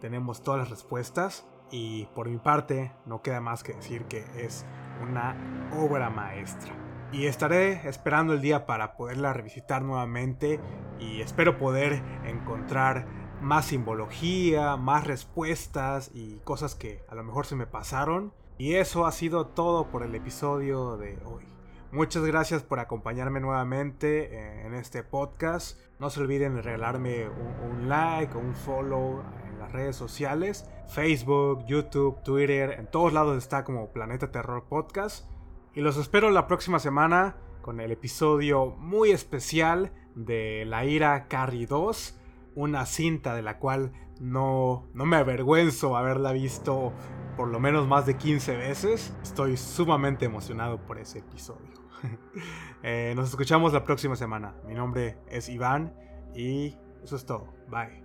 tenemos 0.00 0.42
todas 0.42 0.60
las 0.60 0.70
respuestas. 0.70 1.46
Y 1.70 2.06
por 2.14 2.28
mi 2.28 2.38
parte, 2.38 2.92
no 3.04 3.22
queda 3.22 3.40
más 3.40 3.62
que 3.64 3.74
decir 3.74 4.04
que 4.04 4.24
es 4.36 4.64
una 5.02 5.70
obra 5.76 6.08
maestra 6.08 6.83
y 7.14 7.26
estaré 7.26 7.88
esperando 7.88 8.32
el 8.32 8.40
día 8.40 8.66
para 8.66 8.96
poderla 8.96 9.32
revisitar 9.32 9.82
nuevamente 9.82 10.58
y 10.98 11.20
espero 11.20 11.58
poder 11.58 12.02
encontrar 12.24 13.06
más 13.40 13.66
simbología, 13.66 14.76
más 14.76 15.06
respuestas 15.06 16.10
y 16.12 16.38
cosas 16.42 16.74
que 16.74 17.04
a 17.08 17.14
lo 17.14 17.22
mejor 17.22 17.46
se 17.46 17.54
me 17.54 17.66
pasaron. 17.66 18.32
Y 18.58 18.74
eso 18.74 19.06
ha 19.06 19.12
sido 19.12 19.46
todo 19.46 19.90
por 19.90 20.02
el 20.02 20.14
episodio 20.14 20.96
de 20.96 21.18
hoy. 21.24 21.44
Muchas 21.92 22.24
gracias 22.24 22.64
por 22.64 22.80
acompañarme 22.80 23.38
nuevamente 23.38 24.34
eh, 24.34 24.66
en 24.66 24.74
este 24.74 25.04
podcast. 25.04 25.78
No 26.00 26.10
se 26.10 26.20
olviden 26.20 26.56
de 26.56 26.62
regalarme 26.62 27.28
un, 27.28 27.88
like 27.88 28.36
o 28.36 28.40
un 28.40 28.56
follow 28.56 29.22
en 29.46 29.60
las 29.60 29.70
redes 29.70 29.94
sociales. 29.94 30.68
Facebook, 30.88 31.64
YouTube, 31.66 32.20
Twitter, 32.24 32.72
en 32.72 32.88
todos 32.88 33.12
lados 33.12 33.38
está 33.38 33.62
como 33.62 33.92
Planeta 33.92 34.32
Terror 34.32 34.64
Podcast. 34.64 35.28
Y 35.74 35.80
los 35.80 35.96
espero 35.96 36.30
la 36.30 36.46
próxima 36.46 36.78
semana 36.78 37.36
con 37.60 37.80
el 37.80 37.90
episodio 37.90 38.76
muy 38.78 39.10
especial 39.10 39.92
de 40.14 40.64
La 40.66 40.84
Ira 40.84 41.26
Carrie 41.26 41.66
2, 41.66 42.20
una 42.54 42.86
cinta 42.86 43.34
de 43.34 43.42
la 43.42 43.58
cual 43.58 43.92
no, 44.20 44.86
no 44.94 45.04
me 45.04 45.16
avergüenzo 45.16 45.96
haberla 45.96 46.30
visto 46.30 46.92
por 47.36 47.48
lo 47.48 47.58
menos 47.58 47.88
más 47.88 48.06
de 48.06 48.16
15 48.16 48.56
veces. 48.56 49.16
Estoy 49.24 49.56
sumamente 49.56 50.26
emocionado 50.26 50.78
por 50.86 50.98
ese 50.98 51.18
episodio. 51.20 51.72
Eh, 52.86 53.14
nos 53.16 53.30
escuchamos 53.30 53.72
la 53.72 53.82
próxima 53.82 54.14
semana. 54.14 54.56
Mi 54.66 54.74
nombre 54.74 55.16
es 55.30 55.48
Iván 55.48 55.94
y 56.34 56.76
eso 57.02 57.16
es 57.16 57.24
todo. 57.24 57.54
Bye. 57.70 58.03